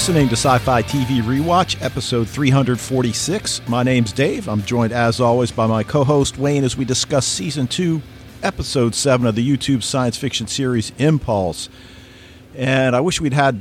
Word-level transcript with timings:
listening 0.00 0.30
to 0.30 0.32
Sci 0.34 0.56
Fi 0.56 0.82
TV 0.82 1.20
Rewatch, 1.20 1.76
episode 1.82 2.26
346. 2.26 3.68
My 3.68 3.82
name's 3.82 4.12
Dave. 4.12 4.48
I'm 4.48 4.62
joined, 4.62 4.94
as 4.94 5.20
always, 5.20 5.50
by 5.50 5.66
my 5.66 5.82
co 5.82 6.04
host 6.04 6.38
Wayne 6.38 6.64
as 6.64 6.74
we 6.74 6.86
discuss 6.86 7.26
season 7.26 7.66
2, 7.66 8.00
episode 8.42 8.94
7 8.94 9.26
of 9.26 9.34
the 9.34 9.46
YouTube 9.46 9.82
science 9.82 10.16
fiction 10.16 10.46
series 10.46 10.90
Impulse. 10.96 11.68
And 12.56 12.96
I 12.96 13.00
wish 13.00 13.20
we'd 13.20 13.34
had 13.34 13.60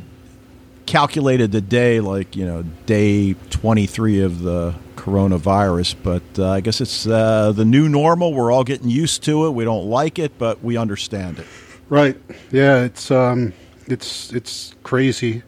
calculated 0.86 1.52
the 1.52 1.60
day, 1.60 2.00
like, 2.00 2.38
you 2.38 2.46
know, 2.46 2.64
day 2.86 3.34
23 3.50 4.22
of 4.22 4.42
the 4.42 4.76
coronavirus, 4.96 5.98
but 6.02 6.24
uh, 6.40 6.52
I 6.52 6.62
guess 6.62 6.80
it's 6.80 7.06
uh, 7.06 7.52
the 7.52 7.66
new 7.66 7.90
normal. 7.90 8.34
We're 8.34 8.54
all 8.54 8.64
getting 8.64 8.90
used 8.90 9.24
to 9.24 9.46
it. 9.48 9.50
We 9.50 9.66
don't 9.66 9.88
like 9.88 10.18
it, 10.18 10.38
but 10.38 10.64
we 10.64 10.78
understand 10.78 11.40
it. 11.40 11.48
Right. 11.90 12.16
Yeah, 12.50 12.84
it's 12.84 13.12
um 13.12 13.52
it's 13.88 14.32
it's 14.32 14.74
crazy. 14.84 15.44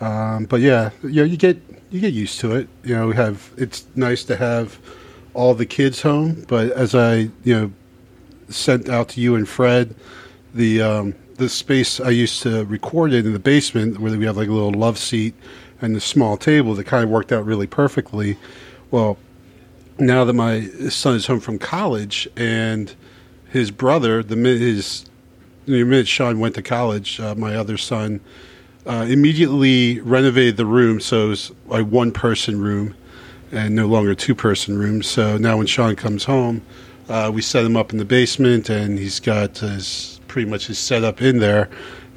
Um, 0.00 0.44
but 0.44 0.60
yeah, 0.60 0.90
you 1.02 1.10
know, 1.10 1.24
you 1.24 1.36
get 1.36 1.58
you 1.90 2.00
get 2.00 2.12
used 2.12 2.40
to 2.40 2.54
it. 2.54 2.68
You 2.84 2.94
know, 2.96 3.06
we 3.08 3.16
have 3.16 3.50
it's 3.56 3.86
nice 3.94 4.24
to 4.24 4.36
have 4.36 4.78
all 5.34 5.54
the 5.54 5.66
kids 5.66 6.02
home, 6.02 6.44
but 6.48 6.72
as 6.72 6.94
I, 6.94 7.30
you 7.44 7.54
know, 7.54 7.72
sent 8.48 8.88
out 8.88 9.08
to 9.10 9.20
you 9.20 9.34
and 9.34 9.48
Fred, 9.48 9.94
the 10.54 10.82
um, 10.82 11.14
the 11.36 11.48
space 11.48 12.00
I 12.00 12.10
used 12.10 12.42
to 12.42 12.64
record 12.64 13.12
in 13.12 13.26
in 13.26 13.32
the 13.32 13.38
basement 13.38 13.98
where 13.98 14.16
we 14.16 14.24
have 14.26 14.36
like 14.36 14.48
a 14.48 14.52
little 14.52 14.72
love 14.72 14.98
seat 14.98 15.34
and 15.80 15.94
the 15.94 16.00
small 16.00 16.36
table 16.36 16.74
that 16.74 16.84
kind 16.84 17.04
of 17.04 17.10
worked 17.10 17.32
out 17.32 17.44
really 17.44 17.66
perfectly. 17.66 18.38
Well, 18.90 19.18
now 19.98 20.24
that 20.24 20.32
my 20.32 20.68
son 20.88 21.16
is 21.16 21.26
home 21.26 21.40
from 21.40 21.58
college 21.58 22.28
and 22.36 22.94
his 23.50 23.70
brother, 23.70 24.22
the 24.22 24.36
his 24.36 25.06
the 25.66 25.84
minute 25.84 26.08
Sean 26.08 26.38
went 26.38 26.54
to 26.54 26.62
college, 26.62 27.18
uh, 27.20 27.34
my 27.34 27.54
other 27.56 27.76
son 27.76 28.20
uh, 28.86 29.06
immediately 29.08 30.00
renovated 30.00 30.56
the 30.56 30.66
room 30.66 31.00
so 31.00 31.32
it's 31.32 31.50
a 31.70 31.82
one 31.82 32.12
person 32.12 32.60
room 32.60 32.94
and 33.52 33.74
no 33.74 33.86
longer 33.86 34.12
a 34.12 34.16
two 34.16 34.34
person 34.34 34.78
room. 34.78 35.02
So 35.02 35.36
now 35.36 35.56
when 35.56 35.66
Sean 35.66 35.96
comes 35.96 36.24
home, 36.24 36.62
uh, 37.08 37.30
we 37.32 37.42
set 37.42 37.64
him 37.64 37.76
up 37.76 37.92
in 37.92 37.98
the 37.98 38.04
basement 38.04 38.68
and 38.68 38.98
he's 38.98 39.20
got 39.20 39.58
his 39.58 40.20
pretty 40.28 40.50
much 40.50 40.66
his 40.66 40.78
setup 40.78 41.22
in 41.22 41.38
there. 41.38 41.68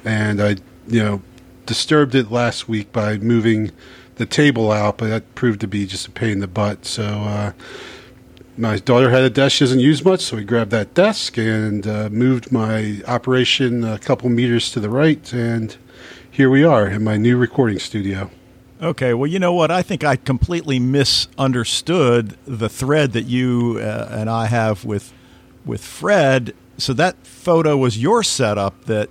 And 0.04 0.42
I, 0.42 0.56
you 0.86 1.02
know, 1.02 1.22
disturbed 1.66 2.14
it 2.14 2.30
last 2.30 2.68
week 2.68 2.92
by 2.92 3.18
moving 3.18 3.70
the 4.16 4.26
table 4.26 4.70
out, 4.70 4.98
but 4.98 5.08
that 5.08 5.34
proved 5.34 5.60
to 5.60 5.68
be 5.68 5.86
just 5.86 6.06
a 6.08 6.10
pain 6.10 6.32
in 6.32 6.40
the 6.40 6.48
butt. 6.48 6.84
So, 6.84 7.04
uh, 7.04 7.52
my 8.56 8.76
daughter 8.78 9.08
had 9.08 9.22
a 9.22 9.30
desk 9.30 9.56
she 9.56 9.64
doesn't 9.64 9.80
use 9.80 10.04
much, 10.04 10.20
so 10.20 10.36
we 10.36 10.44
grabbed 10.44 10.70
that 10.72 10.92
desk 10.92 11.38
and 11.38 11.86
uh, 11.86 12.10
moved 12.10 12.52
my 12.52 13.00
operation 13.06 13.84
a 13.84 13.98
couple 13.98 14.28
meters 14.28 14.70
to 14.72 14.80
the 14.80 14.90
right, 14.90 15.32
and 15.32 15.76
here 16.30 16.50
we 16.50 16.64
are 16.64 16.86
in 16.88 17.02
my 17.04 17.16
new 17.16 17.36
recording 17.36 17.78
studio. 17.78 18.30
Okay, 18.82 19.12
well, 19.12 19.26
you 19.26 19.38
know 19.38 19.52
what? 19.52 19.70
I 19.70 19.82
think 19.82 20.04
I 20.04 20.16
completely 20.16 20.78
misunderstood 20.78 22.36
the 22.46 22.68
thread 22.68 23.12
that 23.12 23.24
you 23.24 23.78
uh, 23.80 24.08
and 24.10 24.30
I 24.30 24.46
have 24.46 24.84
with 24.84 25.12
with 25.64 25.84
Fred. 25.84 26.54
So 26.78 26.94
that 26.94 27.26
photo 27.26 27.76
was 27.76 27.98
your 28.02 28.22
setup 28.22 28.86
that 28.86 29.10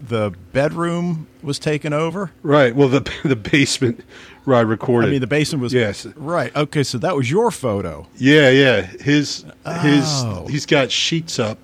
the 0.00 0.32
bedroom 0.52 1.26
was 1.42 1.58
taken 1.58 1.92
over. 1.92 2.30
Right. 2.42 2.74
Well, 2.74 2.88
the 2.88 3.00
the 3.24 3.34
basement 3.36 4.04
where 4.44 4.56
I 4.56 4.60
recorded. 4.60 5.08
I 5.08 5.10
mean, 5.10 5.20
the 5.20 5.26
basement 5.26 5.62
was 5.62 5.72
yes. 5.72 6.06
Right. 6.14 6.54
Okay. 6.54 6.84
So 6.84 6.98
that 6.98 7.16
was 7.16 7.28
your 7.28 7.50
photo. 7.50 8.06
Yeah. 8.16 8.50
Yeah. 8.50 8.82
His 8.82 9.44
his 9.80 10.04
Oh. 10.06 10.46
he's 10.48 10.66
got 10.66 10.92
sheets 10.92 11.40
up 11.40 11.58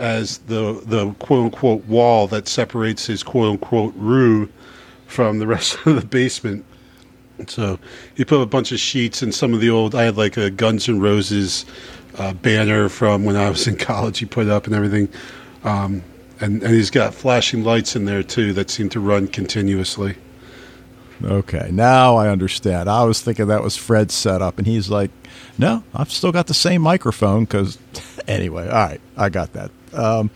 as 0.00 0.38
the 0.38 0.82
the 0.84 1.12
quote 1.20 1.44
unquote 1.44 1.84
wall 1.84 2.26
that 2.28 2.48
separates 2.48 3.06
his 3.06 3.22
quote 3.22 3.52
unquote 3.52 3.94
room 3.96 4.52
from 5.06 5.38
the 5.38 5.46
rest 5.54 5.78
of 5.86 5.94
the 5.94 6.06
basement. 6.06 6.64
So 7.46 7.78
he 8.16 8.24
put 8.24 8.40
a 8.40 8.46
bunch 8.46 8.72
of 8.72 8.80
sheets 8.80 9.22
and 9.22 9.34
some 9.34 9.54
of 9.54 9.60
the 9.60 9.70
old. 9.70 9.94
I 9.94 10.02
had 10.04 10.16
like 10.16 10.36
a 10.36 10.50
Guns 10.50 10.88
N' 10.88 11.00
Roses 11.00 11.64
uh, 12.18 12.34
banner 12.34 12.88
from 12.88 13.24
when 13.24 13.36
I 13.36 13.48
was 13.48 13.66
in 13.66 13.76
college. 13.78 14.18
He 14.18 14.26
put 14.26 14.48
up 14.48 14.66
and 14.66 14.74
everything. 14.74 15.08
Um, 15.64 16.02
and, 16.40 16.62
and 16.62 16.74
he's 16.74 16.90
got 16.90 17.14
flashing 17.14 17.64
lights 17.64 17.94
in 17.96 18.06
there 18.06 18.22
too 18.22 18.52
that 18.54 18.70
seem 18.70 18.88
to 18.90 19.00
run 19.00 19.28
continuously. 19.28 20.16
Okay, 21.22 21.68
now 21.70 22.16
I 22.16 22.28
understand. 22.28 22.88
I 22.88 23.04
was 23.04 23.20
thinking 23.20 23.48
that 23.48 23.62
was 23.62 23.76
Fred's 23.76 24.14
setup, 24.14 24.56
and 24.56 24.66
he's 24.66 24.88
like, 24.88 25.10
"No, 25.58 25.84
I've 25.94 26.10
still 26.10 26.32
got 26.32 26.46
the 26.46 26.54
same 26.54 26.80
microphone." 26.80 27.44
Because 27.44 27.76
anyway, 28.28 28.66
all 28.66 28.86
right, 28.86 29.00
I 29.18 29.28
got 29.28 29.52
that. 29.52 29.70
Um, 29.92 30.30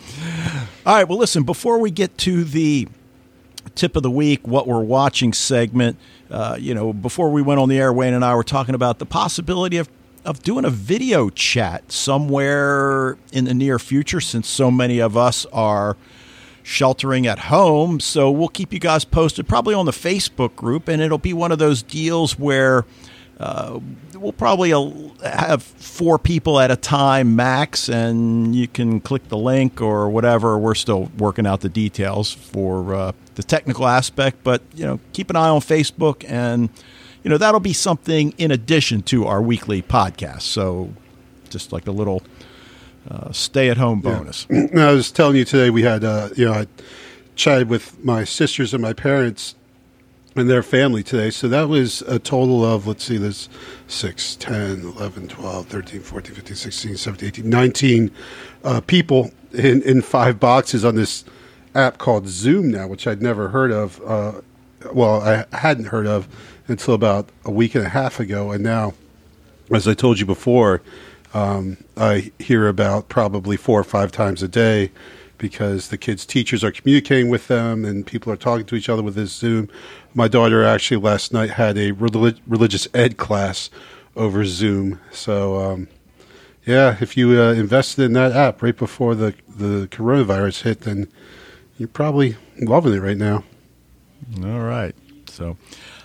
all 0.85 0.95
right, 0.95 1.09
well, 1.09 1.19
listen. 1.19 1.45
Before 1.45 1.79
we 1.79 1.91
get 1.91 2.17
to 2.19 2.45
the 2.45 2.89
tip 3.75 3.97
of 3.97 4.03
the 4.03 4.11
week, 4.11 4.47
what 4.47 4.67
we're 4.67 4.83
watching 4.83 5.33
segment, 5.33 5.99
uh, 6.31 6.57
you 6.59 6.75
know, 6.75 6.93
before 6.93 7.31
we 7.31 7.43
went 7.43 7.61
on 7.61 7.69
the 7.69 7.79
air, 7.79 7.93
Wayne 7.93 8.15
and 8.15 8.25
I 8.25 8.35
were 8.35 8.45
talking 8.45 8.75
about 8.75 8.99
the 8.99 9.07
possibility 9.07 9.77
of 9.77 9.89
of 10.25 10.43
doing 10.43 10.65
a 10.65 10.71
video 10.71 11.29
chat 11.29 11.93
somewhere 11.93 13.19
in 13.33 13.45
the 13.45 13.53
near 13.53 13.79
future, 13.79 14.23
since 14.23 14.49
so 14.49 14.71
many 14.71 14.99
of 14.99 15.19
us 15.19 15.45
are 15.53 15.99
sheltering 16.63 17.27
at 17.27 17.39
home. 17.39 18.01
So 18.01 18.31
we'll 18.31 18.49
keep 18.49 18.73
you 18.73 18.79
guys 18.79 19.05
posted, 19.05 19.47
probably 19.47 19.75
on 19.75 19.85
the 19.85 19.93
Facebook 19.93 20.57
group, 20.57 20.89
and 20.89 21.03
it'll 21.03 21.19
be 21.19 21.35
one 21.35 21.53
of 21.53 21.59
those 21.59 21.83
deals 21.83 22.39
where 22.39 22.87
uh, 23.41 23.81
we'll 24.15 24.33
probably 24.33 24.73
uh, 24.73 24.91
have 25.23 25.63
four 25.63 26.19
people 26.19 26.61
at 26.61 26.71
a 26.71 26.77
time 26.77 27.35
max, 27.35 27.89
and 27.89 28.55
you 28.55 28.69
can 28.69 29.01
click 29.01 29.29
the 29.29 29.37
link 29.37 29.81
or 29.81 30.09
whatever. 30.09 30.57
We're 30.57 30.75
still 30.75 31.11
working 31.19 31.47
out 31.47 31.61
the 31.61 31.69
details 31.69 32.33
for 32.33 32.95
uh, 32.95 33.13
the 33.35 33.43
technical 33.43 33.87
aspect, 33.87 34.39
but 34.45 34.63
you 34.75 34.85
know, 34.85 35.01
keep 35.13 35.31
an 35.31 35.37
eye 35.37 35.49
on 35.49 35.61
Facebook, 35.61 36.25
and 36.29 36.71
you 37.25 37.31
know 37.31 37.39
that'll 37.39 37.61
be 37.61 37.73
something 37.73 38.33
in 38.39 38.51
addition 38.51 39.03
to 39.03 39.27
our 39.27 39.43
weekly 39.43 39.83
podcast. 39.83 40.43
So 40.43 40.95
just 41.51 41.73
like 41.73 41.87
a 41.87 41.93
little. 41.93 42.23
Uh, 43.07 43.31
stay-at-home 43.33 44.01
bonus. 44.01 44.47
And 44.49 44.81
I 44.81 44.91
was 44.93 45.13
telling 45.13 45.37
you 45.37 45.45
today 45.45 45.69
we 45.69 45.83
had, 45.83 46.05
uh, 46.05 46.31
you 46.35 46.47
know, 46.47 46.55
I 46.55 46.67
chatted 47.37 47.69
with 47.69 48.03
my 48.03 48.25
sisters 48.25 48.73
and 48.73 48.83
my 48.83 48.95
parents 48.95 49.57
and 50.37 50.51
their 50.51 50.63
family 50.63 51.03
today. 51.03 51.31
So 51.31 51.49
that 51.49 51.69
was 51.69 52.03
a 52.03 52.19
total 52.19 52.65
of, 52.65 52.87
let's 52.87 53.05
see, 53.05 53.17
there's 53.17 53.49
6, 53.87 54.37
10, 54.37 54.81
11, 54.81 55.29
12, 55.29 55.67
13, 55.67 56.01
14, 56.01 56.35
15, 56.35 56.57
16, 56.57 56.97
17, 56.97 57.29
18, 57.29 57.49
19 57.51 58.11
uh, 58.65 58.81
people 58.81 59.31
in, 59.53 59.83
in 59.83 60.03
five 60.03 60.41
boxes 60.41 60.85
on 60.85 60.97
this 60.97 61.25
app 61.75 61.99
called 61.99 62.29
Zoom 62.29 62.71
now, 62.71 62.87
which 62.87 63.07
I'd 63.07 63.23
never 63.23 63.49
heard 63.49 63.71
of. 63.71 64.01
Uh, 64.05 64.41
well, 64.93 65.21
I 65.23 65.45
hadn't 65.57 65.87
heard 65.87 66.07
of 66.07 66.29
until 66.69 66.95
about 66.95 67.29
a 67.45 67.51
week 67.51 67.75
and 67.75 67.85
a 67.85 67.89
half 67.89 68.21
ago. 68.21 68.51
And 68.51 68.63
now, 68.63 68.95
as 69.71 69.87
I 69.89 69.95
told 69.95 70.19
you 70.19 70.27
before, 70.27 70.83
um, 71.33 71.79
I 71.97 72.33
hear 72.39 72.69
about 72.69 73.09
probably 73.09 73.57
four 73.57 73.81
or 73.81 73.85
five 73.85 74.13
times 74.13 74.43
a 74.43 74.49
day 74.49 74.91
because 75.45 75.89
the 75.89 75.99
kids' 75.99 76.25
teachers 76.25 76.65
are 76.65 76.73
communicating 76.73 77.29
with 77.29 77.49
them 77.49 77.85
and 77.85 78.07
people 78.07 78.33
are 78.33 78.37
talking 78.37 78.65
to 78.65 78.75
each 78.75 78.89
other 78.89 79.03
with 79.03 79.15
this 79.15 79.31
Zoom. 79.31 79.69
My 80.15 80.27
daughter 80.27 80.65
actually 80.65 80.97
last 80.97 81.35
night 81.35 81.51
had 81.51 81.77
a 81.77 81.91
relig- 81.93 82.41
religious 82.47 82.89
ed 82.95 83.19
class 83.19 83.69
over 84.17 84.47
Zoom. 84.47 85.01
So, 85.13 85.59
um, 85.59 85.89
yeah, 86.65 86.97
if 86.99 87.15
you 87.15 87.39
uh, 87.39 87.53
invested 87.53 88.05
in 88.05 88.15
that 88.15 88.33
app 88.33 88.63
right 88.63 88.75
before 88.75 89.15
the, 89.15 89.35
the 89.47 89.87
coronavirus 89.89 90.63
hit, 90.63 90.81
then 90.81 91.09
you're 91.77 91.89
probably 91.89 92.39
loving 92.59 92.95
it 92.95 93.01
right 93.01 93.19
now. 93.19 93.45
All 94.43 94.61
right. 94.61 94.95
So, 95.29 95.59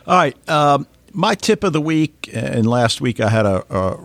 all 0.06 0.18
right. 0.18 0.50
Um, 0.50 0.86
my 1.14 1.34
tip 1.34 1.64
of 1.64 1.72
the 1.72 1.80
week, 1.80 2.30
and 2.34 2.68
last 2.68 3.00
week 3.00 3.22
I 3.22 3.30
had 3.30 3.46
a, 3.46 3.64
a 3.74 4.00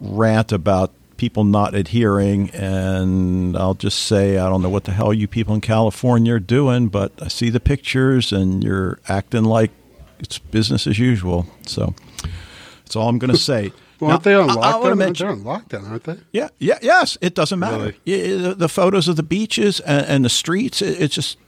rant 0.00 0.50
about 0.50 0.94
people 1.22 1.44
not 1.44 1.72
adhering, 1.72 2.50
and 2.50 3.56
I'll 3.56 3.74
just 3.74 4.06
say 4.06 4.38
I 4.38 4.48
don't 4.48 4.60
know 4.60 4.68
what 4.68 4.82
the 4.82 4.90
hell 4.90 5.14
you 5.14 5.28
people 5.28 5.54
in 5.54 5.60
California 5.60 6.34
are 6.34 6.40
doing, 6.40 6.88
but 6.88 7.12
I 7.22 7.28
see 7.28 7.48
the 7.48 7.60
pictures 7.60 8.32
and 8.32 8.64
you're 8.64 8.98
acting 9.08 9.44
like 9.44 9.70
it's 10.18 10.40
business 10.40 10.84
as 10.88 10.98
usual. 10.98 11.46
So 11.64 11.94
that's 12.82 12.96
all 12.96 13.08
I'm 13.08 13.20
going 13.20 13.30
to 13.30 13.38
say. 13.38 13.70
Well, 14.00 14.10
aren't 14.10 14.24
they 14.24 14.34
on 14.34 14.50
I- 14.50 14.54
I 14.54 14.72
lockdown? 14.72 14.98
mention- 14.98 15.26
They're 15.28 15.36
on 15.36 15.44
lockdown, 15.62 15.88
aren't 15.88 16.02
they? 16.02 16.16
yeah, 16.32 16.48
yeah, 16.58 16.78
yes. 16.82 17.16
It 17.20 17.36
doesn't 17.36 17.60
matter. 17.60 17.94
Really? 18.04 18.36
The, 18.38 18.54
the 18.56 18.68
photos 18.68 19.06
of 19.06 19.14
the 19.14 19.22
beaches 19.22 19.78
and, 19.78 20.04
and 20.06 20.24
the 20.24 20.28
streets. 20.28 20.82
It, 20.82 21.00
it's 21.00 21.14
just 21.14 21.38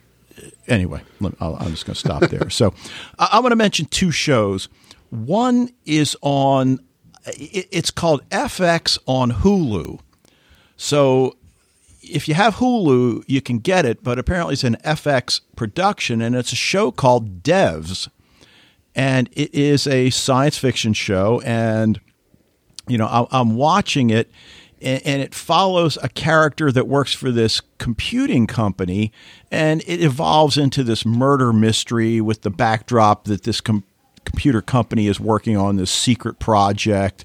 anyway. 0.69 1.00
let- 1.19 1.35
I'll, 1.41 1.56
I'm 1.56 1.71
just 1.73 1.85
going 1.85 1.94
to 1.94 1.99
stop 2.00 2.23
there. 2.31 2.49
so 2.61 2.73
I, 3.19 3.31
I 3.32 3.41
want 3.41 3.50
to 3.50 3.56
mention 3.56 3.87
two 3.87 4.12
shows. 4.12 4.69
One 5.11 5.71
is 5.85 6.17
on. 6.23 6.79
It, 7.26 7.69
it's 7.71 7.91
called 7.91 8.29
FX 8.31 8.99
on 9.06 9.32
Hulu. 9.32 10.00
So 10.76 11.37
if 12.03 12.29
you 12.29 12.35
have 12.35 12.56
Hulu, 12.56 13.25
you 13.26 13.41
can 13.41 13.59
get 13.59 13.87
it, 13.87 14.03
but 14.03 14.19
apparently 14.19 14.55
it's 14.55 14.65
an 14.65 14.76
FX 14.85 15.41
production, 15.56 16.21
and 16.21 16.35
it's 16.37 16.53
a 16.53 16.56
show 16.56 16.91
called 16.91 17.43
Devs, 17.43 18.09
and 18.94 19.29
it 19.32 19.55
is 19.55 19.87
a 19.87 20.11
science 20.11 20.59
fiction 20.59 20.93
show, 20.93 21.41
and 21.44 22.00
you 22.87 22.99
know 22.99 23.29
I'm 23.31 23.56
watching 23.56 24.11
it. 24.11 24.31
and, 24.82 25.00
and 25.06 25.23
it 25.23 25.35
follows 25.35 25.97
a 26.03 26.09
character 26.09 26.71
that 26.71 26.87
works 26.87 27.15
for 27.15 27.31
this 27.31 27.62
computing 27.79 28.47
company, 28.47 29.11
and 29.50 29.82
it 29.87 30.03
evolves 30.03 30.59
into 30.59 30.85
this 30.85 31.06
murder 31.06 31.53
mystery 31.53 32.21
with 32.21 32.43
the 32.43 32.50
backdrop 32.50 33.25
that 33.25 33.44
this 33.44 33.61
com- 33.61 33.85
computer 34.25 34.62
company 34.62 35.06
is 35.06 35.21
working 35.21 35.56
on 35.56 35.76
this 35.76 35.91
secret 35.91 36.38
project. 36.38 37.25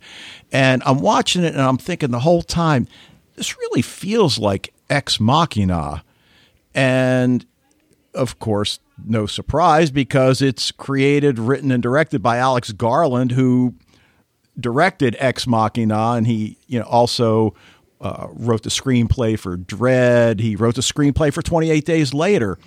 And 0.51 0.81
I'm 0.86 1.00
watching 1.00 1.44
it 1.44 1.54
and 1.54 1.62
I'm 1.62 1.78
thinking 1.78 2.12
the 2.12 2.19
whole 2.19 2.42
time, 2.42 2.88
this 3.36 3.57
really 3.57 3.81
feels 3.81 4.38
like 4.38 4.74
Ex 4.90 5.19
Machina. 5.19 6.04
And 6.74 7.46
of 8.13 8.40
course, 8.40 8.80
no 9.06 9.25
surprise 9.25 9.92
because 9.92 10.42
it's 10.42 10.72
created, 10.72 11.40
written, 11.40 11.72
and 11.72 11.81
directed 11.81 12.22
by 12.22 12.38
Alex 12.38 12.72
Garland, 12.72 13.31
who 13.31 13.75
directed 14.60 15.16
Ex 15.19 15.48
Machina, 15.48 16.13
and 16.13 16.28
he 16.28 16.57
you 16.68 16.80
know 16.80 16.86
also 16.86 17.54
uh, 18.01 18.28
wrote 18.31 18.63
the 18.63 18.69
screenplay 18.69 19.38
for 19.38 19.57
Dredd. 19.57 20.40
He 20.40 20.56
wrote 20.56 20.75
the 20.75 20.81
screenplay 20.81 21.34
for 21.34 21.42
28 21.42 21.86
Days 21.86 22.13
Later. 22.13 22.57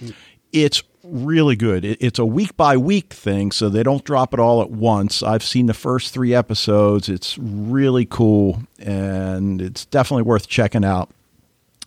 It's 0.52 0.82
really 1.04 1.56
good. 1.56 1.84
It, 1.84 1.99
it's 2.00 2.19
a 2.19 2.26
week 2.26 2.56
by 2.56 2.76
week 2.76 3.12
thing, 3.12 3.52
so 3.52 3.69
they 3.69 3.82
don't 3.82 4.04
drop 4.04 4.32
it 4.34 4.40
all 4.40 4.62
at 4.62 4.70
once. 4.70 5.22
I've 5.22 5.43
seen 5.43 5.66
the 5.66 5.75
first 5.75 6.12
three 6.12 6.34
episodes. 6.34 7.08
It's 7.08 7.38
really 7.38 8.06
cool, 8.06 8.62
and 8.78 9.60
it's 9.60 9.84
definitely 9.87 10.25
worth 10.25 10.49
checking 10.49 10.84
out. 10.84 11.10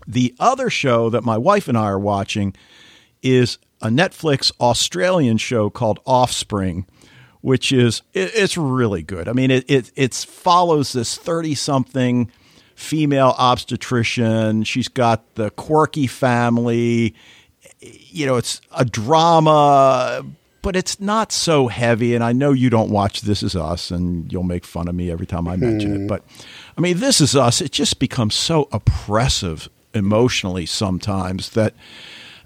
The 0.07 0.35
other 0.39 0.69
show 0.69 1.09
that 1.09 1.23
my 1.23 1.37
wife 1.37 1.67
and 1.67 1.77
I 1.77 1.85
are 1.85 1.99
watching 1.99 2.55
is 3.21 3.57
a 3.81 3.87
Netflix 3.87 4.51
Australian 4.59 5.37
show 5.37 5.69
called 5.69 5.99
Offspring, 6.05 6.85
which 7.41 7.71
is 7.71 8.01
it, 8.13 8.31
it's 8.35 8.57
really 8.57 9.01
good. 9.01 9.27
I 9.27 9.33
mean, 9.33 9.51
it 9.51 9.65
it 9.69 9.91
it 9.95 10.13
follows 10.13 10.93
this 10.93 11.15
thirty 11.15 11.55
something 11.55 12.31
female 12.75 13.33
obstetrician. 13.37 14.63
She's 14.63 14.87
got 14.87 15.35
the 15.35 15.49
quirky 15.51 16.07
family. 16.07 17.15
You 17.81 18.25
know, 18.25 18.35
it's 18.37 18.61
a 18.71 18.85
drama, 18.85 20.25
but 20.61 20.75
it's 20.75 20.99
not 20.99 21.31
so 21.31 21.67
heavy. 21.67 22.15
And 22.15 22.23
I 22.23 22.33
know 22.33 22.51
you 22.51 22.69
don't 22.69 22.89
watch 22.89 23.21
This 23.21 23.43
Is 23.43 23.55
Us, 23.55 23.91
and 23.91 24.31
you'll 24.31 24.43
make 24.43 24.65
fun 24.65 24.87
of 24.87 24.95
me 24.95 25.11
every 25.11 25.25
time 25.25 25.47
I 25.47 25.55
mention 25.55 25.93
it. 25.93 25.97
Hmm. 25.99 26.07
But 26.07 26.23
I 26.77 26.81
mean, 26.81 26.99
This 26.99 27.21
Is 27.21 27.35
Us. 27.35 27.61
It 27.61 27.71
just 27.71 27.99
becomes 27.99 28.35
so 28.35 28.67
oppressive 28.71 29.69
emotionally 29.93 30.65
sometimes 30.65 31.49
that 31.51 31.73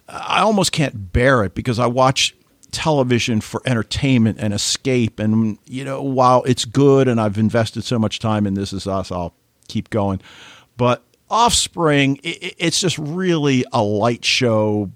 I 0.07 0.41
almost 0.41 0.71
can't 0.71 1.13
bear 1.13 1.43
it 1.43 1.53
because 1.53 1.79
I 1.79 1.87
watch 1.87 2.35
television 2.71 3.41
for 3.41 3.61
entertainment 3.65 4.37
and 4.39 4.53
escape. 4.53 5.19
And, 5.19 5.57
you 5.65 5.83
know, 5.83 6.01
while 6.01 6.43
it's 6.43 6.65
good 6.65 7.07
and 7.07 7.19
I've 7.19 7.37
invested 7.37 7.83
so 7.83 7.97
much 7.97 8.19
time 8.19 8.45
in 8.45 8.53
This 8.53 8.73
Is 8.73 8.87
Us, 8.87 9.11
I'll 9.11 9.33
keep 9.67 9.89
going. 9.89 10.21
But 10.77 11.03
Offspring, 11.31 12.19
it's 12.23 12.79
just 12.79 12.97
really 12.97 13.63
a 13.71 13.83
light 13.83 14.25
show. 14.25 14.89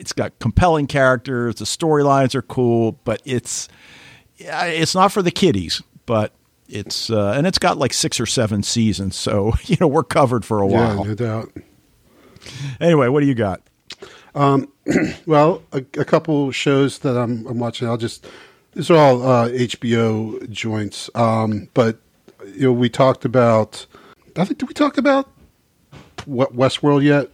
It's 0.00 0.12
got 0.14 0.38
compelling 0.38 0.86
characters. 0.86 1.56
The 1.56 1.66
storylines 1.66 2.34
are 2.34 2.42
cool, 2.42 2.92
but 3.04 3.20
it's 3.24 3.68
it's 4.38 4.94
not 4.94 5.12
for 5.12 5.22
the 5.22 5.30
kiddies. 5.30 5.82
But 6.06 6.32
it's 6.68 7.10
uh, 7.10 7.32
and 7.36 7.46
it's 7.46 7.58
got 7.58 7.76
like 7.76 7.92
six 7.92 8.18
or 8.18 8.26
seven 8.26 8.62
seasons, 8.62 9.16
so 9.16 9.52
you 9.64 9.76
know 9.80 9.86
we're 9.86 10.02
covered 10.02 10.44
for 10.44 10.60
a 10.60 10.66
while. 10.66 10.98
Yeah, 10.98 11.02
no 11.02 11.14
doubt. 11.14 11.52
Anyway, 12.80 13.08
what 13.08 13.20
do 13.20 13.26
you 13.26 13.34
got? 13.34 13.60
Um, 14.34 14.72
well, 15.26 15.62
a, 15.72 15.84
a, 15.98 16.04
couple 16.04 16.50
shows 16.52 17.00
that 17.00 17.16
I'm, 17.16 17.46
I'm, 17.46 17.58
watching. 17.58 17.88
I'll 17.88 17.96
just 17.96 18.26
these 18.72 18.90
are 18.90 18.96
all 18.96 19.22
uh, 19.22 19.48
HBO 19.48 20.48
joints. 20.48 21.10
Um, 21.14 21.68
but 21.74 21.98
you 22.54 22.62
know, 22.62 22.72
we 22.72 22.88
talked 22.88 23.24
about. 23.24 23.86
I 24.36 24.44
think 24.44 24.58
did 24.58 24.68
we 24.68 24.74
talk 24.74 24.96
about 24.96 25.28
what 26.24 26.54
Westworld 26.54 27.02
yet? 27.02 27.28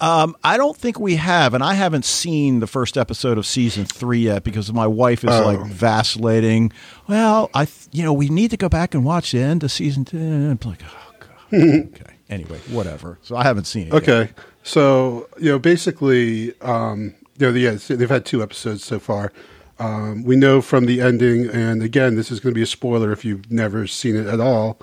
Um, 0.00 0.36
I 0.44 0.56
don't 0.56 0.76
think 0.76 0.98
we 0.98 1.16
have, 1.16 1.54
and 1.54 1.62
I 1.62 1.74
haven't 1.74 2.04
seen 2.04 2.60
the 2.60 2.66
first 2.66 2.96
episode 2.96 3.38
of 3.38 3.46
season 3.46 3.84
three 3.84 4.20
yet 4.20 4.44
because 4.44 4.72
my 4.72 4.86
wife 4.86 5.24
is 5.24 5.30
oh. 5.30 5.44
like 5.44 5.60
vacillating. 5.66 6.72
Well, 7.08 7.50
I, 7.54 7.64
th- 7.64 7.88
you 7.92 8.02
know, 8.02 8.12
we 8.12 8.28
need 8.28 8.50
to 8.50 8.56
go 8.56 8.68
back 8.68 8.94
and 8.94 9.04
watch 9.04 9.32
the 9.32 9.40
end 9.40 9.64
of 9.64 9.72
season 9.72 10.04
two. 10.04 10.18
I'm 10.18 10.58
like, 10.64 10.82
oh 10.84 11.14
god. 11.20 11.30
okay. 11.54 12.14
Anyway, 12.28 12.58
whatever. 12.70 13.18
So 13.22 13.36
I 13.36 13.44
haven't 13.44 13.64
seen 13.66 13.88
it. 13.88 13.92
Okay. 13.94 14.20
Yet. 14.20 14.38
So 14.62 15.28
you 15.38 15.50
know, 15.50 15.58
basically, 15.58 16.60
um, 16.60 17.14
you 17.38 17.50
know, 17.50 17.56
yeah, 17.56 17.72
they've 17.88 18.10
had 18.10 18.24
two 18.24 18.42
episodes 18.42 18.84
so 18.84 18.98
far. 18.98 19.32
Um, 19.78 20.24
we 20.24 20.36
know 20.36 20.62
from 20.62 20.86
the 20.86 21.00
ending, 21.02 21.48
and 21.50 21.82
again, 21.82 22.16
this 22.16 22.30
is 22.30 22.40
going 22.40 22.52
to 22.52 22.54
be 22.54 22.62
a 22.62 22.66
spoiler 22.66 23.12
if 23.12 23.24
you've 23.24 23.50
never 23.50 23.86
seen 23.86 24.16
it 24.16 24.26
at 24.26 24.40
all. 24.40 24.78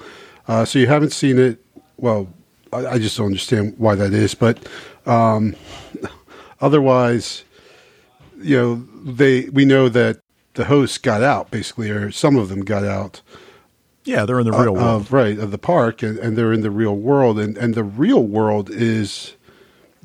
Uh, 0.48 0.66
so 0.66 0.78
you 0.78 0.88
haven't 0.88 1.12
seen 1.12 1.40
it. 1.40 1.64
Well, 1.98 2.32
I, 2.72 2.86
I, 2.86 3.00
just 3.00 3.18
don't 3.18 3.28
understand 3.28 3.76
why 3.78 3.96
that 3.96 4.14
is, 4.14 4.36
but 4.36 4.68
um, 5.06 5.56
otherwise, 6.62 7.44
you 8.42 8.58
know, 8.58 8.76
they 9.04 9.50
we 9.50 9.66
know 9.66 9.90
that 9.90 10.20
the 10.54 10.66
hosts 10.66 10.98
got 10.98 11.24
out 11.24 11.52
basically, 11.52 11.90
or 11.90 12.12
some 12.12 12.38
of 12.38 12.50
them 12.50 12.62
got 12.62 12.84
out. 12.84 13.22
Yeah, 14.06 14.26
they're 14.26 14.40
in 14.40 14.46
the 14.46 14.52
real 14.52 14.78
uh, 14.78 14.82
world, 14.82 15.08
uh, 15.14 15.16
right? 15.16 15.40
Of 15.40 15.52
the 15.52 15.58
park, 15.58 16.04
and, 16.04 16.20
and 16.20 16.38
they're 16.38 16.54
in 16.54 16.62
the 16.62 16.72
real 16.72 16.96
world, 16.96 17.40
and 17.40 17.58
and 17.58 17.74
the 17.74 17.84
real 17.84 18.24
world 18.24 18.70
is 18.70 19.36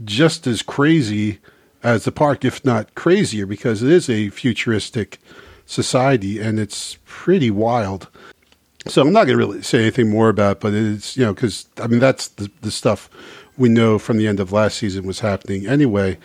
just 0.05 0.47
as 0.47 0.63
crazy 0.63 1.39
as 1.83 2.05
the 2.05 2.13
park, 2.13 2.45
if 2.45 2.65
not 2.65 2.95
crazier, 2.95 3.47
because 3.47 3.83
it 3.83 3.91
is 3.91 4.09
a 4.09 4.31
futuristic 4.31 5.19
society 5.67 6.41
and 6.41 6.59
it's 6.59 6.99
pretty 7.05 7.51
wild. 7.51 8.09
So 8.87 9.03
I'm 9.03 9.13
not 9.13 9.27
going 9.27 9.39
to 9.39 9.47
really 9.47 9.63
say 9.63 9.83
anything 9.83 10.11
more 10.11 10.29
about 10.29 10.57
it, 10.57 10.61
but 10.61 10.73
it's, 10.73 11.17
you 11.17 11.25
know, 11.25 11.35
because, 11.35 11.67
I 11.77 11.87
mean, 11.87 12.01
that's 12.01 12.29
the, 12.29 12.51
the 12.63 12.71
stuff 12.71 13.11
we 13.59 13.69
know 13.69 13.99
from 13.99 14.17
the 14.17 14.27
end 14.27 14.41
of 14.41 14.53
last 14.53 14.79
season 14.79 15.07
was 15.07 15.21
happening 15.21 15.67
anyway. 15.67 16.19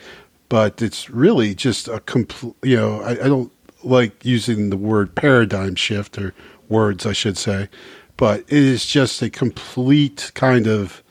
But 0.48 0.80
it's 0.80 1.10
really 1.10 1.54
just 1.54 1.88
a 1.88 2.00
complete, 2.00 2.54
you 2.62 2.76
know, 2.76 3.00
I, 3.02 3.12
I 3.12 3.28
don't 3.28 3.52
like 3.82 4.24
using 4.24 4.70
the 4.70 4.76
word 4.76 5.14
paradigm 5.14 5.74
shift 5.74 6.16
or 6.16 6.34
words, 6.68 7.06
I 7.06 7.12
should 7.12 7.36
say, 7.36 7.68
but 8.16 8.40
it 8.40 8.52
is 8.52 8.86
just 8.86 9.20
a 9.20 9.30
complete 9.30 10.30
kind 10.34 10.66
of 10.66 11.02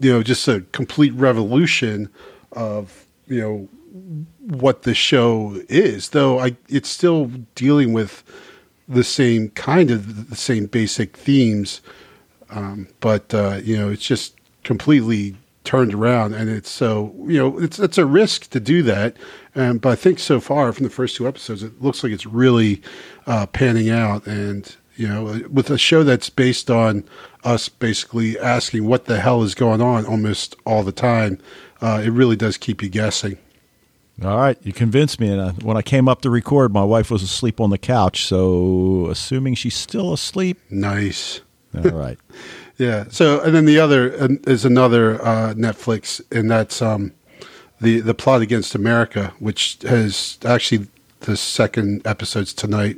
you 0.00 0.10
know, 0.10 0.22
just 0.22 0.48
a 0.48 0.62
complete 0.72 1.12
revolution 1.12 2.08
of, 2.52 3.06
you 3.28 3.40
know, 3.40 3.68
what 4.38 4.82
the 4.82 4.94
show 4.94 5.60
is, 5.68 6.10
though 6.10 6.40
I 6.40 6.56
it's 6.68 6.88
still 6.88 7.26
dealing 7.54 7.92
with 7.92 8.24
the 8.88 9.04
same 9.04 9.50
kind 9.50 9.90
of 9.90 10.30
the 10.30 10.36
same 10.36 10.66
basic 10.66 11.16
themes, 11.16 11.80
um, 12.50 12.88
but 13.00 13.32
uh, 13.34 13.60
you 13.62 13.76
know 13.76 13.90
it's 13.90 14.04
just 14.04 14.34
completely 14.64 15.36
turned 15.64 15.92
around, 15.94 16.34
and 16.34 16.48
it's 16.50 16.70
so 16.70 17.14
you 17.26 17.38
know 17.38 17.58
it's 17.58 17.78
it's 17.78 17.98
a 17.98 18.06
risk 18.06 18.50
to 18.50 18.60
do 18.60 18.82
that, 18.82 19.16
um, 19.54 19.78
but 19.78 19.90
I 19.90 19.96
think 19.96 20.18
so 20.18 20.40
far 20.40 20.72
from 20.72 20.84
the 20.84 20.90
first 20.90 21.16
two 21.16 21.28
episodes, 21.28 21.62
it 21.62 21.80
looks 21.82 22.02
like 22.02 22.12
it's 22.12 22.26
really 22.26 22.82
uh, 23.26 23.46
panning 23.46 23.90
out, 23.90 24.26
and 24.26 24.74
you 25.00 25.08
know, 25.08 25.40
with 25.50 25.70
a 25.70 25.78
show 25.78 26.02
that's 26.02 26.28
based 26.28 26.70
on 26.70 27.04
us 27.42 27.70
basically 27.70 28.38
asking 28.38 28.86
what 28.86 29.06
the 29.06 29.18
hell 29.18 29.42
is 29.42 29.54
going 29.54 29.80
on 29.80 30.04
almost 30.04 30.56
all 30.66 30.82
the 30.82 30.92
time, 30.92 31.38
uh, 31.80 32.02
it 32.04 32.10
really 32.10 32.36
does 32.36 32.58
keep 32.58 32.82
you 32.82 32.90
guessing. 32.90 33.38
All 34.22 34.36
right, 34.36 34.58
you 34.62 34.74
convinced 34.74 35.18
me. 35.18 35.32
And 35.32 35.40
uh, 35.40 35.52
when 35.62 35.78
I 35.78 35.82
came 35.82 36.06
up 36.06 36.20
to 36.20 36.28
record, 36.28 36.74
my 36.74 36.84
wife 36.84 37.10
was 37.10 37.22
asleep 37.22 37.60
on 37.60 37.70
the 37.70 37.78
couch. 37.78 38.26
So, 38.26 39.06
assuming 39.08 39.54
she's 39.54 39.74
still 39.74 40.12
asleep, 40.12 40.60
nice. 40.68 41.40
All 41.74 41.90
right. 41.92 42.18
Yeah. 42.80 43.04
So, 43.10 43.40
and 43.42 43.54
then 43.54 43.66
the 43.66 43.78
other 43.78 44.08
is 44.46 44.64
another 44.64 45.22
uh, 45.22 45.52
Netflix, 45.52 46.22
and 46.32 46.50
that's 46.50 46.80
um, 46.80 47.12
the 47.78 48.00
the 48.00 48.14
plot 48.14 48.40
against 48.40 48.74
America, 48.74 49.34
which 49.38 49.76
has 49.82 50.38
actually 50.46 50.88
the 51.20 51.36
second 51.36 52.06
episode's 52.06 52.54
tonight. 52.54 52.96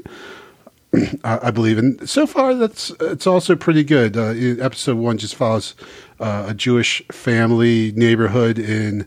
I 1.25 1.51
believe, 1.51 1.79
and 1.79 2.09
so 2.09 2.29
far 2.29 2.55
that's 2.55 2.91
it's 3.01 3.27
also 3.27 3.57
pretty 3.57 3.83
good. 3.83 4.17
Uh, 4.17 4.35
episode 4.63 4.99
one 4.99 5.19
just 5.19 5.35
follows 5.35 5.75
uh, 6.21 6.47
a 6.49 6.55
Jewish 6.55 7.03
family 7.09 7.91
neighborhood 7.97 8.61
in 8.61 9.03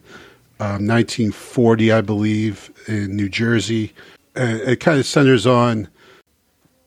um, 0.59 0.85
1940, 0.87 1.91
I 1.93 2.01
believe, 2.01 2.69
in 2.87 3.15
New 3.15 3.29
Jersey. 3.29 3.93
And 4.35 4.59
it 4.61 4.81
kind 4.81 4.99
of 4.99 5.05
centers 5.05 5.47
on 5.47 5.87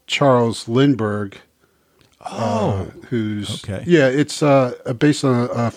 Charles 0.07 0.68
Lindbergh. 0.68 1.38
Uh, 2.31 2.41
oh, 2.41 2.93
who's 3.09 3.65
okay? 3.65 3.83
Yeah, 3.87 4.09
it's 4.09 4.43
uh, 4.43 4.75
based 4.99 5.25
on 5.25 5.35
a, 5.35 5.53
a, 5.53 5.73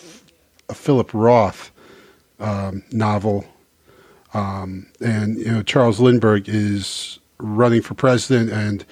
a 0.69 0.73
Philip 0.73 1.13
Roth 1.13 1.71
um, 2.39 2.83
novel, 2.91 3.45
um, 4.33 4.87
and 4.99 5.37
you 5.37 5.51
know 5.51 5.63
Charles 5.63 5.99
Lindbergh 5.99 6.49
is 6.49 7.19
running 7.37 7.81
for 7.81 7.93
president, 7.93 8.51
and 8.51 8.85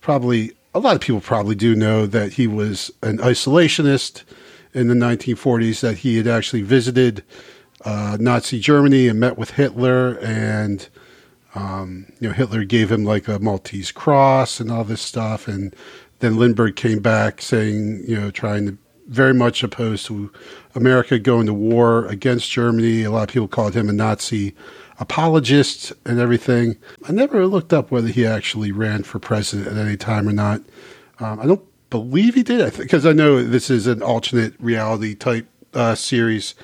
probably 0.00 0.52
a 0.74 0.80
lot 0.80 0.96
of 0.96 1.00
people 1.00 1.20
probably 1.20 1.54
do 1.54 1.76
know 1.76 2.06
that 2.06 2.32
he 2.32 2.46
was 2.46 2.90
an 3.02 3.18
isolationist 3.18 4.24
in 4.72 4.88
the 4.88 4.94
1940s. 4.94 5.80
That 5.80 5.98
he 5.98 6.16
had 6.16 6.26
actually 6.26 6.62
visited 6.62 7.22
uh, 7.84 8.16
Nazi 8.18 8.58
Germany 8.58 9.06
and 9.06 9.20
met 9.20 9.38
with 9.38 9.52
Hitler, 9.52 10.18
and 10.20 10.88
um, 11.54 12.06
you 12.18 12.28
know 12.28 12.34
Hitler 12.34 12.64
gave 12.64 12.90
him 12.90 13.04
like 13.04 13.28
a 13.28 13.38
Maltese 13.38 13.92
cross 13.92 14.58
and 14.58 14.70
all 14.70 14.82
this 14.82 15.02
stuff, 15.02 15.46
and 15.46 15.74
then 16.24 16.36
Lindbergh 16.36 16.76
came 16.76 17.00
back 17.00 17.42
saying, 17.42 18.04
you 18.06 18.18
know, 18.18 18.30
trying 18.30 18.66
to 18.66 18.78
very 19.08 19.34
much 19.34 19.62
opposed 19.62 20.06
to 20.06 20.32
America 20.74 21.18
going 21.18 21.46
to 21.46 21.54
war 21.54 22.06
against 22.06 22.50
Germany. 22.50 23.02
A 23.02 23.10
lot 23.10 23.24
of 23.24 23.28
people 23.28 23.48
called 23.48 23.74
him 23.74 23.88
a 23.88 23.92
Nazi 23.92 24.54
apologist 24.98 25.92
and 26.06 26.18
everything. 26.18 26.76
I 27.06 27.12
never 27.12 27.46
looked 27.46 27.72
up 27.72 27.90
whether 27.90 28.08
he 28.08 28.24
actually 28.24 28.72
ran 28.72 29.02
for 29.02 29.18
president 29.18 29.68
at 29.68 29.76
any 29.76 29.96
time 29.96 30.28
or 30.28 30.32
not. 30.32 30.62
Um, 31.20 31.40
I 31.40 31.46
don't 31.46 31.64
believe 31.90 32.34
he 32.34 32.42
did, 32.42 32.76
because 32.76 33.04
I, 33.04 33.10
I, 33.10 33.12
know 33.12 33.42
this 33.42 33.70
is 33.70 33.86
an 33.86 34.02
alternate 34.02 34.54
reality 34.58 35.14
type 35.14 35.46
uh, 35.74 35.94
series. 35.94 36.54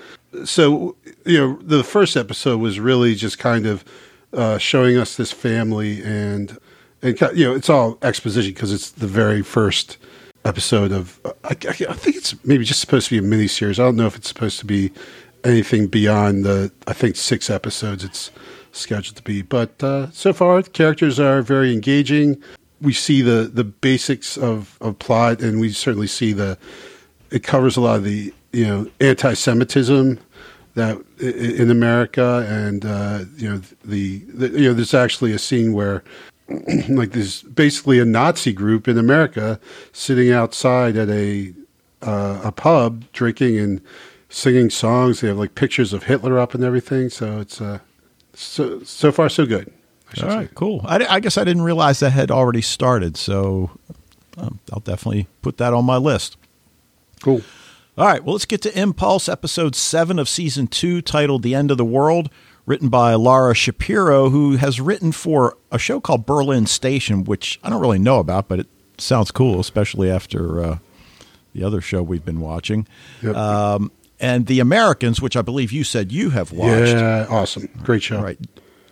So, 0.44 0.96
you 1.26 1.38
know, 1.38 1.58
the 1.62 1.84
first 1.84 2.16
episode 2.16 2.58
was 2.58 2.80
really 2.80 3.14
just 3.14 3.38
kind 3.38 3.66
of 3.66 3.84
uh, 4.32 4.58
showing 4.58 4.96
us 4.96 5.16
this 5.16 5.32
family 5.32 6.02
and, 6.02 6.58
and 7.02 7.20
you 7.34 7.44
know, 7.44 7.54
it's 7.54 7.70
all 7.70 7.98
exposition 8.02 8.52
because 8.52 8.72
it's 8.72 8.90
the 8.90 9.06
very 9.06 9.42
first 9.42 9.96
episode 10.44 10.92
of. 10.92 11.20
I, 11.44 11.50
I, 11.50 11.94
think 11.94 12.16
it's 12.16 12.34
maybe 12.44 12.64
just 12.64 12.80
supposed 12.80 13.08
to 13.08 13.14
be 13.14 13.18
a 13.18 13.28
mini 13.28 13.46
series. 13.46 13.78
I 13.78 13.84
don't 13.84 13.96
know 13.96 14.06
if 14.06 14.16
it's 14.16 14.28
supposed 14.28 14.58
to 14.60 14.66
be 14.66 14.92
anything 15.44 15.86
beyond 15.86 16.44
the. 16.44 16.70
I 16.86 16.92
think 16.92 17.16
six 17.16 17.50
episodes 17.50 18.04
it's 18.04 18.30
scheduled 18.72 19.16
to 19.16 19.22
be. 19.22 19.42
But 19.42 19.82
uh, 19.82 20.10
so 20.12 20.32
far, 20.32 20.62
the 20.62 20.70
characters 20.70 21.18
are 21.18 21.42
very 21.42 21.72
engaging. 21.72 22.42
We 22.80 22.92
see 22.92 23.22
the 23.22 23.50
the 23.52 23.64
basics 23.64 24.36
of 24.36 24.76
of 24.80 24.98
plot, 24.98 25.40
and 25.40 25.60
we 25.60 25.72
certainly 25.72 26.06
see 26.06 26.32
the. 26.32 26.58
It 27.30 27.44
covers 27.44 27.76
a 27.76 27.80
lot 27.80 27.96
of 27.96 28.04
the 28.04 28.34
you 28.52 28.66
know 28.66 28.90
anti-Semitism 29.00 30.18
that 30.74 30.98
in 31.18 31.70
America, 31.70 32.46
and 32.48 32.84
uh, 32.84 33.24
you 33.36 33.48
know 33.48 33.62
the, 33.84 34.18
the 34.18 34.48
you 34.48 34.68
know 34.68 34.74
there's 34.74 34.94
actually 34.94 35.32
a 35.32 35.38
scene 35.38 35.72
where 35.72 36.02
like 36.88 37.12
this 37.12 37.42
basically 37.42 37.98
a 37.98 38.04
Nazi 38.04 38.52
group 38.52 38.88
in 38.88 38.98
America 38.98 39.60
sitting 39.92 40.32
outside 40.32 40.96
at 40.96 41.08
a 41.08 41.54
uh, 42.02 42.40
a 42.44 42.52
pub 42.52 43.04
drinking 43.12 43.58
and 43.58 43.80
singing 44.28 44.70
songs. 44.70 45.20
They 45.20 45.28
have 45.28 45.38
like 45.38 45.54
pictures 45.54 45.92
of 45.92 46.04
Hitler 46.04 46.38
up 46.38 46.54
and 46.54 46.64
everything. 46.64 47.10
So 47.10 47.40
it's 47.40 47.60
uh, 47.60 47.80
so 48.34 48.82
so 48.82 49.12
far 49.12 49.28
so 49.28 49.46
good. 49.46 49.72
All 50.20 50.28
right, 50.28 50.48
say. 50.48 50.54
cool. 50.56 50.80
I, 50.84 51.04
I, 51.06 51.20
guess 51.20 51.38
I 51.38 51.44
didn't 51.44 51.62
realize 51.62 52.00
that 52.00 52.10
had 52.10 52.32
already 52.32 52.62
started. 52.62 53.16
So 53.16 53.70
um, 54.36 54.58
I'll 54.72 54.80
definitely 54.80 55.28
put 55.40 55.58
that 55.58 55.72
on 55.72 55.84
my 55.84 55.98
list. 55.98 56.36
Cool. 57.22 57.42
All 57.96 58.06
right, 58.06 58.24
well, 58.24 58.32
let's 58.32 58.46
get 58.46 58.62
to 58.62 58.76
Impulse, 58.80 59.28
episode 59.28 59.76
seven 59.76 60.18
of 60.18 60.28
season 60.28 60.66
two, 60.66 61.02
titled 61.02 61.42
"The 61.42 61.54
End 61.54 61.70
of 61.70 61.76
the 61.76 61.84
World." 61.84 62.30
Written 62.70 62.88
by 62.88 63.14
Laura 63.14 63.52
Shapiro, 63.52 64.30
who 64.30 64.54
has 64.54 64.80
written 64.80 65.10
for 65.10 65.56
a 65.72 65.78
show 65.78 65.98
called 65.98 66.24
Berlin 66.24 66.66
Station, 66.66 67.24
which 67.24 67.58
I 67.64 67.68
don't 67.68 67.80
really 67.80 67.98
know 67.98 68.20
about, 68.20 68.46
but 68.46 68.60
it 68.60 68.68
sounds 68.96 69.32
cool, 69.32 69.58
especially 69.58 70.08
after 70.08 70.62
uh, 70.62 70.78
the 71.52 71.64
other 71.64 71.80
show 71.80 72.00
we've 72.00 72.24
been 72.24 72.38
watching. 72.38 72.86
Yep. 73.22 73.34
Um, 73.34 73.90
and 74.20 74.46
The 74.46 74.60
Americans, 74.60 75.20
which 75.20 75.36
I 75.36 75.42
believe 75.42 75.72
you 75.72 75.82
said 75.82 76.12
you 76.12 76.30
have 76.30 76.52
watched. 76.52 76.92
Yeah, 76.92 77.26
awesome. 77.28 77.68
Great 77.82 78.04
show. 78.04 78.22
Right. 78.22 78.38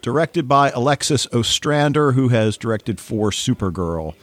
Directed 0.02 0.48
by 0.48 0.70
Alexis 0.70 1.28
Ostrander, 1.32 2.12
who 2.12 2.28
has 2.30 2.56
directed 2.56 2.98
for 2.98 3.30
Supergirl. 3.30 4.14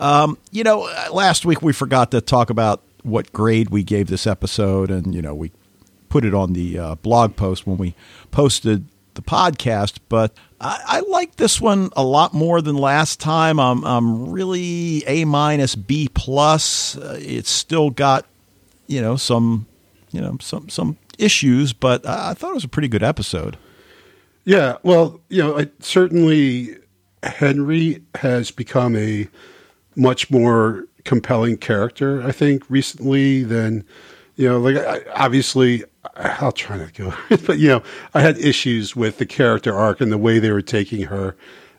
Um, 0.00 0.38
you 0.50 0.64
know, 0.64 0.90
last 1.12 1.46
week 1.46 1.62
we 1.62 1.72
forgot 1.72 2.10
to 2.10 2.20
talk 2.20 2.50
about 2.50 2.82
what 3.04 3.32
grade 3.32 3.70
we 3.70 3.84
gave 3.84 4.08
this 4.08 4.26
episode, 4.26 4.90
and, 4.90 5.14
you 5.14 5.22
know, 5.22 5.36
we 5.36 5.52
put 6.08 6.24
it 6.24 6.34
on 6.34 6.52
the 6.52 6.78
uh, 6.78 6.94
blog 6.96 7.36
post 7.36 7.66
when 7.66 7.76
we 7.76 7.94
posted 8.30 8.86
the 9.14 9.22
podcast, 9.22 9.98
but 10.08 10.32
I, 10.60 10.80
I 10.86 11.00
like 11.00 11.36
this 11.36 11.60
one 11.60 11.90
a 11.96 12.04
lot 12.04 12.34
more 12.34 12.62
than 12.62 12.76
last 12.76 13.20
time. 13.20 13.58
I'm, 13.58 13.84
I'm 13.84 14.30
really 14.30 15.02
A 15.06 15.24
minus 15.24 15.74
B 15.74 16.08
plus. 16.12 16.96
Uh, 16.96 17.18
it's 17.20 17.50
still 17.50 17.90
got 17.90 18.26
you 18.86 19.00
know 19.00 19.16
some 19.16 19.66
you 20.12 20.20
know 20.20 20.38
some 20.40 20.68
some 20.68 20.96
issues, 21.18 21.72
but 21.72 22.06
I, 22.06 22.30
I 22.30 22.34
thought 22.34 22.52
it 22.52 22.54
was 22.54 22.64
a 22.64 22.68
pretty 22.68 22.88
good 22.88 23.02
episode. 23.02 23.56
Yeah, 24.44 24.78
well, 24.82 25.20
you 25.28 25.42
know, 25.42 25.58
I, 25.58 25.68
certainly 25.80 26.76
Henry 27.22 28.02
has 28.14 28.50
become 28.50 28.96
a 28.96 29.28
much 29.96 30.30
more 30.30 30.86
compelling 31.04 31.56
character. 31.56 32.22
I 32.22 32.32
think 32.32 32.62
recently 32.70 33.42
than 33.42 33.84
you 34.36 34.48
know, 34.48 34.60
like 34.60 35.06
obviously 35.14 35.84
I'll 36.16 36.52
try 36.52 36.76
not 36.76 36.94
to 36.94 37.02
go, 37.02 37.36
but 37.46 37.58
you 37.58 37.68
know, 37.68 37.82
I 38.14 38.20
had 38.20 38.38
issues 38.38 38.94
with 38.94 39.18
the 39.18 39.26
character 39.26 39.74
arc 39.74 40.00
and 40.00 40.12
the 40.12 40.18
way 40.18 40.38
they 40.38 40.52
were 40.52 40.62
taking 40.62 41.02
her. 41.04 41.36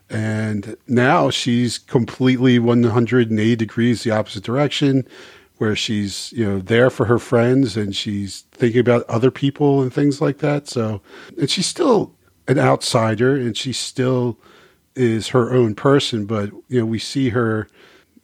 And 0.08 0.76
now 0.88 1.30
she's 1.30 1.78
completely 1.78 2.58
180 2.58 3.56
degrees 3.56 4.02
the 4.02 4.10
opposite 4.10 4.42
direction, 4.42 5.06
where 5.58 5.76
she's, 5.76 6.32
you 6.32 6.44
know, 6.44 6.58
there 6.58 6.90
for 6.90 7.04
her 7.04 7.18
friends 7.18 7.76
and 7.76 7.94
she's 7.94 8.42
thinking 8.50 8.80
about 8.80 9.04
other 9.08 9.30
people 9.30 9.82
and 9.82 9.92
things 9.92 10.20
like 10.20 10.38
that. 10.38 10.66
So, 10.66 11.00
and 11.38 11.48
she's 11.48 11.66
still 11.66 12.14
an 12.48 12.58
outsider 12.58 13.36
and 13.36 13.56
she 13.56 13.72
still 13.72 14.38
is 14.96 15.28
her 15.28 15.52
own 15.52 15.74
person, 15.74 16.26
but, 16.26 16.50
you 16.68 16.80
know, 16.80 16.86
we 16.86 16.98
see 16.98 17.28
her 17.28 17.68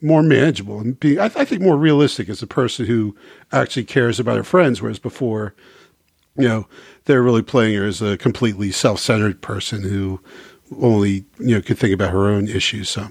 more 0.00 0.22
manageable 0.22 0.80
and 0.80 0.98
being, 0.98 1.18
I, 1.18 1.26
I 1.26 1.44
think, 1.44 1.62
more 1.62 1.76
realistic 1.76 2.28
as 2.28 2.42
a 2.42 2.46
person 2.46 2.86
who 2.86 3.14
actually 3.52 3.84
cares 3.84 4.18
about 4.18 4.36
her 4.36 4.44
friends, 4.44 4.82
whereas 4.82 4.98
before, 4.98 5.54
you 6.38 6.48
know, 6.48 6.68
they're 7.04 7.22
really 7.22 7.42
playing 7.42 7.74
her 7.76 7.84
as 7.84 8.02
a 8.02 8.16
completely 8.18 8.70
self-centered 8.70 9.40
person 9.40 9.82
who 9.82 10.20
only 10.80 11.24
you 11.38 11.54
know 11.54 11.60
could 11.60 11.78
think 11.78 11.94
about 11.94 12.10
her 12.12 12.26
own 12.26 12.48
issues. 12.48 12.88
So. 12.90 13.08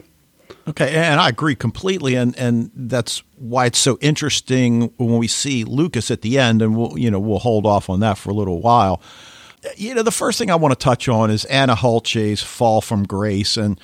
Okay, 0.67 0.95
and 0.95 1.19
I 1.19 1.29
agree 1.29 1.55
completely, 1.55 2.15
and 2.15 2.37
and 2.37 2.71
that's 2.73 3.23
why 3.37 3.67
it's 3.67 3.77
so 3.77 3.99
interesting 4.01 4.91
when 4.97 5.17
we 5.17 5.27
see 5.27 5.63
Lucas 5.63 6.09
at 6.09 6.21
the 6.21 6.39
end, 6.39 6.61
and 6.61 6.75
we'll 6.75 6.97
you 6.97 7.11
know 7.11 7.19
we'll 7.19 7.39
hold 7.39 7.65
off 7.65 7.89
on 7.89 7.99
that 7.99 8.17
for 8.17 8.31
a 8.31 8.33
little 8.33 8.61
while. 8.61 9.01
Uh, 9.63 9.69
you 9.77 9.93
know, 9.93 10.01
the 10.01 10.11
first 10.11 10.39
thing 10.39 10.49
I 10.49 10.55
want 10.55 10.71
to 10.71 10.83
touch 10.83 11.07
on 11.07 11.29
is 11.29 11.45
Anna 11.45 11.75
Hulce's 11.75 12.41
fall 12.41 12.81
from 12.81 13.03
grace, 13.03 13.57
and 13.57 13.79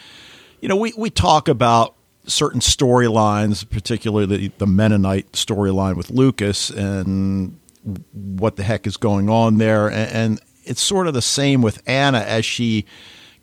you 0.60 0.67
know 0.67 0.75
we 0.75 0.91
we 0.98 1.12
talk 1.12 1.48
about 1.48 1.95
certain 2.25 2.62
storylines, 2.62 3.67
particularly 3.69 4.25
the, 4.25 4.51
the 4.57 4.67
Mennonite 4.67 5.31
storyline 5.33 5.95
with 5.95 6.10
Lucas, 6.10 6.71
and 6.71 7.60
what 7.84 8.56
the 8.56 8.64
heck 8.64 8.86
is 8.88 8.98
going 8.98 9.30
on 9.30 9.58
there. 9.58 9.88
And, 9.88 10.12
and 10.12 10.42
it's 10.64 10.82
sort 10.82 11.08
of 11.08 11.14
the 11.14 11.22
same 11.22 11.62
with 11.62 11.82
Anna 11.88 12.20
as 12.20 12.46
she 12.46 12.86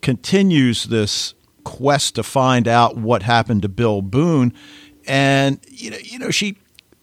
continues 0.01 0.85
this 0.85 1.33
quest 1.63 2.15
to 2.15 2.23
find 2.23 2.67
out 2.67 2.97
what 2.97 3.23
happened 3.23 3.61
to 3.63 3.69
Bill 3.69 4.01
Boone. 4.01 4.53
And, 5.05 5.59
you 5.67 5.91
know, 5.91 5.97
you 6.01 6.19
know, 6.19 6.31
she 6.31 6.57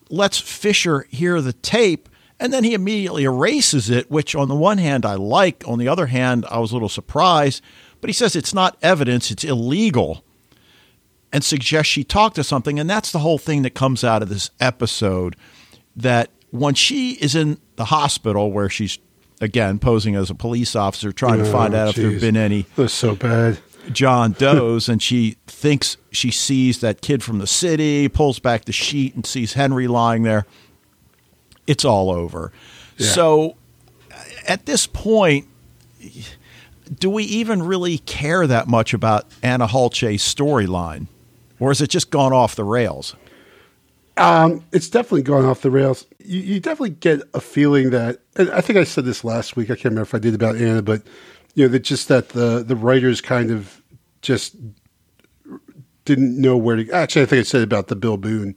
lets 0.09 0.39
Fisher 0.39 1.07
hear 1.11 1.41
the 1.41 1.53
tape 1.53 2.09
and 2.39 2.53
then 2.53 2.65
he 2.65 2.75
immediately 2.75 3.25
erases 3.25 3.89
it, 3.89 4.11
which 4.11 4.35
on 4.35 4.49
the 4.49 4.55
one 4.55 4.79
hand 4.79 5.07
I 5.07 5.15
like, 5.15 5.65
on 5.67 5.79
the 5.79 5.89
other 5.89 6.07
hand 6.07 6.45
I 6.51 6.59
was 6.59 6.71
a 6.71 6.75
little 6.75 6.89
surprised. 6.89 7.63
But 8.01 8.11
he 8.11 8.15
says 8.15 8.37
it's 8.37 8.55
not 8.55 8.77
evidence, 8.83 9.31
it's 9.31 9.45
illegal, 9.45 10.23
and 11.33 11.43
suggests 11.43 11.91
she 11.91 12.05
talk 12.05 12.35
to 12.35 12.45
something. 12.45 12.79
And 12.79 12.89
that's 12.89 13.11
the 13.11 13.21
whole 13.21 13.39
thing 13.39 13.63
that 13.63 13.75
comes 13.75 14.05
out 14.05 14.23
of 14.23 14.29
this 14.29 14.51
episode 14.61 15.35
that 15.97 16.31
when 16.59 16.75
she 16.75 17.13
is 17.13 17.35
in 17.35 17.59
the 17.77 17.87
hospital 17.87 18.53
where 18.53 18.69
she's 18.69 18.99
again 19.41 19.79
posing 19.79 20.15
as 20.15 20.31
a 20.31 20.35
police 20.35 20.75
officer 20.75 21.13
trying 21.13 21.41
oh, 21.41 21.45
to 21.45 21.53
find 21.53 21.75
out 21.75 21.95
geez. 21.95 21.99
if 21.99 22.03
there 22.03 22.13
have 22.13 22.21
been 22.21 22.37
any 22.37 22.67
That's 22.77 22.93
so 22.93 23.15
bad 23.15 23.59
John 23.93 24.33
Doe's 24.39 24.89
and 24.89 25.03
she 25.03 25.37
thinks 25.47 25.97
she 26.11 26.31
sees 26.31 26.81
that 26.81 27.01
kid 27.01 27.23
from 27.23 27.39
the 27.39 27.47
city, 27.47 28.09
pulls 28.09 28.39
back 28.39 28.65
the 28.65 28.73
sheet 28.73 29.15
and 29.15 29.25
sees 29.25 29.55
Henry 29.55 29.87
lying 29.87 30.23
there. 30.23 30.47
It's 31.67 31.85
all 31.85 32.11
over. 32.11 32.53
Yeah. 32.97 33.11
So 33.11 33.57
at 34.47 34.67
this 34.67 34.87
point, 34.87 35.47
do 36.99 37.11
we 37.11 37.25
even 37.25 37.63
really 37.63 37.99
care 37.99 38.47
that 38.47 38.69
much 38.69 38.95
about 38.95 39.27
Anna 39.43 39.67
Hulce's 39.67 40.23
storyline? 40.23 41.09
Or 41.59 41.71
has 41.71 41.81
it 41.81 41.89
just 41.89 42.11
gone 42.11 42.33
off 42.33 42.55
the 42.55 42.65
rails? 42.65 43.17
Um, 44.17 44.65
it's 44.73 44.89
definitely 44.89 45.23
gone 45.23 45.45
off 45.45 45.61
the 45.61 45.71
rails. 45.71 46.07
You, 46.25 46.41
you, 46.41 46.61
definitely 46.61 46.91
get 46.91 47.21
a 47.35 47.41
feeling 47.41 47.91
that, 47.91 48.21
and 48.37 48.51
I 48.51 48.63
think 48.63 48.79
I 48.79 48.85
said 48.85 49.05
this 49.05 49.25
last 49.25 49.57
week. 49.57 49.71
I 49.71 49.75
can't 49.75 49.87
remember 49.87 50.03
if 50.03 50.15
I 50.15 50.19
did 50.19 50.35
about 50.35 50.57
Anna, 50.57 50.81
but 50.81 51.03
you 51.55 51.65
know, 51.65 51.69
that 51.73 51.81
just 51.81 52.09
that 52.09 52.31
the 52.31 52.63
the 52.67 52.77
writers 52.77 53.21
kind 53.21 53.51
of 53.51 53.83
just 54.23 54.57
didn't 56.07 56.41
know 56.41 56.57
where 56.57 56.77
to. 56.77 56.91
Actually, 56.93 57.23
I 57.23 57.27
think 57.27 57.41
I 57.41 57.43
said 57.43 57.63
about 57.63 57.89
the 57.89 57.97
Bill 57.97 58.17
Boone 58.17 58.57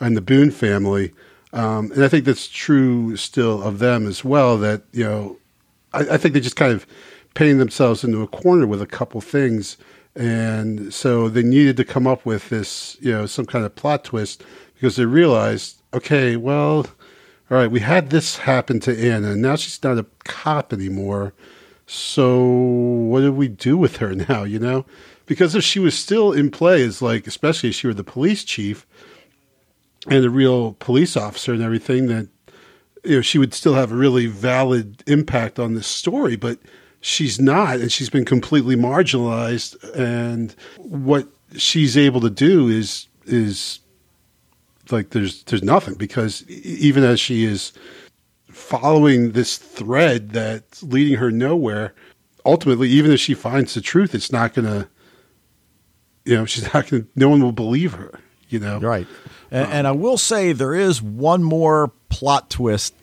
and 0.00 0.16
the 0.16 0.20
Boone 0.20 0.50
family, 0.50 1.12
um, 1.52 1.92
and 1.92 2.02
I 2.02 2.08
think 2.08 2.24
that's 2.24 2.48
true 2.48 3.16
still 3.16 3.62
of 3.62 3.78
them 3.78 4.08
as 4.08 4.24
well. 4.24 4.58
That 4.58 4.82
you 4.90 5.04
know, 5.04 5.38
I, 5.92 6.00
I 6.00 6.16
think 6.16 6.34
they 6.34 6.40
just 6.40 6.56
kind 6.56 6.72
of 6.72 6.84
painted 7.34 7.58
themselves 7.58 8.02
into 8.02 8.22
a 8.22 8.26
corner 8.26 8.66
with 8.66 8.82
a 8.82 8.86
couple 8.86 9.20
things, 9.20 9.76
and 10.16 10.92
so 10.92 11.28
they 11.28 11.44
needed 11.44 11.76
to 11.76 11.84
come 11.84 12.08
up 12.08 12.26
with 12.26 12.48
this, 12.48 12.96
you 13.00 13.12
know, 13.12 13.26
some 13.26 13.46
kind 13.46 13.64
of 13.64 13.76
plot 13.76 14.02
twist 14.02 14.42
because 14.76 14.96
they 14.96 15.06
realized, 15.06 15.82
okay, 15.92 16.36
well, 16.36 16.86
all 17.50 17.58
right, 17.58 17.70
we 17.70 17.80
had 17.80 18.10
this 18.10 18.38
happen 18.38 18.78
to 18.80 19.10
Anna, 19.10 19.32
and 19.32 19.42
now 19.42 19.56
she's 19.56 19.82
not 19.82 19.98
a 19.98 20.06
cop 20.24 20.72
anymore. 20.72 21.32
So 21.86 22.44
what 22.44 23.20
do 23.20 23.32
we 23.32 23.48
do 23.48 23.76
with 23.76 23.96
her 23.96 24.14
now? 24.28 24.44
You 24.44 24.58
know, 24.58 24.84
because 25.24 25.54
if 25.54 25.64
she 25.64 25.78
was 25.78 25.96
still 25.96 26.32
in 26.32 26.50
play 26.50 26.82
as 26.82 27.00
like, 27.00 27.26
especially 27.26 27.70
if 27.70 27.74
she 27.74 27.86
were 27.86 27.94
the 27.94 28.04
police 28.04 28.44
chief, 28.44 28.86
and 30.08 30.24
a 30.24 30.30
real 30.30 30.74
police 30.74 31.16
officer 31.16 31.52
and 31.52 31.62
everything, 31.62 32.06
that 32.06 32.28
you 33.04 33.16
know 33.16 33.22
she 33.22 33.38
would 33.38 33.54
still 33.54 33.74
have 33.74 33.92
a 33.92 33.96
really 33.96 34.26
valid 34.26 35.02
impact 35.06 35.58
on 35.58 35.74
this 35.74 35.86
story, 35.86 36.36
but 36.36 36.58
she's 37.00 37.40
not, 37.40 37.76
and 37.76 37.90
she's 37.90 38.10
been 38.10 38.24
completely 38.24 38.76
marginalized. 38.76 39.76
And 39.96 40.54
what 40.76 41.28
she's 41.56 41.96
able 41.96 42.20
to 42.20 42.30
do 42.30 42.68
is 42.68 43.08
is 43.24 43.80
like 44.92 45.10
there's 45.10 45.42
there's 45.44 45.62
nothing 45.62 45.94
because 45.94 46.46
even 46.48 47.04
as 47.04 47.18
she 47.20 47.44
is 47.44 47.72
following 48.48 49.32
this 49.32 49.58
thread 49.58 50.30
that's 50.30 50.82
leading 50.82 51.18
her 51.18 51.30
nowhere, 51.30 51.94
ultimately, 52.44 52.88
even 52.88 53.12
if 53.12 53.20
she 53.20 53.34
finds 53.34 53.74
the 53.74 53.80
truth, 53.80 54.14
it's 54.14 54.32
not 54.32 54.54
going 54.54 54.64
to, 54.66 54.88
you 56.24 56.36
know, 56.36 56.44
she's 56.46 56.72
not 56.72 56.86
to, 56.88 57.06
no 57.14 57.28
one 57.28 57.42
will 57.42 57.52
believe 57.52 57.92
her, 57.92 58.18
you 58.48 58.58
know? 58.58 58.78
Right. 58.80 59.06
And, 59.50 59.70
and 59.72 59.86
I 59.86 59.92
will 59.92 60.16
say 60.16 60.52
there 60.52 60.74
is 60.74 61.02
one 61.02 61.42
more 61.44 61.92
plot 62.08 62.48
twist 62.50 62.94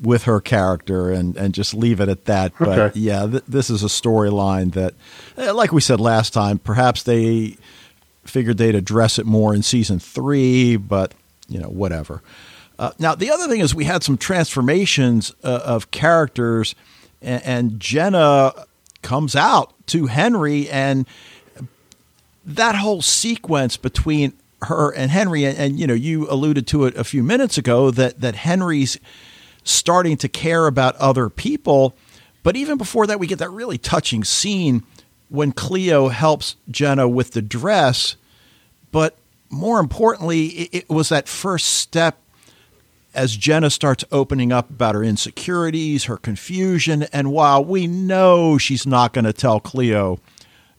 with 0.00 0.24
her 0.24 0.40
character 0.40 1.10
and, 1.10 1.36
and 1.36 1.52
just 1.52 1.74
leave 1.74 2.00
it 2.00 2.08
at 2.08 2.24
that. 2.26 2.52
But 2.58 2.78
Okay. 2.78 2.98
yeah, 3.00 3.26
th- 3.26 3.44
this 3.48 3.70
is 3.70 3.82
a 3.82 3.88
storyline 3.88 4.72
that, 4.74 4.94
eh, 5.36 5.50
like 5.52 5.72
we 5.72 5.80
said 5.80 6.00
last 6.00 6.32
time, 6.32 6.58
perhaps 6.58 7.02
they 7.02 7.56
figured 8.24 8.56
they'd 8.56 8.74
address 8.76 9.18
it 9.18 9.26
more 9.26 9.52
in 9.54 9.62
season 9.62 9.98
three, 9.98 10.76
but 10.76 11.12
you 11.52 11.58
know, 11.58 11.68
whatever. 11.68 12.22
Uh, 12.78 12.92
now, 12.98 13.14
the 13.14 13.30
other 13.30 13.46
thing 13.48 13.60
is 13.60 13.74
we 13.74 13.84
had 13.84 14.02
some 14.02 14.16
transformations 14.16 15.34
uh, 15.44 15.60
of 15.64 15.90
characters, 15.90 16.74
and, 17.20 17.42
and 17.44 17.80
Jenna 17.80 18.52
comes 19.02 19.36
out 19.36 19.74
to 19.88 20.06
Henry, 20.06 20.68
and 20.70 21.06
that 22.44 22.74
whole 22.74 23.02
sequence 23.02 23.76
between 23.76 24.32
her 24.62 24.90
and 24.90 25.10
Henry, 25.10 25.44
and, 25.44 25.58
and 25.58 25.80
you 25.80 25.86
know, 25.86 25.94
you 25.94 26.28
alluded 26.30 26.66
to 26.68 26.86
it 26.86 26.96
a 26.96 27.04
few 27.04 27.22
minutes 27.22 27.58
ago 27.58 27.90
that 27.90 28.20
that 28.20 28.34
Henry's 28.34 28.98
starting 29.64 30.16
to 30.16 30.28
care 30.28 30.66
about 30.66 30.96
other 30.96 31.28
people. 31.28 31.94
But 32.42 32.56
even 32.56 32.78
before 32.78 33.06
that, 33.06 33.20
we 33.20 33.26
get 33.26 33.38
that 33.38 33.50
really 33.50 33.78
touching 33.78 34.24
scene 34.24 34.82
when 35.28 35.52
Cleo 35.52 36.08
helps 36.08 36.56
Jenna 36.70 37.08
with 37.08 37.32
the 37.32 37.42
dress. 37.42 38.16
But 38.90 39.16
more 39.52 39.78
importantly, 39.78 40.46
it, 40.46 40.88
was 40.88 41.10
that 41.10 41.28
first 41.28 41.66
step 41.66 42.18
as 43.14 43.36
Jenna 43.36 43.68
starts 43.68 44.04
opening 44.10 44.50
up 44.50 44.70
about 44.70 44.94
her 44.94 45.04
insecurities, 45.04 46.04
her 46.04 46.16
confusion. 46.16 47.04
And 47.12 47.30
while 47.30 47.62
we 47.62 47.86
know 47.86 48.56
she's 48.56 48.86
not 48.86 49.12
going 49.12 49.26
to 49.26 49.32
tell 49.32 49.60
Cleo 49.60 50.18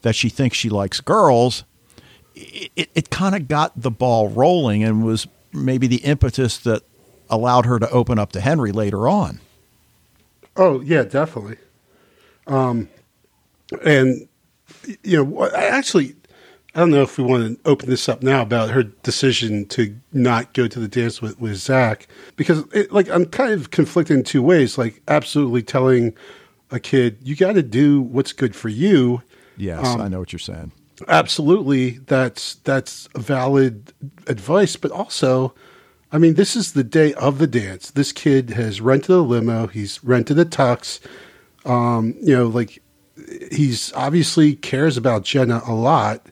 that 0.02 0.16
she 0.16 0.28
thinks 0.28 0.58
she 0.58 0.70
likes 0.70 1.00
girls, 1.00 1.64
it, 2.36 2.72
it, 2.76 2.90
it 2.96 3.10
kind 3.12 3.36
of 3.36 3.48
got 3.48 3.80
the 3.80 3.92
ball 3.92 4.30
rolling 4.30 4.84
and 4.84 5.06
was 5.06 5.28
maybe 5.54 5.86
the 5.86 5.98
impetus 5.98 6.58
that 6.58 6.82
allowed 7.30 7.68
her 7.68 7.78
to 7.78 7.90
open 7.92 8.18
up 8.18 8.32
to 8.32 8.42
Henry 8.42 8.72
later 8.72 9.08
on. 9.08 9.40
Oh 10.58 10.82
yeah, 10.82 11.04
definitely. 11.04 11.58
Um, 12.48 12.90
and 13.86 14.28
you 15.04 15.24
know, 15.24 15.50
actually, 15.50 16.16
I 16.76 16.80
don't 16.80 16.92
know 16.92 17.04
if 17.04 17.18
we 17.18 17.24
want 17.24 17.64
to 17.64 17.70
open 17.70 17.90
this 17.90 18.10
up 18.10 18.24
now 18.24 18.42
about 18.42 18.72
her 18.72 18.84
decision 18.84 19.66
to 19.68 19.96
not 20.12 20.54
go 20.54 20.68
to 20.68 20.80
the 20.80 20.88
dance 20.88 21.22
with, 21.22 21.40
with 21.40 21.58
Zach 21.58 22.08
because, 22.36 22.64
it, 22.74 22.92
like, 22.92 23.10
I'm 23.10 23.26
kind 23.26 23.54
of 23.54 23.72
conflicted 23.72 24.18
in 24.18 24.24
two 24.24 24.42
ways. 24.42 24.78
Like, 24.78 25.02
absolutely 25.08 25.62
telling 25.62 26.16
a 26.72 26.80
kid 26.80 27.18
you 27.22 27.36
got 27.36 27.54
to 27.54 27.62
do 27.62 28.02
what's 28.02 28.34
good 28.34 28.56
for 28.56 28.70
you. 28.70 29.22
Yes, 29.56 29.86
I 29.86 30.08
know 30.08 30.20
what 30.20 30.34
you're 30.34 30.40
saying. 30.40 30.72
Absolutely, 31.08 32.00
that's 32.08 32.56
that's 32.56 33.08
valid 33.16 33.94
advice. 34.28 34.76
But 34.76 34.92
also, 34.92 35.54
I 36.12 36.18
mean, 36.18 36.34
this 36.34 36.56
is 36.56 36.74
the 36.74 36.84
day 36.84 37.14
of 37.14 37.38
the 37.38 37.48
dance. 37.48 37.92
This 37.92 38.12
kid 38.12 38.52
has 38.52 38.82
rented 38.82 39.12
a 39.12 39.20
limo. 39.20 39.68
He's 39.68 40.04
rented 40.04 40.40
a 40.40 40.46
tux. 40.46 41.00
Um, 41.66 42.16
you 42.20 42.36
know, 42.36 42.48
like 42.48 42.82
he's 43.52 43.94
obviously 43.94 44.56
cares 44.56 44.98
about 44.98 45.24
Jenna 45.24 45.62
a 45.68 45.74
lot, 45.74 46.26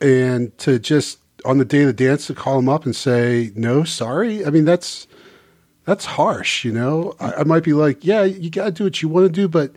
and 0.00 0.56
to 0.58 0.78
just 0.78 1.18
on 1.44 1.58
the 1.58 1.64
day 1.64 1.82
of 1.82 1.88
the 1.88 1.92
dance 1.92 2.26
to 2.26 2.34
call 2.34 2.58
him 2.58 2.68
up 2.68 2.84
and 2.84 2.94
say 2.96 3.52
no, 3.54 3.84
sorry. 3.84 4.44
I 4.44 4.50
mean, 4.50 4.64
that's 4.64 5.06
that's 5.84 6.04
harsh. 6.04 6.64
You 6.64 6.72
know, 6.72 7.14
I, 7.20 7.32
I 7.34 7.44
might 7.44 7.64
be 7.64 7.72
like, 7.72 8.04
yeah, 8.04 8.24
you 8.24 8.50
got 8.50 8.64
to 8.66 8.70
do 8.70 8.84
what 8.84 9.02
you 9.02 9.08
want 9.08 9.26
to 9.26 9.32
do, 9.32 9.48
but 9.48 9.76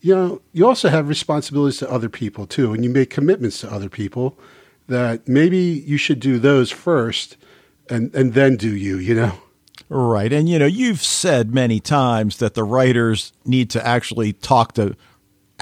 you 0.00 0.14
know, 0.14 0.42
you 0.52 0.66
also 0.66 0.88
have 0.88 1.08
responsibilities 1.08 1.78
to 1.78 1.90
other 1.90 2.08
people 2.08 2.46
too, 2.46 2.72
and 2.72 2.84
you 2.84 2.90
make 2.90 3.10
commitments 3.10 3.60
to 3.60 3.72
other 3.72 3.88
people 3.88 4.38
that 4.88 5.28
maybe 5.28 5.58
you 5.58 5.96
should 5.96 6.20
do 6.20 6.38
those 6.38 6.70
first, 6.70 7.36
and 7.88 8.14
and 8.14 8.34
then 8.34 8.56
do 8.56 8.74
you. 8.74 8.98
You 8.98 9.14
know. 9.14 9.38
Right. 9.88 10.32
And, 10.32 10.48
you 10.48 10.58
know, 10.58 10.66
you've 10.66 11.02
said 11.02 11.52
many 11.52 11.78
times 11.78 12.38
that 12.38 12.54
the 12.54 12.64
writers 12.64 13.34
need 13.44 13.68
to 13.70 13.86
actually 13.86 14.32
talk 14.32 14.72
to 14.74 14.96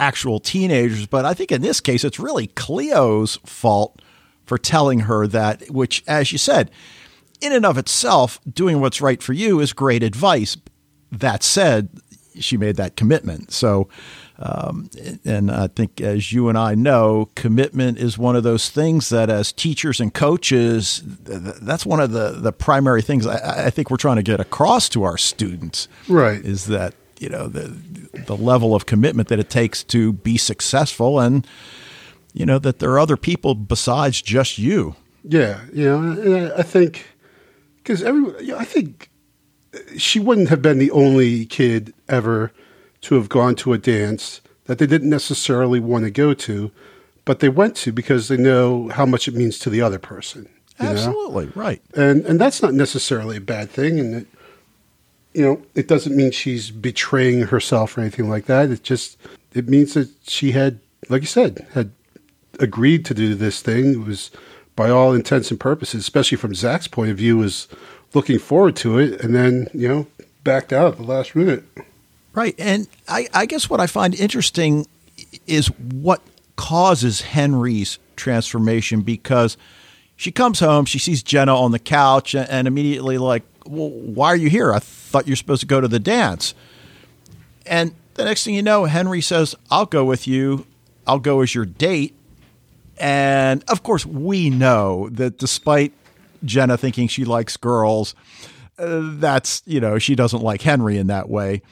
actual 0.00 0.40
teenagers, 0.40 1.06
but 1.06 1.24
I 1.24 1.34
think 1.34 1.52
in 1.52 1.62
this 1.62 1.80
case, 1.80 2.04
it's 2.04 2.18
really 2.18 2.48
Cleo's 2.48 3.38
fault 3.44 4.00
for 4.44 4.58
telling 4.58 5.00
her 5.00 5.26
that, 5.28 5.70
which, 5.70 6.02
as 6.08 6.32
you 6.32 6.38
said, 6.38 6.70
in 7.40 7.52
and 7.52 7.64
of 7.64 7.78
itself, 7.78 8.40
doing 8.52 8.80
what's 8.80 9.00
right 9.00 9.22
for 9.22 9.32
you 9.32 9.60
is 9.60 9.72
great 9.72 10.02
advice. 10.02 10.56
That 11.12 11.42
said, 11.42 11.88
she 12.38 12.56
made 12.56 12.76
that 12.76 12.96
commitment. 12.96 13.52
So, 13.52 13.88
um, 14.38 14.88
and 15.24 15.50
I 15.50 15.66
think, 15.66 16.00
as 16.00 16.32
you 16.32 16.48
and 16.48 16.56
I 16.56 16.74
know, 16.74 17.28
commitment 17.34 17.98
is 17.98 18.16
one 18.16 18.36
of 18.36 18.42
those 18.42 18.70
things 18.70 19.10
that, 19.10 19.28
as 19.28 19.52
teachers 19.52 20.00
and 20.00 20.12
coaches, 20.12 21.02
that's 21.04 21.84
one 21.84 22.00
of 22.00 22.12
the 22.12 22.30
the 22.30 22.52
primary 22.52 23.02
things 23.02 23.26
I, 23.26 23.66
I 23.66 23.70
think 23.70 23.90
we're 23.90 23.98
trying 23.98 24.16
to 24.16 24.22
get 24.22 24.40
across 24.40 24.88
to 24.90 25.02
our 25.02 25.18
students. 25.18 25.88
Right. 26.08 26.42
Is 26.42 26.66
that 26.66 26.94
you 27.18 27.28
know 27.28 27.48
the 27.48 27.68
the 28.12 28.36
level 28.36 28.74
of 28.74 28.86
commitment 28.86 29.28
that 29.28 29.38
it 29.38 29.50
takes 29.50 29.82
to 29.84 30.12
be 30.12 30.36
successful, 30.36 31.20
and 31.20 31.46
you 32.32 32.46
know 32.46 32.58
that 32.58 32.78
there 32.78 32.90
are 32.90 32.98
other 32.98 33.16
people 33.16 33.54
besides 33.54 34.22
just 34.22 34.58
you. 34.58 34.96
Yeah, 35.22 35.60
you 35.72 35.84
know, 35.84 36.50
I, 36.54 36.60
I 36.60 36.62
think 36.62 37.06
because 37.78 38.02
every, 38.02 38.44
you 38.44 38.52
know, 38.52 38.58
I 38.58 38.64
think 38.64 39.10
she 39.96 40.18
wouldn't 40.18 40.48
have 40.48 40.62
been 40.62 40.78
the 40.78 40.90
only 40.90 41.46
kid 41.46 41.94
ever 42.08 42.52
to 43.02 43.14
have 43.14 43.28
gone 43.28 43.54
to 43.56 43.72
a 43.72 43.78
dance 43.78 44.40
that 44.64 44.78
they 44.78 44.86
didn't 44.86 45.10
necessarily 45.10 45.80
want 45.80 46.04
to 46.04 46.10
go 46.10 46.34
to, 46.34 46.70
but 47.24 47.40
they 47.40 47.48
went 47.48 47.76
to 47.76 47.92
because 47.92 48.28
they 48.28 48.36
know 48.36 48.88
how 48.88 49.06
much 49.06 49.26
it 49.26 49.34
means 49.34 49.58
to 49.58 49.70
the 49.70 49.80
other 49.80 49.98
person. 49.98 50.48
you 50.78 50.86
know? 50.86 50.92
Absolutely 50.92 51.46
right. 51.54 51.82
and 51.94 52.24
and 52.26 52.40
that's 52.40 52.62
not 52.62 52.74
necessarily 52.74 53.36
a 53.36 53.40
bad 53.40 53.70
thing, 53.70 53.98
and 53.98 54.14
it, 54.14 54.26
you 55.32 55.42
know, 55.42 55.62
it 55.74 55.88
doesn't 55.88 56.16
mean 56.16 56.30
she's 56.30 56.70
betraying 56.70 57.42
herself 57.42 57.96
or 57.96 58.00
anything 58.00 58.28
like 58.28 58.46
that. 58.46 58.70
It 58.70 58.82
just 58.82 59.16
it 59.54 59.68
means 59.68 59.94
that 59.94 60.08
she 60.26 60.52
had, 60.52 60.80
like 61.08 61.22
you 61.22 61.28
said, 61.28 61.66
had 61.72 61.90
agreed 62.58 63.04
to 63.06 63.14
do 63.14 63.34
this 63.34 63.62
thing. 63.62 63.92
It 63.92 64.06
was, 64.06 64.30
by 64.76 64.90
all 64.90 65.12
intents 65.12 65.50
and 65.50 65.58
purposes, 65.58 66.00
especially 66.00 66.36
from 66.36 66.54
Zach's 66.54 66.88
point 66.88 67.10
of 67.10 67.16
view, 67.16 67.36
was 67.36 67.68
looking 68.14 68.38
forward 68.38 68.76
to 68.76 68.98
it, 68.98 69.20
and 69.22 69.34
then 69.34 69.68
you 69.72 69.88
know 69.88 70.06
backed 70.42 70.72
out 70.72 70.92
at 70.92 70.96
the 70.96 71.04
last 71.04 71.36
minute. 71.36 71.64
Right. 72.32 72.54
And 72.58 72.86
I, 73.08 73.28
I 73.34 73.46
guess 73.46 73.68
what 73.68 73.80
I 73.80 73.86
find 73.86 74.14
interesting 74.14 74.86
is 75.46 75.66
what 75.78 76.22
causes 76.56 77.22
Henry's 77.22 77.98
transformation 78.16 79.00
because 79.00 79.56
she 80.16 80.30
comes 80.30 80.60
home, 80.60 80.84
she 80.84 80.98
sees 80.98 81.22
Jenna 81.22 81.56
on 81.56 81.72
the 81.72 81.78
couch, 81.78 82.34
and, 82.34 82.68
immediately, 82.68 83.16
like, 83.16 83.42
well, 83.64 83.88
why 83.88 84.28
are 84.28 84.36
you 84.36 84.50
here? 84.50 84.72
I 84.72 84.78
thought 85.10 85.26
you're 85.26 85.36
supposed 85.36 85.60
to 85.60 85.66
go 85.66 85.80
to 85.80 85.88
the 85.88 85.98
dance. 85.98 86.54
And 87.66 87.94
the 88.14 88.24
next 88.24 88.44
thing 88.44 88.54
you 88.54 88.62
know, 88.62 88.84
Henry 88.84 89.20
says, 89.20 89.54
I'll 89.70 89.86
go 89.86 90.04
with 90.04 90.26
you, 90.26 90.66
I'll 91.06 91.18
go 91.18 91.40
as 91.40 91.54
your 91.54 91.66
date. 91.66 92.14
And 92.98 93.64
of 93.68 93.82
course, 93.82 94.04
we 94.04 94.50
know 94.50 95.08
that 95.10 95.38
despite 95.38 95.92
Jenna 96.44 96.76
thinking 96.76 97.08
she 97.08 97.24
likes 97.24 97.56
girls, 97.56 98.14
uh, 98.78 99.00
that's, 99.14 99.62
you 99.66 99.80
know, 99.80 99.98
she 99.98 100.14
doesn't 100.14 100.42
like 100.42 100.62
Henry 100.62 100.96
in 100.98 101.06
that 101.08 101.28
way. 101.28 101.62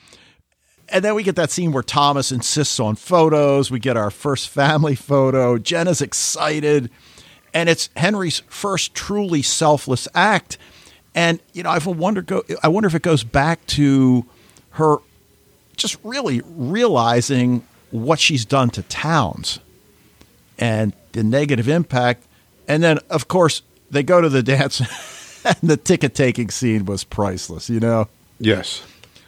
And 0.91 1.05
then 1.05 1.15
we 1.15 1.23
get 1.23 1.37
that 1.37 1.51
scene 1.51 1.73
where 1.73 1.83
Thomas 1.83 2.33
insists 2.33 2.81
on 2.81 2.97
photos. 2.97 3.71
We 3.71 3.79
get 3.79 3.97
our 3.97 4.11
first 4.11 4.49
family 4.49 4.95
photo. 4.95 5.59
Jenna's 5.59 6.01
excited. 6.01 6.91
And 7.53 7.69
it's 7.69 7.91
Henry's 7.97 8.41
first 8.49 8.95
truly 8.95 9.43
selfless 9.43 10.09
act. 10.15 10.57
And, 11.19 11.41
you 11.53 11.65
know, 11.65 11.71
I've 11.71 11.85
wondered, 11.85 12.27
go, 12.27 12.45
I 12.63 12.69
wonder 12.69 12.87
if 12.87 12.95
it 12.95 13.03
goes 13.03 13.25
back 13.25 13.67
to 13.67 14.25
her 14.71 14.99
just 15.77 15.97
really 16.05 16.43
realizing 16.45 17.67
what 17.91 18.21
she's 18.21 18.45
done 18.45 18.71
to 18.71 18.85
Townes 18.85 19.59
and 20.61 20.93
the 21.11 21.25
negative 21.25 21.69
impact. 21.69 22.25
And 22.69 22.85
then, 22.85 23.01
of 23.11 23.27
course, 23.27 23.63
they 23.91 24.05
go 24.05 24.21
to 24.21 24.29
the 24.29 24.43
dance, 24.45 24.81
and 25.45 25.57
the 25.61 25.77
ticket 25.77 26.15
taking 26.15 26.51
scene 26.51 26.85
was 26.85 27.03
priceless, 27.03 27.69
you 27.69 27.81
know? 27.81 28.07
Yes. 28.39 28.85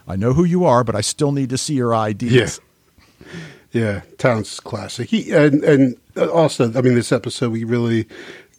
I 0.07 0.14
know 0.14 0.33
who 0.33 0.44
you 0.44 0.64
are, 0.66 0.85
but 0.85 0.94
I 0.94 1.00
still 1.00 1.33
need 1.33 1.50
to 1.50 1.59
see 1.59 1.74
your 1.74 1.92
IDs. 1.92 2.22
Yeah. 2.22 3.31
Yeah, 3.72 4.03
Townes 4.16 4.61
classic. 4.61 5.09
He 5.11 5.33
and 5.33 5.64
and 5.64 5.96
also, 6.16 6.72
I 6.72 6.83
mean, 6.83 6.94
this 6.94 7.12
episode 7.12 7.50
we 7.50 7.62
really 7.62 8.07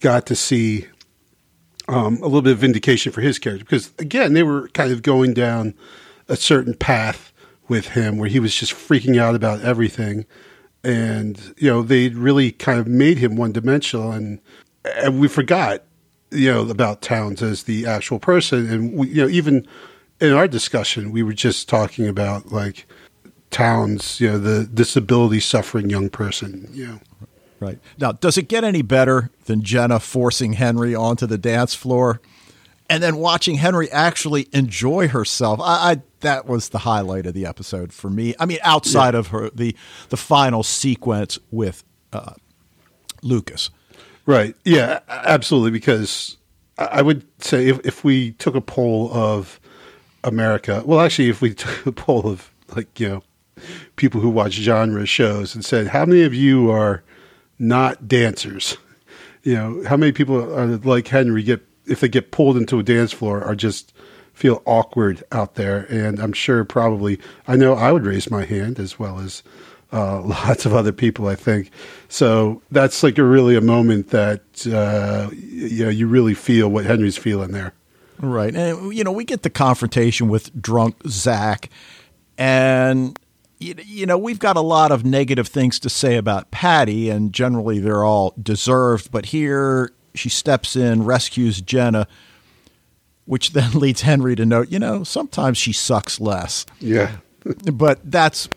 got 0.00 0.26
to 0.26 0.34
see 0.34 0.86
um, 1.92 2.16
a 2.16 2.24
little 2.24 2.42
bit 2.42 2.52
of 2.52 2.58
vindication 2.58 3.12
for 3.12 3.20
his 3.20 3.38
character 3.38 3.64
because 3.64 3.92
again 3.98 4.32
they 4.32 4.42
were 4.42 4.68
kind 4.68 4.92
of 4.92 5.02
going 5.02 5.34
down 5.34 5.74
a 6.28 6.36
certain 6.36 6.74
path 6.74 7.32
with 7.68 7.88
him 7.88 8.16
where 8.16 8.28
he 8.28 8.40
was 8.40 8.54
just 8.54 8.72
freaking 8.72 9.20
out 9.20 9.34
about 9.34 9.60
everything. 9.60 10.24
And 10.82 11.54
you 11.58 11.68
know 11.68 11.82
they 11.82 12.08
really 12.08 12.50
kind 12.50 12.80
of 12.80 12.86
made 12.86 13.18
him 13.18 13.36
one 13.36 13.52
dimensional 13.52 14.10
and 14.10 14.40
and 14.84 15.20
we 15.20 15.28
forgot 15.28 15.84
you 16.30 16.50
know 16.50 16.68
about 16.68 17.02
Townes 17.02 17.42
as 17.42 17.64
the 17.64 17.86
actual 17.86 18.18
person. 18.18 18.70
And 18.70 18.94
we, 18.94 19.08
you 19.08 19.22
know 19.22 19.28
even 19.28 19.66
in 20.20 20.32
our 20.32 20.48
discussion 20.48 21.12
we 21.12 21.22
were 21.22 21.34
just 21.34 21.68
talking 21.68 22.08
about 22.08 22.50
like 22.50 22.86
Townes 23.50 24.18
you 24.18 24.30
know 24.30 24.38
the 24.38 24.64
disability 24.64 25.40
suffering 25.40 25.90
young 25.90 26.08
person 26.08 26.68
you 26.72 26.86
know 26.86 27.00
Right. 27.62 27.78
Now, 27.96 28.10
does 28.10 28.36
it 28.36 28.48
get 28.48 28.64
any 28.64 28.82
better 28.82 29.30
than 29.44 29.62
Jenna 29.62 30.00
forcing 30.00 30.54
Henry 30.54 30.96
onto 30.96 31.26
the 31.28 31.38
dance 31.38 31.74
floor 31.74 32.20
and 32.90 33.00
then 33.00 33.18
watching 33.18 33.54
Henry 33.54 33.88
actually 33.92 34.48
enjoy 34.52 35.06
herself? 35.06 35.60
I, 35.60 35.92
I 35.92 36.02
that 36.22 36.46
was 36.46 36.70
the 36.70 36.78
highlight 36.78 37.24
of 37.24 37.34
the 37.34 37.46
episode 37.46 37.92
for 37.92 38.10
me. 38.10 38.34
I 38.40 38.46
mean, 38.46 38.58
outside 38.62 39.14
yeah. 39.14 39.20
of 39.20 39.26
her 39.28 39.48
the 39.50 39.76
the 40.08 40.16
final 40.16 40.64
sequence 40.64 41.38
with 41.52 41.84
uh, 42.12 42.34
Lucas. 43.22 43.70
Right. 44.26 44.56
Yeah, 44.64 44.98
absolutely 45.08 45.70
because 45.70 46.38
I 46.78 47.00
would 47.00 47.24
say 47.38 47.68
if 47.68 47.78
if 47.86 48.02
we 48.02 48.32
took 48.32 48.56
a 48.56 48.60
poll 48.60 49.08
of 49.12 49.60
America, 50.24 50.82
well 50.84 50.98
actually 50.98 51.28
if 51.28 51.40
we 51.40 51.54
took 51.54 51.86
a 51.86 51.92
poll 51.92 52.26
of 52.26 52.50
like, 52.74 52.98
you 52.98 53.08
know, 53.08 53.22
people 53.94 54.20
who 54.20 54.30
watch 54.30 54.54
genre 54.54 55.06
shows 55.06 55.54
and 55.54 55.64
said, 55.64 55.86
"How 55.88 56.04
many 56.04 56.22
of 56.22 56.34
you 56.34 56.68
are 56.68 57.04
not 57.62 58.08
dancers. 58.08 58.76
You 59.42 59.54
know, 59.54 59.84
how 59.86 59.96
many 59.96 60.12
people 60.12 60.54
are 60.54 60.66
like 60.78 61.08
Henry 61.08 61.42
get 61.42 61.66
if 61.86 62.00
they 62.00 62.08
get 62.08 62.30
pulled 62.30 62.56
into 62.56 62.78
a 62.78 62.82
dance 62.82 63.12
floor 63.12 63.42
are 63.42 63.54
just 63.54 63.92
feel 64.34 64.62
awkward 64.66 65.22
out 65.32 65.54
there? 65.54 65.86
And 65.88 66.18
I'm 66.20 66.32
sure 66.32 66.64
probably 66.64 67.18
I 67.46 67.56
know 67.56 67.74
I 67.74 67.92
would 67.92 68.04
raise 68.04 68.30
my 68.30 68.44
hand 68.44 68.78
as 68.78 68.98
well 68.98 69.18
as 69.20 69.42
uh, 69.92 70.20
lots 70.24 70.66
of 70.66 70.74
other 70.74 70.92
people. 70.92 71.28
I 71.28 71.36
think 71.36 71.70
so. 72.08 72.62
That's 72.70 73.02
like 73.02 73.16
a 73.18 73.24
really 73.24 73.56
a 73.56 73.60
moment 73.60 74.10
that 74.10 74.42
uh, 74.66 75.30
you 75.32 75.84
know 75.84 75.90
you 75.90 76.06
really 76.08 76.34
feel 76.34 76.68
what 76.68 76.84
Henry's 76.84 77.16
feeling 77.16 77.52
there. 77.52 77.72
Right, 78.18 78.54
and 78.54 78.94
you 78.94 79.04
know 79.04 79.12
we 79.12 79.24
get 79.24 79.42
the 79.42 79.50
confrontation 79.50 80.28
with 80.28 80.60
drunk 80.60 80.96
Zach, 81.08 81.70
and 82.38 83.18
you, 83.62 84.06
know, 84.06 84.18
we've 84.18 84.38
got 84.38 84.56
a 84.56 84.60
lot 84.60 84.92
of 84.92 85.04
negative 85.04 85.48
things 85.48 85.78
to 85.80 85.90
say 85.90 86.16
about 86.16 86.50
Patty, 86.50 87.10
and 87.10 87.32
generally 87.32 87.78
they're 87.78 88.04
all 88.04 88.34
deserved. 88.40 89.10
But 89.10 89.26
here 89.26 89.92
she 90.14 90.28
steps 90.28 90.76
in, 90.76 91.04
rescues 91.04 91.60
Jenna, 91.60 92.06
which 93.24 93.52
then 93.52 93.72
leads 93.78 94.02
Henry 94.02 94.36
to 94.36 94.44
note, 94.44 94.70
you 94.70 94.78
know, 94.78 95.04
sometimes 95.04 95.58
she 95.58 95.72
sucks 95.72 96.20
less. 96.20 96.66
Yeah. 96.80 97.16
but 97.72 98.00
that's 98.04 98.48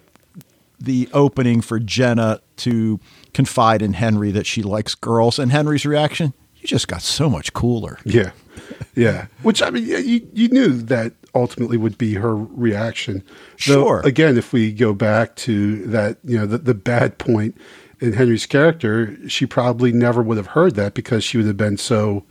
the 0.79 1.09
opening 1.13 1.61
for 1.61 1.79
Jenna 1.79 2.41
to 2.57 2.99
confide 3.33 3.81
in 3.81 3.93
Henry 3.93 4.31
that 4.31 4.45
she 4.45 4.61
likes 4.61 4.95
girls. 4.95 5.39
And 5.39 5.51
Henry's 5.51 5.85
reaction, 5.85 6.33
you 6.57 6.67
just 6.67 6.87
got 6.87 7.01
so 7.01 7.29
much 7.29 7.53
cooler. 7.53 7.99
Yeah. 8.05 8.31
Yeah. 8.95 9.27
Which, 9.43 9.61
I 9.61 9.71
mean, 9.71 9.85
you, 9.85 10.25
you 10.33 10.47
knew 10.47 10.69
that 10.69 11.11
ultimately 11.33 11.75
would 11.75 11.97
be 11.97 12.13
her 12.13 12.33
reaction. 12.33 13.23
Sure. 13.57 14.01
Though, 14.01 14.07
again, 14.07 14.37
if 14.37 14.53
we 14.53 14.71
go 14.71 14.93
back 14.93 15.35
to 15.37 15.85
that, 15.87 16.17
you 16.23 16.37
know, 16.37 16.45
the, 16.45 16.59
the 16.59 16.73
bad 16.73 17.17
point 17.17 17.57
in 17.99 18.13
Henry's 18.13 18.45
character, 18.45 19.17
she 19.27 19.45
probably 19.45 19.91
never 19.91 20.21
would 20.21 20.37
have 20.37 20.47
heard 20.47 20.75
that 20.75 20.93
because 20.93 21.25
she 21.25 21.35
would 21.37 21.45
have 21.45 21.57
been 21.57 21.75
so, 21.75 22.23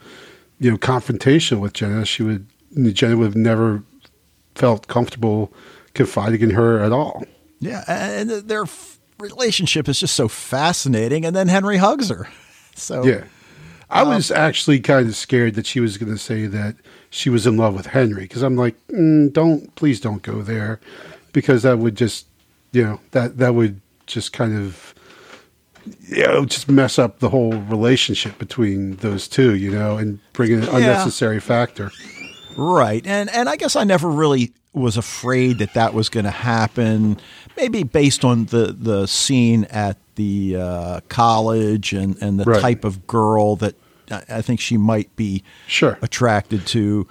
you 0.59 0.71
know, 0.71 0.79
confrontational 0.79 1.61
with 1.61 1.75
Jenna. 1.75 2.07
She 2.07 2.23
would, 2.23 2.47
Jenna 2.95 3.19
would 3.19 3.27
have 3.27 3.37
never 3.37 3.83
felt 4.55 4.87
comfortable 4.89 5.53
confiding 5.93 6.41
in 6.41 6.51
her 6.51 6.81
at 6.81 6.93
all. 6.93 7.25
Yeah. 7.61 7.85
And 7.87 8.31
their 8.31 8.65
relationship 9.19 9.87
is 9.87 10.01
just 10.01 10.15
so 10.15 10.29
fascinating. 10.29 11.27
And 11.27 11.37
then 11.37 11.49
Henry 11.49 11.77
hugs 11.77 12.09
her. 12.09 12.29
So, 12.77 13.05
yeah. 13.05 13.23
I 13.95 14.03
um, 14.03 14.09
was 14.09 14.33
actually 14.33 14.81
kind 14.81 15.09
of 15.09 15.15
scared 15.15 15.55
that 15.55 15.67
she 15.67 15.79
was 15.79 15.97
going 15.99 16.13
to 16.13 16.19
say 16.19 16.47
that 16.47 16.75
she 17.11 17.31
was 17.31 17.47
in 17.47 17.57
love 17.57 17.75
with 17.75 17.87
Henry 17.87 18.25
because 18.25 18.43
I'm 18.43 18.57
like, 18.57 18.75
mm, 18.89 19.33
don't, 19.33 19.73
please 19.77 20.01
don't 20.01 20.21
go 20.21 20.43
there, 20.43 20.81
because 21.33 21.63
that 21.63 21.79
would 21.79 21.97
just, 21.97 22.27
you 22.73 22.83
know, 22.83 23.01
that 23.13 23.39
that 23.39 23.55
would 23.55 23.81
just 24.07 24.33
kind 24.33 24.57
of, 24.59 24.95
you 26.09 26.25
know, 26.25 26.45
just 26.45 26.69
mess 26.69 26.99
up 26.99 27.21
the 27.21 27.29
whole 27.29 27.53
relationship 27.53 28.37
between 28.37 28.97
those 28.97 29.29
two, 29.29 29.55
you 29.55 29.71
know, 29.71 29.97
and 29.97 30.19
bring 30.33 30.53
an 30.53 30.63
yeah. 30.65 30.77
unnecessary 30.77 31.39
factor. 31.39 31.93
Right, 32.57 33.07
and 33.07 33.31
and 33.31 33.49
I 33.49 33.55
guess 33.55 33.77
I 33.77 33.85
never 33.85 34.11
really 34.11 34.53
was 34.73 34.97
afraid 34.97 35.59
that 35.59 35.75
that 35.75 35.95
was 35.95 36.09
going 36.09 36.25
to 36.25 36.33
happen. 36.33 37.21
Maybe 37.57 37.85
based 37.85 38.25
on 38.25 38.47
the 38.47 38.75
the 38.77 39.07
scene 39.07 39.65
at 39.71 39.99
the 40.17 40.57
uh, 40.57 41.01
college 41.09 41.93
and 41.93 42.21
and 42.21 42.41
the 42.41 42.45
right. 42.45 42.61
type 42.61 42.85
of 42.85 43.07
girl 43.07 43.55
that 43.57 43.77
I 44.11 44.43
think 44.43 44.61
she 44.61 44.77
might 44.77 45.15
be 45.17 45.43
sure 45.67 45.99
attracted 46.03 46.67
to. 46.69 47.07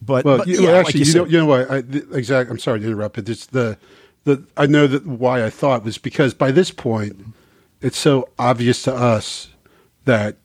But, 0.00 0.24
well, 0.24 0.38
but 0.38 0.46
you, 0.46 0.62
yeah, 0.62 0.70
actually, 0.70 1.00
like 1.00 1.06
you, 1.08 1.12
you, 1.12 1.14
know, 1.14 1.24
you 1.26 1.38
know 1.38 1.46
what? 1.46 1.70
I, 1.70 1.76
exactly. 2.16 2.52
I'm 2.52 2.58
sorry 2.58 2.80
to 2.80 2.86
interrupt, 2.86 3.16
but 3.16 3.28
it's 3.28 3.46
the 3.46 3.78
the 4.24 4.44
I 4.56 4.66
know 4.66 4.86
that 4.86 5.06
why 5.06 5.44
I 5.44 5.50
thought 5.50 5.84
was 5.84 5.98
because 5.98 6.34
by 6.34 6.50
this 6.50 6.70
point, 6.70 7.34
it's 7.80 7.98
so 7.98 8.28
obvious 8.38 8.82
to 8.84 8.94
us 8.94 9.48
that 10.04 10.36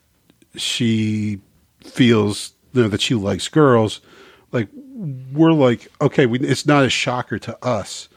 she 0.56 1.40
feels 1.82 2.54
you 2.74 2.84
know 2.84 2.88
that 2.88 3.02
she 3.02 3.16
likes 3.16 3.48
girls. 3.48 4.02
Like 4.52 4.70
we're 4.74 5.54
like, 5.54 5.88
okay, 6.02 6.26
we, 6.26 6.40
it's 6.40 6.66
not 6.66 6.84
a 6.84 6.90
shocker 6.90 7.40
to 7.40 7.66
us, 7.66 8.10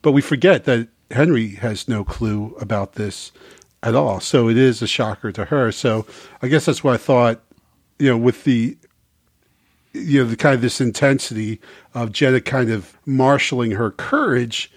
but 0.00 0.12
we 0.12 0.20
forget 0.20 0.64
that 0.64 0.88
Henry 1.10 1.48
has 1.56 1.88
no 1.88 2.04
clue 2.04 2.56
about 2.60 2.94
this 2.94 3.32
at 3.82 3.94
all. 3.94 4.20
So 4.20 4.48
it 4.48 4.56
is 4.56 4.82
a 4.82 4.86
shocker 4.86 5.32
to 5.32 5.46
her. 5.46 5.72
So 5.72 6.06
I 6.40 6.48
guess 6.48 6.66
that's 6.66 6.84
why 6.84 6.94
I 6.94 6.98
thought, 6.98 7.40
you 7.98 8.08
know, 8.08 8.18
with 8.18 8.44
the 8.44 8.76
you 9.92 10.22
know 10.22 10.28
the 10.28 10.36
kind 10.36 10.54
of 10.54 10.60
this 10.62 10.80
intensity 10.80 11.60
of 11.94 12.12
Jenna 12.12 12.40
kind 12.40 12.70
of 12.70 12.96
marshaling 13.06 13.72
her 13.72 13.90
courage, 13.90 14.72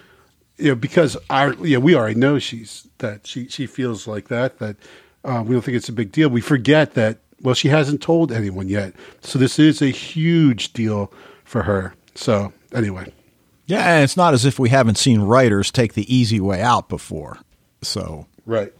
you 0.58 0.68
know, 0.68 0.74
because 0.74 1.16
our 1.30 1.54
you 1.54 1.76
know 1.76 1.80
we 1.80 1.94
already 1.94 2.18
know 2.18 2.38
she's 2.38 2.88
that 2.98 3.26
she 3.26 3.48
she 3.48 3.66
feels 3.66 4.06
like 4.06 4.28
that 4.28 4.58
that 4.58 4.76
um, 5.24 5.46
we 5.46 5.54
don't 5.54 5.62
think 5.62 5.76
it's 5.76 5.88
a 5.88 5.92
big 5.92 6.12
deal. 6.12 6.28
We 6.28 6.40
forget 6.40 6.94
that 6.94 7.18
well 7.40 7.54
she 7.54 7.68
hasn't 7.68 8.02
told 8.02 8.30
anyone 8.30 8.68
yet, 8.68 8.94
so 9.20 9.38
this 9.38 9.58
is 9.58 9.80
a 9.80 9.88
huge 9.88 10.72
deal 10.72 11.12
for 11.44 11.62
her. 11.62 11.94
So 12.14 12.52
anyway. 12.72 13.12
Yeah, 13.68 13.94
and 13.94 14.04
it's 14.04 14.16
not 14.16 14.32
as 14.32 14.44
if 14.44 14.60
we 14.60 14.68
haven't 14.68 14.96
seen 14.96 15.22
writers 15.22 15.72
take 15.72 15.94
the 15.94 16.14
easy 16.14 16.38
way 16.38 16.62
out 16.62 16.88
before. 16.88 17.38
So 17.82 18.26
right, 18.44 18.72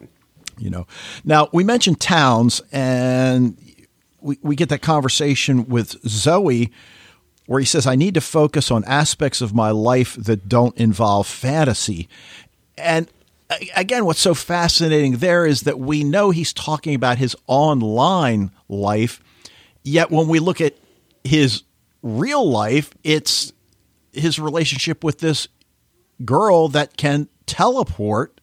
you 0.59 0.71
know. 0.71 0.87
Now 1.25 1.49
we 1.53 1.65
mentioned 1.65 2.01
Townes, 2.01 2.61
and 2.73 3.57
we 4.21 4.39
we 4.43 4.57
get 4.57 4.69
that 4.69 4.83
conversation 4.83 5.69
with 5.69 5.97
Zoe, 6.07 6.73
where 7.47 7.61
he 7.61 7.67
says, 7.67 7.87
"I 7.87 7.95
need 7.95 8.15
to 8.15 8.21
focus 8.21 8.71
on 8.71 8.85
aspects 8.85 9.41
of 9.41 9.55
my 9.55 9.71
life 9.71 10.15
that 10.17 10.49
don't 10.49 10.77
involve 10.77 11.27
fantasy," 11.27 12.09
and 12.77 13.09
again, 13.77 14.05
what's 14.05 14.21
so 14.21 14.35
fascinating 14.35 15.19
there 15.19 15.47
is 15.47 15.63
that 15.63 15.79
we 15.79 16.05
know 16.05 16.31
he's 16.31 16.53
talking 16.53 16.95
about 16.95 17.19
his 17.19 17.37
online 17.47 18.51
life, 18.69 19.21
yet 19.85 20.11
when 20.11 20.29
we 20.29 20.39
look 20.39 20.61
at 20.61 20.75
his 21.23 21.63
real 22.03 22.49
life, 22.49 22.91
it's 23.05 23.53
his 24.13 24.39
relationship 24.39 25.05
with 25.05 25.19
this 25.19 25.49
girl 26.25 26.69
that 26.69 26.97
can 26.97 27.29
teleport 27.47 28.41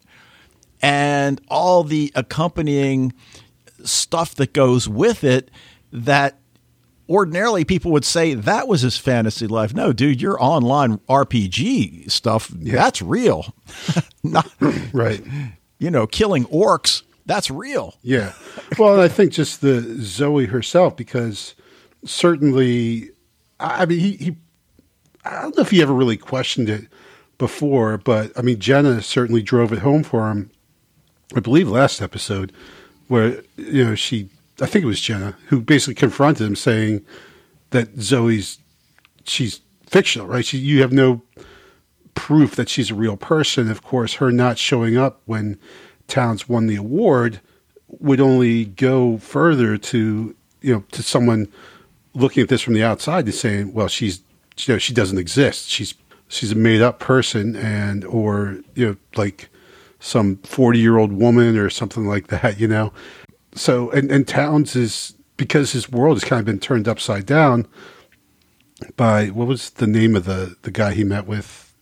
and 0.84 1.40
all 1.48 1.82
the 1.82 2.12
accompanying 2.14 3.14
stuff 3.84 4.34
that 4.34 4.52
goes 4.52 4.86
with 4.86 5.24
it 5.24 5.50
that 5.90 6.38
ordinarily 7.08 7.64
people 7.64 7.90
would 7.90 8.04
say 8.04 8.34
that 8.34 8.68
was 8.68 8.82
his 8.82 8.98
fantasy 8.98 9.46
life. 9.46 9.72
No, 9.72 9.94
dude, 9.94 10.20
your 10.20 10.42
online 10.42 10.98
RPG 11.08 12.10
stuff, 12.10 12.52
yeah. 12.58 12.74
that's 12.74 13.00
real. 13.00 13.54
Not, 14.22 14.50
right. 14.92 15.22
You 15.78 15.90
know, 15.90 16.06
killing 16.06 16.44
orcs, 16.46 17.02
that's 17.24 17.50
real. 17.50 17.94
Yeah. 18.02 18.34
Well, 18.78 19.00
I 19.00 19.08
think 19.08 19.32
just 19.32 19.62
the 19.62 19.80
Zoe 20.00 20.46
herself, 20.46 20.96
because 20.96 21.54
certainly, 22.04 23.10
I 23.58 23.86
mean, 23.86 24.00
he, 24.00 24.12
he 24.16 24.36
I 25.24 25.40
don't 25.40 25.56
know 25.56 25.62
if 25.62 25.70
he 25.70 25.80
ever 25.80 25.94
really 25.94 26.18
questioned 26.18 26.68
it 26.68 26.88
before, 27.38 27.96
but 27.96 28.32
I 28.36 28.42
mean, 28.42 28.58
Jenna 28.58 29.00
certainly 29.00 29.40
drove 29.40 29.72
it 29.72 29.78
home 29.78 30.02
for 30.02 30.28
him. 30.30 30.50
I 31.34 31.40
believe 31.40 31.68
last 31.68 32.00
episode, 32.00 32.52
where 33.08 33.42
you 33.56 33.84
know 33.84 33.94
she, 33.94 34.28
I 34.60 34.66
think 34.66 34.84
it 34.84 34.88
was 34.88 35.00
Jenna 35.00 35.36
who 35.48 35.60
basically 35.60 35.94
confronted 35.94 36.46
him, 36.46 36.56
saying 36.56 37.04
that 37.70 38.00
Zoe's 38.00 38.58
she's 39.24 39.60
fictional, 39.86 40.26
right? 40.26 40.44
She, 40.44 40.58
you 40.58 40.80
have 40.82 40.92
no 40.92 41.22
proof 42.14 42.54
that 42.56 42.68
she's 42.68 42.90
a 42.90 42.94
real 42.94 43.16
person. 43.16 43.70
Of 43.70 43.82
course, 43.82 44.14
her 44.14 44.30
not 44.30 44.58
showing 44.58 44.96
up 44.96 45.20
when 45.24 45.58
Townes 46.08 46.48
won 46.48 46.66
the 46.66 46.76
award 46.76 47.40
would 47.88 48.20
only 48.20 48.64
go 48.64 49.18
further 49.18 49.76
to 49.76 50.34
you 50.60 50.74
know 50.74 50.84
to 50.92 51.02
someone 51.02 51.48
looking 52.14 52.42
at 52.42 52.48
this 52.48 52.62
from 52.62 52.74
the 52.74 52.84
outside 52.84 53.24
and 53.24 53.34
saying, 53.34 53.72
well, 53.74 53.88
she's 53.88 54.20
you 54.58 54.74
know 54.74 54.78
she 54.78 54.94
doesn't 54.94 55.18
exist. 55.18 55.68
She's 55.68 55.94
she's 56.28 56.52
a 56.52 56.56
made 56.56 56.80
up 56.80 56.98
person 57.00 57.56
and 57.56 58.04
or 58.04 58.60
you 58.74 58.86
know 58.86 58.96
like 59.16 59.48
some 60.04 60.36
40 60.38 60.78
year 60.78 60.98
old 60.98 61.12
woman 61.12 61.56
or 61.56 61.70
something 61.70 62.06
like 62.06 62.26
that 62.26 62.60
you 62.60 62.68
know? 62.68 62.92
So 63.54 63.90
and, 63.90 64.10
and 64.10 64.26
Townes 64.26 64.76
is 64.76 65.14
because 65.36 65.72
his 65.72 65.90
world 65.90 66.16
has 66.16 66.24
kind 66.24 66.40
of 66.40 66.46
been 66.46 66.60
turned 66.60 66.86
upside 66.86 67.24
down 67.26 67.66
by 68.96 69.28
what 69.28 69.48
was 69.48 69.70
the 69.70 69.86
name 69.86 70.14
of 70.14 70.26
the 70.26 70.56
the 70.62 70.70
guy 70.70 70.92
he 70.92 71.04
met 71.04 71.26
with? 71.26 71.74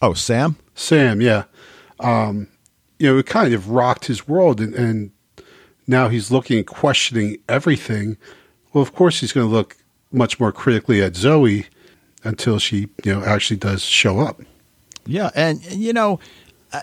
Oh 0.00 0.14
sam? 0.14 0.56
Sam 0.74 1.20
yeah. 1.20 1.44
Um 2.00 2.48
you 2.98 3.12
know 3.12 3.18
it 3.18 3.26
kind 3.26 3.52
of 3.52 3.68
rocked 3.68 4.06
his 4.06 4.26
world 4.26 4.60
and, 4.60 4.74
and 4.74 5.10
now 5.86 6.08
he's 6.08 6.30
looking 6.30 6.58
and 6.58 6.66
questioning 6.66 7.36
everything. 7.46 8.16
Well 8.72 8.82
of 8.82 8.94
course 8.94 9.20
he's 9.20 9.32
going 9.32 9.46
to 9.46 9.52
look 9.52 9.76
much 10.10 10.40
more 10.40 10.52
critically 10.52 11.02
at 11.02 11.14
zoe 11.14 11.66
until 12.22 12.58
she 12.58 12.88
you 13.04 13.12
know 13.12 13.22
actually 13.22 13.58
does 13.58 13.82
show 13.82 14.20
up. 14.20 14.40
Yeah 15.04 15.30
and 15.34 15.62
you 15.66 15.92
know 15.92 16.20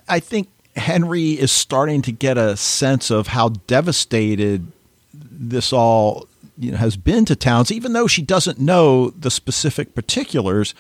I 0.08 0.20
think 0.20 0.50
Henry 0.76 1.32
is 1.32 1.52
starting 1.52 2.02
to 2.04 2.12
get 2.12 2.38
a 2.38 2.56
sense 2.56 3.12
of 3.12 3.28
how 3.28 3.50
devastated 3.68 4.72
this 5.14 5.74
all 5.74 6.28
you 6.58 6.72
know, 6.72 6.78
has 6.78 6.96
been 6.96 7.26
to 7.26 7.36
Townes, 7.36 7.72
even 7.72 7.94
though 7.94 8.08
she 8.08 8.22
doesn't 8.22 8.60
know 8.60 9.10
the 9.10 9.32
specific 9.32 9.96
particulars. 9.96 10.74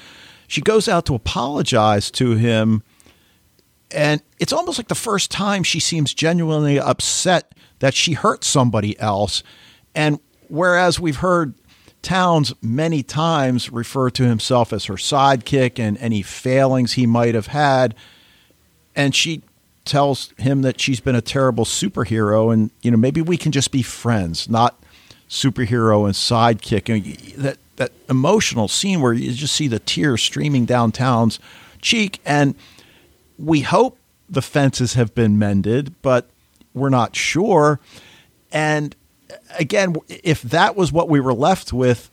She 0.48 0.62
goes 0.62 0.88
out 0.88 1.06
to 1.08 1.16
apologize 1.16 2.12
to 2.12 2.36
him, 2.36 2.84
and 3.90 4.22
it's 4.40 4.54
almost 4.54 4.78
like 4.78 4.88
the 4.88 4.96
first 4.96 5.32
time 5.32 5.64
she 5.64 5.80
seems 5.80 6.14
genuinely 6.14 6.80
upset 6.80 7.54
that 7.80 7.94
she 7.94 8.14
hurt 8.14 8.44
somebody 8.44 8.98
else. 9.00 9.44
And 9.96 10.20
whereas 10.48 11.00
we've 11.00 11.18
heard 11.18 11.54
Townes 12.02 12.54
many 12.62 13.04
times 13.04 13.72
refer 13.72 14.10
to 14.12 14.24
himself 14.24 14.72
as 14.72 14.86
her 14.86 14.96
sidekick 14.96 15.80
and 15.80 15.98
any 15.98 16.22
failings 16.22 16.94
he 16.94 17.06
might 17.06 17.36
have 17.36 17.48
had, 17.48 17.96
and 18.96 19.16
she 19.16 19.42
tells 19.86 20.34
him 20.38 20.62
that 20.62 20.80
she's 20.80 21.00
been 21.00 21.16
a 21.16 21.22
terrible 21.22 21.66
superhero 21.66 22.54
and 22.54 22.70
you 22.82 22.92
know 22.92 22.98
maybe 22.98 23.22
we 23.22 23.36
can 23.36 23.52
just 23.52 23.72
be 23.72 23.82
friends 23.82 24.48
not 24.48 24.82
superhero 25.32 26.06
and 26.06 26.14
sidekick. 26.14 26.94
And 26.94 27.44
that 27.44 27.58
that 27.78 27.92
emotional 28.10 28.68
scene 28.68 29.02
where 29.02 29.14
you 29.14 29.32
just 29.32 29.56
see 29.56 29.68
the 29.68 29.80
tears 29.80 30.22
streaming 30.22 30.66
down 30.66 30.92
Townes' 30.92 31.40
cheek. 31.82 32.20
And 32.26 32.54
we 33.40 33.62
hope 33.62 33.98
the 34.30 34.42
fences 34.42 34.94
have 34.94 35.16
been 35.16 35.40
mended 35.40 35.96
but 36.02 36.30
we're 36.74 36.90
not 36.90 37.16
sure. 37.16 37.80
And 38.52 38.96
again 39.58 39.96
if 40.10 40.42
that 40.44 40.76
was 40.76 40.92
what 40.92 41.08
we 41.08 41.20
were 41.22 41.34
left 41.34 41.72
with 41.72 42.11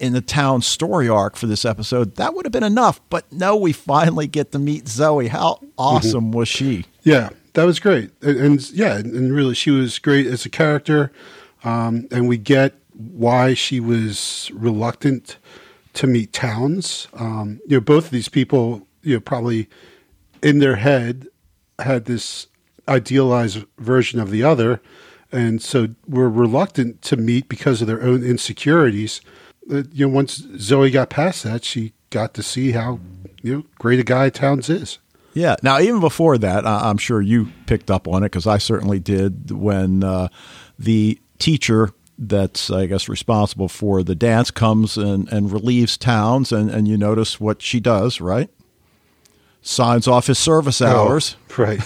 in 0.00 0.14
the 0.14 0.20
town 0.20 0.62
story 0.62 1.08
arc 1.08 1.36
for 1.36 1.46
this 1.46 1.64
episode, 1.64 2.16
that 2.16 2.34
would 2.34 2.46
have 2.46 2.52
been 2.52 2.64
enough. 2.64 3.00
But 3.10 3.30
no, 3.32 3.54
we 3.54 3.72
finally 3.72 4.26
get 4.26 4.50
to 4.52 4.58
meet 4.58 4.88
Zoe. 4.88 5.28
How 5.28 5.60
awesome 5.76 6.24
mm-hmm. 6.24 6.38
was 6.38 6.48
she? 6.48 6.86
Yeah, 7.02 7.28
that 7.52 7.64
was 7.64 7.78
great. 7.78 8.10
And, 8.22 8.38
and, 8.38 8.70
yeah, 8.70 8.96
and 8.96 9.32
really, 9.32 9.54
she 9.54 9.70
was 9.70 9.98
great 9.98 10.26
as 10.26 10.44
a 10.46 10.48
character. 10.48 11.12
Um, 11.62 12.08
and 12.10 12.26
we 12.26 12.38
get 12.38 12.74
why 12.94 13.54
she 13.54 13.78
was 13.78 14.50
reluctant 14.54 15.36
to 15.94 16.06
meet 16.06 16.32
Townes. 16.32 17.06
Um, 17.14 17.60
you 17.66 17.76
know, 17.76 17.80
both 17.80 18.06
of 18.06 18.10
these 18.10 18.28
people, 18.28 18.86
you 19.02 19.14
know, 19.14 19.20
probably 19.20 19.68
in 20.42 20.58
their 20.58 20.76
head 20.76 21.28
had 21.78 22.06
this 22.06 22.46
idealized 22.88 23.64
version 23.78 24.18
of 24.18 24.30
the 24.30 24.42
other. 24.42 24.80
And 25.32 25.62
so 25.62 25.88
were 26.08 26.30
reluctant 26.30 27.02
to 27.02 27.16
meet 27.16 27.48
because 27.48 27.80
of 27.80 27.86
their 27.86 28.02
own 28.02 28.24
insecurities 28.24 29.20
you 29.92 30.06
know, 30.06 30.14
once 30.14 30.42
Zoe 30.58 30.90
got 30.90 31.10
past 31.10 31.44
that, 31.44 31.64
she 31.64 31.92
got 32.10 32.34
to 32.34 32.42
see 32.42 32.72
how 32.72 33.00
you 33.42 33.54
know 33.54 33.64
great 33.78 34.00
a 34.00 34.04
guy 34.04 34.30
Townes 34.30 34.68
is. 34.68 34.98
Yeah. 35.32 35.56
Now, 35.62 35.78
even 35.78 36.00
before 36.00 36.38
that, 36.38 36.66
I'm 36.66 36.96
sure 36.96 37.20
you 37.20 37.48
picked 37.66 37.90
up 37.90 38.08
on 38.08 38.22
it 38.22 38.26
because 38.26 38.46
I 38.46 38.58
certainly 38.58 38.98
did 38.98 39.52
when 39.52 40.02
uh, 40.02 40.28
the 40.78 41.20
teacher 41.38 41.90
that's 42.18 42.70
I 42.70 42.86
guess 42.86 43.08
responsible 43.08 43.68
for 43.68 44.02
the 44.02 44.14
dance 44.14 44.50
comes 44.50 44.96
and, 44.98 45.28
and 45.28 45.50
relieves 45.50 45.96
Townes, 45.96 46.52
and, 46.52 46.70
and 46.70 46.86
you 46.86 46.96
notice 46.96 47.40
what 47.40 47.62
she 47.62 47.80
does, 47.80 48.20
right? 48.20 48.50
Signs 49.62 50.08
off 50.08 50.26
his 50.26 50.38
service 50.38 50.80
oh, 50.80 50.86
hours. 50.86 51.36
Oh, 51.50 51.54
right 51.62 51.80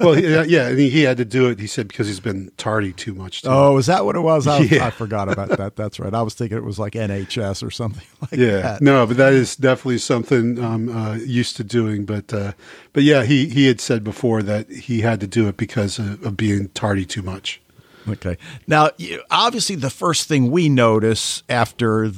well, 0.00 0.18
yeah, 0.18 0.42
yeah, 0.42 0.66
I 0.66 0.72
mean, 0.74 0.90
he 0.90 1.02
had 1.02 1.18
to 1.18 1.24
do 1.24 1.48
it. 1.48 1.58
He 1.58 1.66
said 1.66 1.88
because 1.88 2.06
he's 2.06 2.20
been 2.20 2.50
tardy 2.56 2.92
too 2.92 3.14
much. 3.14 3.42
Too. 3.42 3.48
Oh, 3.50 3.76
is 3.76 3.86
that 3.86 4.04
what 4.04 4.16
it 4.16 4.20
was? 4.20 4.46
I, 4.46 4.60
yeah. 4.60 4.86
I 4.86 4.90
forgot 4.90 5.28
about 5.28 5.50
that. 5.50 5.76
That's 5.76 6.00
right. 6.00 6.12
I 6.12 6.22
was 6.22 6.34
thinking 6.34 6.56
it 6.56 6.64
was 6.64 6.78
like 6.78 6.94
NHS 6.94 7.62
or 7.62 7.70
something 7.70 8.06
like 8.20 8.30
that. 8.30 8.38
yeah. 8.38 8.60
that. 8.60 8.82
No, 8.82 9.06
but 9.06 9.16
that 9.18 9.32
is 9.32 9.56
definitely 9.56 9.98
something 9.98 10.62
I'm 10.62 10.88
uh, 10.88 11.14
used 11.16 11.56
to 11.56 11.64
doing. 11.64 12.04
But 12.04 12.32
uh, 12.32 12.52
but 12.92 13.02
yeah, 13.02 13.24
he 13.24 13.48
he 13.48 13.66
had 13.66 13.80
said 13.80 14.02
before 14.02 14.42
that 14.42 14.70
he 14.70 15.02
had 15.02 15.20
to 15.20 15.26
do 15.26 15.48
it 15.48 15.56
because 15.56 15.98
of, 15.98 16.24
of 16.24 16.36
being 16.36 16.68
tardy 16.68 17.04
too 17.04 17.22
much. 17.22 17.60
Okay. 18.08 18.38
Now, 18.66 18.90
obviously, 19.30 19.76
the 19.76 19.90
first 19.90 20.26
thing 20.26 20.50
we 20.50 20.70
notice 20.70 21.42
after 21.50 22.10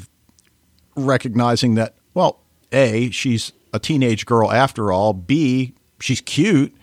recognizing 0.94 1.74
that, 1.74 1.96
well, 2.14 2.38
a 2.70 3.10
she's 3.10 3.52
a 3.72 3.78
teenage 3.78 4.26
girl 4.26 4.50
after 4.50 4.92
all. 4.92 5.12
B 5.12 5.74
she's 5.98 6.20
cute 6.20 6.74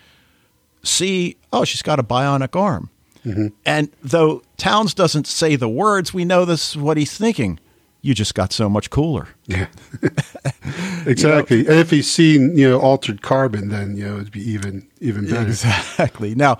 C, 0.83 1.37
oh, 1.51 1.65
she's 1.65 1.81
got 1.81 1.99
a 1.99 2.03
bionic 2.03 2.55
arm. 2.55 2.89
Mm-hmm. 3.25 3.47
And 3.65 3.91
though 4.01 4.43
Townes 4.57 4.93
doesn't 4.93 5.27
say 5.27 5.55
the 5.55 5.67
words, 5.67 6.13
we 6.13 6.23
know 6.23 6.45
this 6.45 6.69
is 6.69 6.77
what 6.77 6.97
he's 6.97 7.17
thinking. 7.17 7.59
You 8.01 8.13
just 8.13 8.33
got 8.33 8.53
so 8.53 8.69
much 8.69 8.89
cooler. 8.89 9.27
Yeah, 9.45 9.67
exactly. 11.05 11.57
you 11.57 11.63
know, 11.63 11.71
and 11.71 11.79
if 11.79 11.89
he's 11.89 12.09
seen, 12.09 12.57
you 12.57 12.69
know, 12.69 12.79
altered 12.79 13.21
carbon, 13.21 13.67
then 13.67 13.97
you 13.97 14.05
know 14.05 14.15
it'd 14.15 14.31
be 14.31 14.49
even 14.49 14.87
even 15.01 15.25
better. 15.25 15.49
Exactly. 15.49 16.33
Now, 16.33 16.59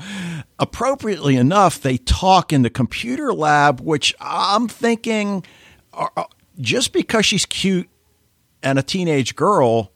appropriately 0.59 1.37
enough, 1.37 1.79
they 1.79 1.95
talk 1.95 2.51
in 2.51 2.63
the 2.63 2.69
computer 2.69 3.33
lab, 3.33 3.79
which 3.79 4.13
I'm 4.19 4.67
thinking, 4.67 5.45
uh, 5.93 6.09
uh, 6.17 6.25
just 6.59 6.91
because 6.91 7.25
she's 7.25 7.45
cute 7.45 7.87
and 8.61 8.77
a 8.77 8.83
teenage 8.83 9.37
girl 9.37 9.93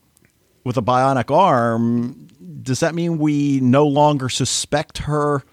with 0.63 0.77
a 0.77 0.81
bionic 0.81 1.35
arm 1.35 2.27
does 2.63 2.79
that 2.79 2.95
mean 2.95 3.17
we 3.17 3.59
no 3.59 3.85
longer 3.85 4.29
suspect 4.29 4.99
her 4.99 5.43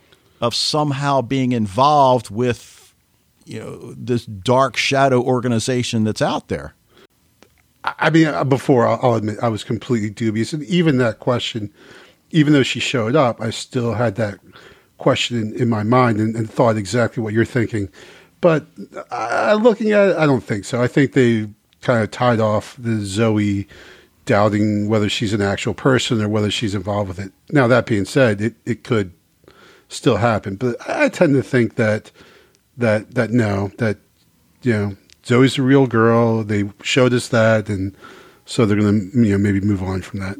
of 0.41 0.55
somehow 0.55 1.21
being 1.21 1.53
involved 1.53 2.31
with 2.31 2.95
you 3.45 3.59
know 3.59 3.95
this 3.97 4.25
dark 4.27 4.77
shadow 4.77 5.21
organization 5.21 6.05
that's 6.05 6.23
out 6.23 6.49
there? 6.49 6.75
I 7.83 8.11
mean, 8.11 8.27
uh, 8.27 8.45
before 8.45 8.87
I'll 8.87 9.15
admit 9.15 9.39
I 9.43 9.49
was 9.49 9.65
completely 9.65 10.11
dubious, 10.11 10.53
and 10.53 10.63
even 10.65 10.99
that 10.99 11.19
question, 11.19 11.73
even 12.31 12.53
though 12.53 12.63
she 12.63 12.79
showed 12.79 13.17
up, 13.17 13.41
I 13.41 13.51
still 13.51 13.95
had 13.95 14.17
that 14.17 14.39
question 14.99 15.41
in, 15.41 15.55
in 15.55 15.69
my 15.69 15.83
mind 15.83 16.19
and, 16.21 16.37
and, 16.37 16.51
thought 16.51 16.77
exactly 16.77 17.23
what 17.23 17.33
you're 17.33 17.47
thinking. 17.47 17.89
But 18.43 18.67
uh, 19.11 19.59
looking 19.63 19.93
at 19.93 20.11
it, 20.11 20.17
I 20.19 20.27
don't 20.27 20.45
think 20.45 20.67
so. 20.67 20.83
I 20.83 20.89
think 20.89 21.15
they 21.15 21.49
kind 21.81 22.03
of 22.03 22.11
tied 22.11 22.39
off 22.39 22.77
the 22.79 23.01
Zoe 23.01 23.67
doubting 24.31 24.89
whether 24.89 25.09
she's 25.09 25.33
an 25.33 25.43
actual 25.43 25.75
person 25.75 26.23
or 26.23 26.29
whether 26.29 26.53
she's 26.53 26.73
involved 26.73 27.09
with 27.09 27.19
it. 27.19 27.33
Now, 27.51 27.67
that 27.67 27.85
being 27.85 28.05
said, 28.05 28.41
it, 28.41 28.55
it 28.65 28.85
could 28.85 29.13
still 29.89 30.19
happen, 30.19 30.55
but 30.55 30.77
I 30.89 31.09
tend 31.09 31.35
to 31.35 31.43
think 31.43 31.75
that 31.75 32.13
that 32.77 33.17
that 33.17 33.33
no, 33.33 33.73
that 33.79 33.99
you 34.63 34.73
know, 34.73 34.97
Zoe's 35.27 35.59
a 35.59 35.63
real 35.63 35.89
girl. 35.89 36.45
They 36.45 36.71
showed 36.81 37.13
us 37.13 37.27
that, 37.29 37.69
and 37.69 37.97
so 38.47 38.67
they're 38.67 38.79
going 38.79 39.11
to 39.11 39.19
you 39.19 39.33
know 39.33 39.39
maybe 39.39 39.61
move 39.61 39.83
on 39.83 40.01
from 40.01 40.21
that. 40.21 40.37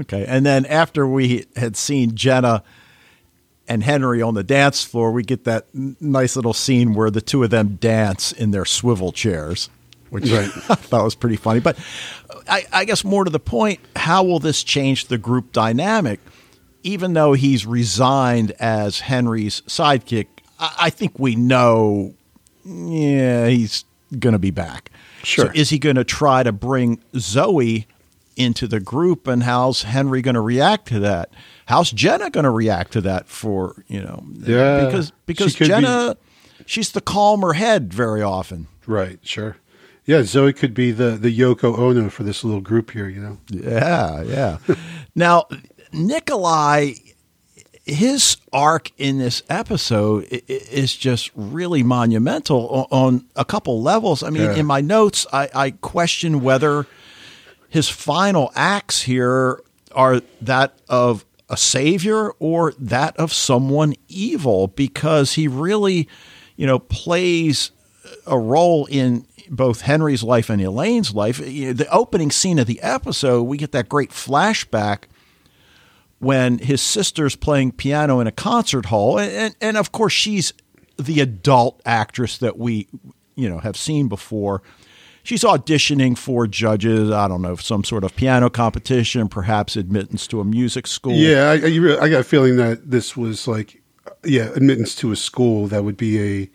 Okay, 0.00 0.24
and 0.26 0.44
then 0.44 0.66
after 0.66 1.06
we 1.06 1.46
had 1.54 1.76
seen 1.76 2.16
Jenna 2.16 2.64
and 3.68 3.84
Henry 3.84 4.20
on 4.20 4.34
the 4.34 4.42
dance 4.42 4.82
floor, 4.82 5.12
we 5.12 5.22
get 5.22 5.44
that 5.44 5.68
nice 5.72 6.34
little 6.34 6.54
scene 6.54 6.92
where 6.92 7.12
the 7.12 7.20
two 7.20 7.44
of 7.44 7.50
them 7.50 7.76
dance 7.76 8.32
in 8.32 8.50
their 8.50 8.64
swivel 8.64 9.12
chairs 9.12 9.70
which 10.10 10.30
right. 10.30 10.44
I 10.70 10.74
thought 10.74 11.04
was 11.04 11.14
pretty 11.14 11.36
funny. 11.36 11.60
But 11.60 11.78
I, 12.48 12.66
I, 12.72 12.84
guess 12.84 13.04
more 13.04 13.24
to 13.24 13.30
the 13.30 13.40
point, 13.40 13.80
how 13.94 14.22
will 14.22 14.38
this 14.38 14.62
change 14.62 15.06
the 15.06 15.18
group 15.18 15.52
dynamic? 15.52 16.20
Even 16.82 17.14
though 17.14 17.32
he's 17.32 17.66
resigned 17.66 18.52
as 18.52 19.00
Henry's 19.00 19.62
sidekick, 19.62 20.26
I, 20.58 20.76
I 20.82 20.90
think 20.90 21.18
we 21.18 21.34
know, 21.34 22.14
yeah, 22.64 23.48
he's 23.48 23.84
going 24.18 24.32
to 24.32 24.38
be 24.38 24.50
back. 24.50 24.90
Sure. 25.22 25.46
So 25.46 25.52
is 25.54 25.70
he 25.70 25.78
going 25.78 25.96
to 25.96 26.04
try 26.04 26.42
to 26.42 26.52
bring 26.52 27.02
Zoe 27.16 27.86
into 28.36 28.68
the 28.68 28.78
group, 28.78 29.26
and 29.26 29.42
how's 29.42 29.82
Henry 29.82 30.22
going 30.22 30.34
to 30.34 30.40
react 30.40 30.86
to 30.88 31.00
that? 31.00 31.30
How's 31.66 31.90
Jenna 31.90 32.30
going 32.30 32.44
to 32.44 32.50
react 32.50 32.92
to 32.92 33.00
that? 33.00 33.26
For 33.26 33.82
you 33.88 34.02
know, 34.02 34.24
yeah, 34.34 34.84
because 34.84 35.12
because 35.24 35.54
Jenna, 35.54 36.14
be... 36.14 36.64
she's 36.66 36.92
the 36.92 37.00
calmer 37.00 37.54
head 37.54 37.92
very 37.92 38.22
often. 38.22 38.68
Right. 38.86 39.18
Sure. 39.22 39.56
Yeah, 40.06 40.22
Zoe 40.22 40.52
could 40.52 40.72
be 40.72 40.92
the 40.92 41.10
the 41.10 41.36
Yoko 41.36 41.76
Ono 41.76 42.08
for 42.08 42.22
this 42.22 42.44
little 42.44 42.60
group 42.60 42.92
here. 42.92 43.08
You 43.08 43.20
know. 43.20 43.38
Yeah, 43.50 44.22
yeah. 44.22 44.58
now, 45.14 45.46
Nikolai, 45.92 46.94
his 47.84 48.36
arc 48.52 48.92
in 48.98 49.18
this 49.18 49.42
episode 49.48 50.26
is 50.30 50.94
just 50.94 51.32
really 51.34 51.82
monumental 51.82 52.86
on 52.90 53.26
a 53.34 53.44
couple 53.44 53.82
levels. 53.82 54.22
I 54.22 54.30
mean, 54.30 54.42
yeah. 54.42 54.54
in 54.54 54.66
my 54.66 54.80
notes, 54.80 55.26
I, 55.32 55.48
I 55.54 55.70
question 55.72 56.40
whether 56.40 56.86
his 57.68 57.88
final 57.88 58.52
acts 58.54 59.02
here 59.02 59.60
are 59.92 60.20
that 60.40 60.78
of 60.88 61.24
a 61.48 61.56
savior 61.56 62.30
or 62.38 62.72
that 62.78 63.16
of 63.16 63.32
someone 63.32 63.94
evil 64.08 64.68
because 64.68 65.34
he 65.34 65.48
really, 65.48 66.08
you 66.56 66.66
know, 66.66 66.78
plays 66.78 67.70
a 68.26 68.38
role 68.38 68.86
in 68.86 69.26
both 69.50 69.82
Henry's 69.82 70.22
life 70.22 70.50
and 70.50 70.60
Elaine's 70.60 71.14
life. 71.14 71.38
The 71.38 71.88
opening 71.90 72.30
scene 72.30 72.58
of 72.58 72.66
the 72.66 72.80
episode, 72.82 73.42
we 73.44 73.56
get 73.56 73.72
that 73.72 73.88
great 73.88 74.10
flashback 74.10 75.04
when 76.18 76.58
his 76.58 76.80
sister's 76.80 77.36
playing 77.36 77.72
piano 77.72 78.20
in 78.20 78.26
a 78.26 78.32
concert 78.32 78.86
hall, 78.86 79.18
and, 79.18 79.30
and, 79.30 79.56
and 79.60 79.76
of 79.76 79.92
course 79.92 80.12
she's 80.12 80.52
the 80.96 81.20
adult 81.20 81.80
actress 81.84 82.38
that 82.38 82.58
we, 82.58 82.88
you 83.34 83.48
know, 83.48 83.58
have 83.58 83.76
seen 83.76 84.08
before. 84.08 84.62
She's 85.22 85.42
auditioning 85.42 86.16
for 86.16 86.46
judges. 86.46 87.10
I 87.10 87.28
don't 87.28 87.42
know, 87.42 87.56
some 87.56 87.84
sort 87.84 88.04
of 88.04 88.14
piano 88.16 88.48
competition, 88.48 89.28
perhaps 89.28 89.76
admittance 89.76 90.26
to 90.28 90.40
a 90.40 90.44
music 90.44 90.86
school. 90.86 91.14
Yeah, 91.14 91.50
I, 91.50 92.02
I 92.02 92.08
got 92.08 92.20
a 92.20 92.24
feeling 92.24 92.56
that 92.56 92.90
this 92.90 93.16
was 93.16 93.46
like, 93.46 93.82
yeah, 94.24 94.44
admittance 94.54 94.94
to 94.96 95.12
a 95.12 95.16
school 95.16 95.66
that 95.66 95.84
would 95.84 95.96
be 95.96 96.18
a, 96.42 96.50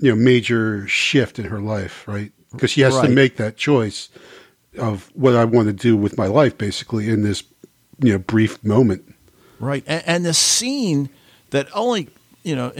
you 0.00 0.10
know, 0.10 0.16
major 0.16 0.86
shift 0.88 1.38
in 1.38 1.44
her 1.46 1.60
life, 1.60 2.06
right? 2.08 2.32
Because 2.52 2.70
she 2.70 2.80
has 2.80 2.94
right. 2.94 3.06
to 3.06 3.12
make 3.12 3.36
that 3.36 3.56
choice 3.56 4.08
of 4.78 5.10
what 5.14 5.36
I 5.36 5.44
want 5.44 5.68
to 5.68 5.72
do 5.72 5.96
with 5.96 6.16
my 6.16 6.26
life, 6.26 6.56
basically, 6.56 7.08
in 7.08 7.22
this 7.22 7.44
you 7.98 8.12
know 8.12 8.18
brief 8.18 8.62
moment. 8.64 9.14
Right, 9.58 9.84
and, 9.86 10.02
and 10.06 10.24
the 10.24 10.34
scene 10.34 11.10
that 11.50 11.68
only 11.74 12.08
you 12.42 12.56
know 12.56 12.72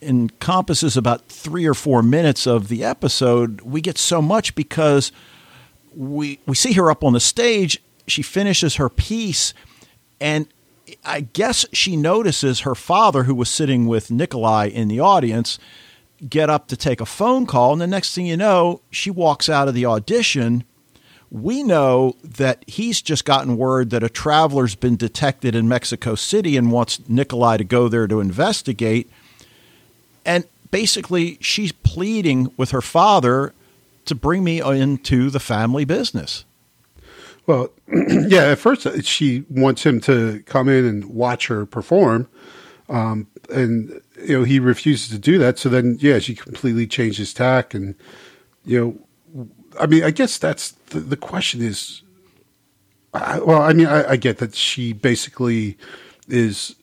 encompasses 0.00 0.96
about 0.96 1.26
three 1.26 1.66
or 1.66 1.74
four 1.74 2.02
minutes 2.02 2.46
of 2.46 2.68
the 2.68 2.84
episode. 2.84 3.60
We 3.62 3.80
get 3.80 3.98
so 3.98 4.22
much 4.22 4.54
because 4.54 5.12
we 5.94 6.38
we 6.46 6.54
see 6.54 6.72
her 6.74 6.90
up 6.90 7.04
on 7.04 7.12
the 7.12 7.20
stage. 7.20 7.82
She 8.06 8.22
finishes 8.22 8.76
her 8.76 8.88
piece, 8.88 9.52
and 10.20 10.46
I 11.04 11.20
guess 11.20 11.66
she 11.72 11.96
notices 11.96 12.60
her 12.60 12.74
father, 12.74 13.24
who 13.24 13.34
was 13.34 13.48
sitting 13.50 13.86
with 13.86 14.10
Nikolai 14.10 14.68
in 14.68 14.88
the 14.88 15.00
audience, 15.00 15.58
get 16.28 16.50
up 16.50 16.68
to 16.68 16.76
take 16.76 17.00
a 17.00 17.06
phone 17.06 17.46
call. 17.46 17.72
And 17.72 17.80
the 17.80 17.86
next 17.86 18.14
thing 18.14 18.26
you 18.26 18.36
know, 18.36 18.80
she 18.90 19.10
walks 19.10 19.48
out 19.48 19.68
of 19.68 19.74
the 19.74 19.86
audition 19.86 20.64
we 21.30 21.62
know 21.62 22.16
that 22.24 22.64
he's 22.66 23.02
just 23.02 23.24
gotten 23.24 23.56
word 23.56 23.90
that 23.90 24.02
a 24.02 24.08
traveler's 24.08 24.74
been 24.74 24.96
detected 24.96 25.54
in 25.54 25.68
Mexico 25.68 26.14
City 26.14 26.56
and 26.56 26.72
wants 26.72 27.06
Nikolai 27.08 27.58
to 27.58 27.64
go 27.64 27.88
there 27.88 28.06
to 28.06 28.20
investigate. 28.20 29.10
And 30.24 30.44
basically, 30.70 31.38
she's 31.40 31.72
pleading 31.72 32.52
with 32.56 32.70
her 32.70 32.80
father 32.80 33.52
to 34.06 34.14
bring 34.14 34.42
me 34.42 34.60
into 34.60 35.28
the 35.28 35.40
family 35.40 35.84
business. 35.84 36.44
Well, 37.46 37.70
yeah, 37.88 38.50
at 38.50 38.58
first 38.58 38.86
uh, 38.86 39.02
she 39.02 39.44
wants 39.50 39.84
him 39.84 40.00
to 40.02 40.42
come 40.46 40.68
in 40.68 40.84
and 40.84 41.04
watch 41.06 41.48
her 41.48 41.66
perform. 41.66 42.28
Um, 42.88 43.26
and, 43.50 44.00
you 44.24 44.38
know, 44.38 44.44
he 44.44 44.58
refuses 44.58 45.08
to 45.10 45.18
do 45.18 45.38
that. 45.38 45.58
So 45.58 45.68
then, 45.68 45.96
yeah, 46.00 46.18
she 46.18 46.34
completely 46.34 46.86
changes 46.86 47.34
tack 47.34 47.74
and, 47.74 47.94
you 48.64 48.80
know, 49.34 49.46
I 49.80 49.86
mean, 49.86 50.02
I 50.02 50.10
guess 50.10 50.38
that's 50.38 50.72
the, 50.90 51.00
the 51.00 51.16
question 51.16 51.62
is, 51.62 52.02
I, 53.14 53.38
well, 53.38 53.62
I 53.62 53.72
mean, 53.72 53.86
I, 53.86 54.10
I 54.10 54.16
get 54.16 54.38
that 54.38 54.54
she 54.54 54.92
basically 54.92 55.76
is 56.28 56.74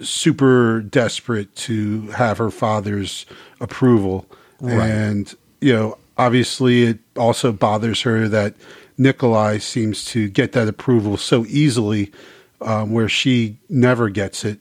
super 0.00 0.80
desperate 0.80 1.54
to 1.56 2.08
have 2.08 2.38
her 2.38 2.50
father's 2.50 3.26
approval. 3.60 4.26
Right. 4.60 4.88
And, 4.88 5.34
you 5.60 5.72
know, 5.72 5.98
obviously 6.16 6.84
it 6.84 6.98
also 7.16 7.52
bothers 7.52 8.02
her 8.02 8.28
that 8.28 8.54
Nikolai 8.96 9.58
seems 9.58 10.04
to 10.06 10.28
get 10.28 10.52
that 10.52 10.68
approval 10.68 11.16
so 11.16 11.44
easily, 11.46 12.12
um, 12.60 12.92
where 12.92 13.08
she 13.08 13.58
never 13.68 14.08
gets 14.08 14.44
it. 14.44 14.60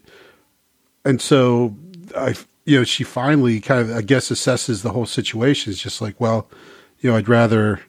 And 1.06 1.22
so 1.22 1.76
I, 2.16 2.36
you 2.66 2.80
know, 2.80 2.84
she 2.84 3.04
finally 3.04 3.60
kind 3.60 3.82
of, 3.82 3.96
I 3.96 4.02
guess, 4.02 4.30
assesses 4.30 4.84
the 4.84 4.92
whole 4.92 5.06
situation. 5.06 5.72
It's 5.72 5.82
just 5.82 6.02
like, 6.02 6.20
well, 6.20 6.50
you 7.00 7.12
know, 7.12 7.18
I'd 7.18 7.30
rather 7.30 7.82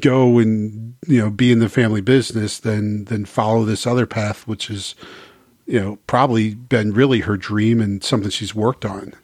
go 0.00 0.38
and 0.38 0.94
you 1.06 1.20
know 1.20 1.30
be 1.30 1.52
in 1.52 1.58
the 1.58 1.68
family 1.68 2.00
business 2.00 2.58
than 2.58 3.04
than 3.06 3.24
follow 3.24 3.64
this 3.64 3.86
other 3.86 4.06
path, 4.06 4.46
which 4.46 4.70
is 4.70 4.94
you 5.66 5.80
know 5.80 5.98
probably 6.06 6.54
been 6.54 6.92
really 6.92 7.20
her 7.20 7.36
dream 7.36 7.80
and 7.80 8.02
something 8.02 8.30
she's 8.30 8.54
worked 8.54 8.84
on. 8.84 9.14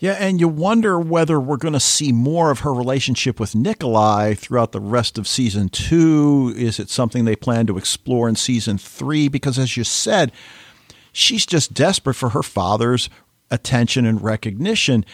Yeah, 0.00 0.12
and 0.12 0.40
you 0.40 0.48
wonder 0.48 0.98
whether 0.98 1.40
we're 1.40 1.56
going 1.56 1.72
to 1.72 1.80
see 1.80 2.12
more 2.12 2.50
of 2.50 2.60
her 2.60 2.74
relationship 2.74 3.40
with 3.40 3.54
Nikolai 3.54 4.34
throughout 4.34 4.72
the 4.72 4.80
rest 4.80 5.16
of 5.16 5.26
season 5.26 5.68
two. 5.68 6.52
Is 6.56 6.78
it 6.78 6.90
something 6.90 7.24
they 7.24 7.36
plan 7.36 7.66
to 7.68 7.78
explore 7.78 8.28
in 8.28 8.36
season 8.36 8.76
three? 8.76 9.28
Because 9.28 9.58
as 9.58 9.76
you 9.76 9.84
said, 9.84 10.32
she's 11.12 11.46
just 11.46 11.72
desperate 11.72 12.14
for 12.14 12.30
her 12.30 12.42
father's 12.42 13.08
attention 13.50 14.06
and 14.06 14.22
recognition. 14.22 15.04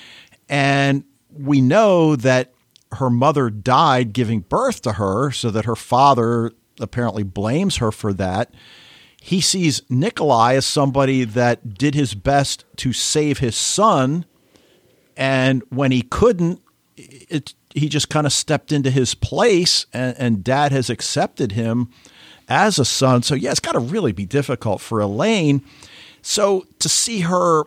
And 0.49 1.05
we 1.33 1.61
know 1.61 2.16
that 2.16 2.53
her 2.93 3.11
mother 3.11 3.51
died 3.51 4.12
giving 4.12 4.40
birth 4.40 4.83
to 4.83 4.93
her, 4.93 5.31
so 5.31 5.51
that 5.51 5.64
her 5.64 5.77
father 5.77 6.53
apparently 6.81 7.23
blames 7.23 7.77
her 7.77 7.93
for 7.93 8.12
that. 8.14 8.53
He 9.21 9.40
sees 9.40 9.83
Nikolai 9.88 10.55
as 10.55 10.66
somebody 10.66 11.25
that 11.25 11.75
did 11.75 11.95
his 11.95 12.14
best 12.14 12.64
to 12.77 12.93
save 12.93 13.38
his 13.38 13.55
son, 13.55 14.25
and 15.16 15.62
when 15.69 15.93
he 15.93 16.03
couldn't, 16.03 16.61
it, 16.97 17.55
he 17.75 17.88
just 17.88 18.09
kind 18.09 18.27
of 18.27 18.33
stepped 18.33 18.73
into 18.73 18.90
his 18.90 19.14
place, 19.14 19.87
and, 19.93 20.16
and 20.19 20.45
dad 20.45 20.73
has 20.73 20.90
accepted 20.90 21.53
him 21.53 21.90
as 22.49 22.79
a 22.79 22.85
son. 22.85 23.23
So, 23.23 23.35
yeah, 23.35 23.51
it's 23.51 23.61
got 23.61 23.73
to 23.73 23.79
really 23.79 24.12
be 24.12 24.27
difficult 24.27 24.81
for 24.81 25.01
Elaine. 25.01 25.62
So, 26.23 26.66
to 26.79 26.88
see 26.88 27.21
her 27.21 27.64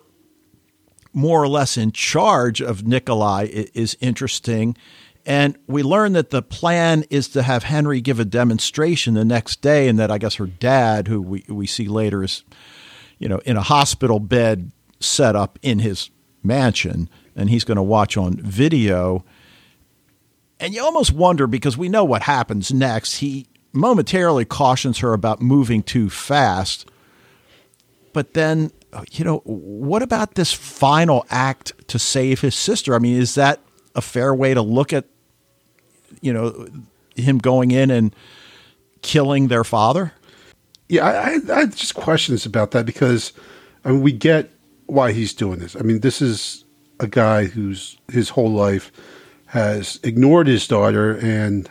more 1.13 1.41
or 1.41 1.47
less 1.47 1.78
in 1.78 1.91
charge 1.91 2.62
of 2.62 2.86
Nikolai 2.86 3.47
is 3.73 3.95
interesting. 4.02 4.76
And 5.26 5.58
we 5.67 5.84
learn 5.84 6.13
that 6.13 6.32
the 6.32 6.41
plan 6.41 7.06
is 7.10 7.30
to 7.30 7.43
have 7.43 7.63
Henry 7.63 8.02
give 8.02 8.19
a 8.19 8.26
demonstration 8.26 9.13
the 9.13 9.23
next 9.23 9.62
day, 9.62 9.88
and 9.88 9.97
that 9.99 10.12
I 10.12 10.17
guess 10.17 10.36
her 10.36 10.47
dad, 10.47 11.08
who 11.08 11.21
we, 11.21 11.45
we 11.47 11.65
see 11.65 11.88
later, 11.88 12.23
is 12.23 12.43
you 13.19 13.30
know 13.30 13.39
in 13.45 13.56
a 13.56 13.62
hospital 13.62 14.19
bed 14.19 14.71
set 14.99 15.36
up 15.36 15.58
in 15.62 15.80
his 15.80 16.10
mansion, 16.43 17.10
and 17.36 17.49
he's 17.49 17.63
going 17.63 17.78
to 17.78 17.84
watch 17.84 18.17
on 18.17 18.34
video. 18.34 19.23
And 20.60 20.73
you 20.73 20.84
almost 20.84 21.13
wonder 21.13 21.47
because 21.47 21.78
we 21.78 21.89
know 21.89 22.04
what 22.04 22.23
happens 22.23 22.73
next. 22.73 23.17
He 23.17 23.47
momentarily 23.71 24.45
cautions 24.45 24.99
her 24.99 25.13
about 25.13 25.41
moving 25.41 25.84
too 25.84 26.10
fast, 26.10 26.89
but 28.12 28.34
then 28.34 28.71
you 29.12 29.25
know 29.25 29.38
what 29.45 30.01
about 30.01 30.36
this 30.36 30.53
final 30.53 31.25
act 31.29 31.88
to 31.88 31.99
save 31.99 32.41
his 32.41 32.56
sister? 32.56 32.95
I 32.95 32.99
mean, 32.99 33.19
is 33.19 33.36
that 33.36 33.60
a 33.95 34.01
fair 34.01 34.34
way 34.34 34.53
to 34.53 34.62
look 34.62 34.93
at 34.93 35.06
you 36.21 36.34
know 36.34 36.67
him 37.15 37.38
going 37.38 37.71
in 37.71 37.91
and 37.91 38.15
killing 39.01 39.47
their 39.47 39.63
father? 39.63 40.13
Yeah, 40.89 41.06
I, 41.06 41.53
I, 41.53 41.60
I 41.62 41.65
just 41.65 41.95
questions 41.95 42.45
about 42.45 42.71
that 42.71 42.86
because 42.86 43.34
I 43.86 43.89
mean 43.89 44.01
we 44.01 44.12
get 44.12 44.52
why 44.85 45.12
he's 45.12 45.33
doing 45.33 45.60
this. 45.60 45.75
I 45.75 45.79
mean, 45.79 46.02
this 46.02 46.21
is 46.21 46.63
a 47.00 47.08
guy 47.08 47.46
who's 47.46 47.98
his 48.12 48.29
whole 48.29 48.52
life 48.52 48.91
has 49.48 50.00
ignored 50.04 50.48
his 50.48 50.67
daughter 50.67 51.17
and 51.17 51.69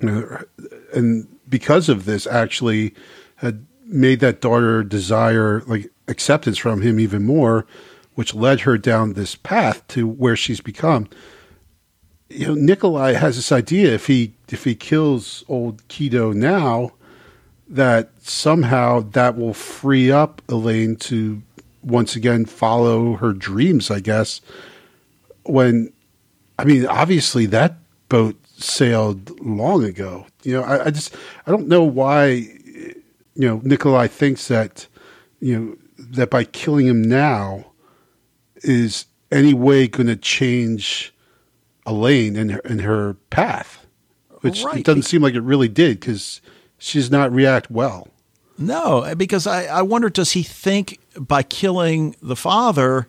and 0.00 1.26
because 1.48 1.88
of 1.88 2.04
this 2.04 2.26
actually 2.26 2.94
had 3.36 3.66
made 3.84 4.20
that 4.20 4.40
daughter 4.40 4.82
desire 4.82 5.62
like 5.66 5.90
acceptance 6.08 6.58
from 6.58 6.82
him 6.82 7.00
even 7.00 7.24
more 7.24 7.66
which 8.14 8.34
led 8.34 8.60
her 8.60 8.78
down 8.78 9.12
this 9.12 9.34
path 9.34 9.86
to 9.88 10.08
where 10.08 10.36
she's 10.36 10.60
become 10.60 11.08
you 12.28 12.46
know, 12.48 12.54
Nikolai 12.54 13.12
has 13.12 13.36
this 13.36 13.52
idea 13.52 13.94
if 13.94 14.06
he 14.06 14.34
if 14.48 14.64
he 14.64 14.74
kills 14.74 15.44
old 15.48 15.86
Kido 15.88 16.34
now, 16.34 16.92
that 17.68 18.10
somehow 18.22 19.00
that 19.10 19.36
will 19.36 19.54
free 19.54 20.10
up 20.10 20.42
Elaine 20.48 20.96
to 20.96 21.42
once 21.82 22.16
again 22.16 22.44
follow 22.44 23.14
her 23.14 23.32
dreams. 23.32 23.90
I 23.90 24.00
guess 24.00 24.40
when, 25.44 25.92
I 26.58 26.64
mean, 26.64 26.86
obviously 26.86 27.46
that 27.46 27.76
boat 28.08 28.36
sailed 28.58 29.38
long 29.40 29.84
ago. 29.84 30.26
You 30.42 30.54
know, 30.54 30.62
I, 30.62 30.86
I 30.86 30.90
just 30.90 31.14
I 31.46 31.50
don't 31.50 31.68
know 31.68 31.84
why 31.84 32.26
you 32.26 33.02
know 33.36 33.60
Nikolai 33.62 34.08
thinks 34.08 34.48
that 34.48 34.88
you 35.38 35.58
know 35.58 35.76
that 35.98 36.30
by 36.30 36.44
killing 36.44 36.86
him 36.86 37.02
now 37.02 37.66
is 38.56 39.06
any 39.30 39.54
way 39.54 39.88
going 39.88 40.06
to 40.06 40.16
change 40.16 41.14
Elaine 41.86 42.36
in 42.36 42.50
her, 42.50 42.58
in 42.60 42.80
her 42.80 43.14
path, 43.30 43.86
which 44.40 44.62
right. 44.62 44.78
it 44.78 44.84
doesn't 44.84 45.02
seem 45.02 45.22
like 45.22 45.34
it 45.34 45.40
really 45.40 45.68
did 45.68 46.00
because 46.00 46.40
she 46.78 46.98
does 46.98 47.10
not 47.10 47.32
react 47.32 47.70
well. 47.70 48.08
No, 48.58 49.14
because 49.16 49.46
I, 49.46 49.66
I 49.66 49.82
wonder 49.82 50.08
does 50.08 50.32
he 50.32 50.42
think 50.42 50.98
by 51.18 51.42
killing 51.42 52.16
the 52.22 52.36
father 52.36 53.06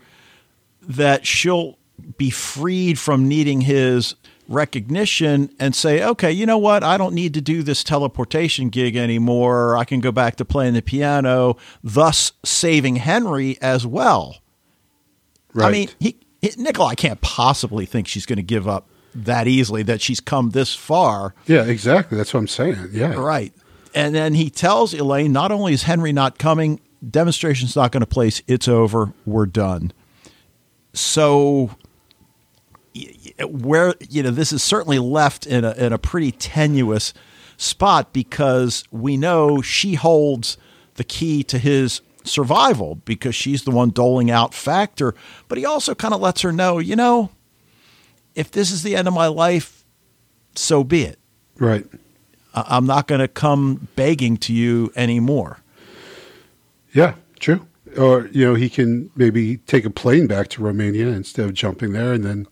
that 0.81 1.25
she'll 1.25 1.77
be 2.17 2.29
freed 2.29 2.99
from 2.99 3.27
needing 3.27 3.61
his 3.61 4.15
recognition 4.47 5.49
and 5.59 5.75
say, 5.75 6.03
okay, 6.03 6.31
you 6.31 6.45
know 6.45 6.57
what? 6.57 6.83
I 6.83 6.97
don't 6.97 7.13
need 7.13 7.33
to 7.33 7.41
do 7.41 7.63
this 7.63 7.83
teleportation 7.83 8.69
gig 8.69 8.95
anymore. 8.95 9.77
I 9.77 9.83
can 9.83 9.99
go 9.99 10.11
back 10.11 10.35
to 10.37 10.45
playing 10.45 10.73
the 10.73 10.81
piano, 10.81 11.57
thus 11.83 12.31
saving 12.43 12.97
Henry 12.97 13.57
as 13.61 13.85
well. 13.85 14.37
Right. 15.53 15.67
I 15.67 15.71
mean, 15.71 15.89
he, 15.99 16.17
he, 16.41 16.51
Nikolai 16.57 16.95
can't 16.95 17.21
possibly 17.21 17.85
think 17.85 18.07
she's 18.07 18.25
going 18.25 18.37
to 18.37 18.43
give 18.43 18.67
up 18.67 18.87
that 19.15 19.47
easily, 19.47 19.83
that 19.83 20.01
she's 20.01 20.19
come 20.19 20.51
this 20.51 20.75
far. 20.75 21.33
Yeah, 21.47 21.63
exactly. 21.63 22.17
That's 22.17 22.33
what 22.33 22.41
I'm 22.41 22.47
saying. 22.47 22.89
Yeah. 22.91 23.13
Right. 23.13 23.53
And 23.95 24.13
then 24.13 24.35
he 24.35 24.49
tells 24.49 24.93
Elaine, 24.93 25.31
not 25.31 25.51
only 25.51 25.73
is 25.73 25.83
Henry 25.83 26.13
not 26.13 26.37
coming, 26.37 26.79
demonstration's 27.09 27.75
not 27.75 27.91
going 27.91 28.01
to 28.01 28.07
place. 28.07 28.41
It's 28.47 28.67
over. 28.67 29.13
We're 29.25 29.47
done. 29.47 29.91
So 30.93 31.71
where 33.41 33.93
you 34.09 34.23
know 34.23 34.31
this 34.31 34.51
is 34.51 34.63
certainly 34.63 34.99
left 34.99 35.45
in 35.45 35.63
a 35.63 35.71
in 35.73 35.93
a 35.93 35.97
pretty 35.97 36.31
tenuous 36.31 37.13
spot 37.57 38.13
because 38.13 38.83
we 38.91 39.17
know 39.17 39.61
she 39.61 39.95
holds 39.95 40.57
the 40.95 41.03
key 41.03 41.43
to 41.43 41.57
his 41.57 42.01
survival 42.23 42.95
because 43.05 43.33
she's 43.35 43.63
the 43.63 43.71
one 43.71 43.89
doling 43.89 44.29
out 44.29 44.53
factor 44.53 45.15
but 45.47 45.57
he 45.57 45.65
also 45.65 45.95
kind 45.95 46.13
of 46.13 46.19
lets 46.21 46.41
her 46.41 46.51
know 46.51 46.77
you 46.79 46.95
know 46.95 47.29
if 48.35 48.51
this 48.51 48.69
is 48.71 48.83
the 48.83 48.95
end 48.95 49.07
of 49.07 49.13
my 49.13 49.27
life 49.27 49.85
so 50.55 50.83
be 50.83 51.03
it 51.03 51.17
Right. 51.57 51.85
i'm 52.53 52.85
not 52.85 53.07
going 53.07 53.21
to 53.21 53.27
come 53.27 53.88
begging 53.95 54.38
to 54.38 54.53
you 54.53 54.91
anymore 54.95 55.59
Yeah, 56.93 57.15
true. 57.39 57.65
Or 57.97 58.27
you 58.31 58.45
know, 58.45 58.53
he 58.55 58.69
can 58.69 59.09
maybe 59.15 59.57
take 59.57 59.85
a 59.85 59.89
plane 59.89 60.27
back 60.27 60.49
to 60.49 60.61
Romania 60.61 61.07
instead 61.07 61.45
of 61.45 61.53
jumping 61.53 61.93
there, 61.93 62.13
and 62.13 62.23
then 62.23 62.45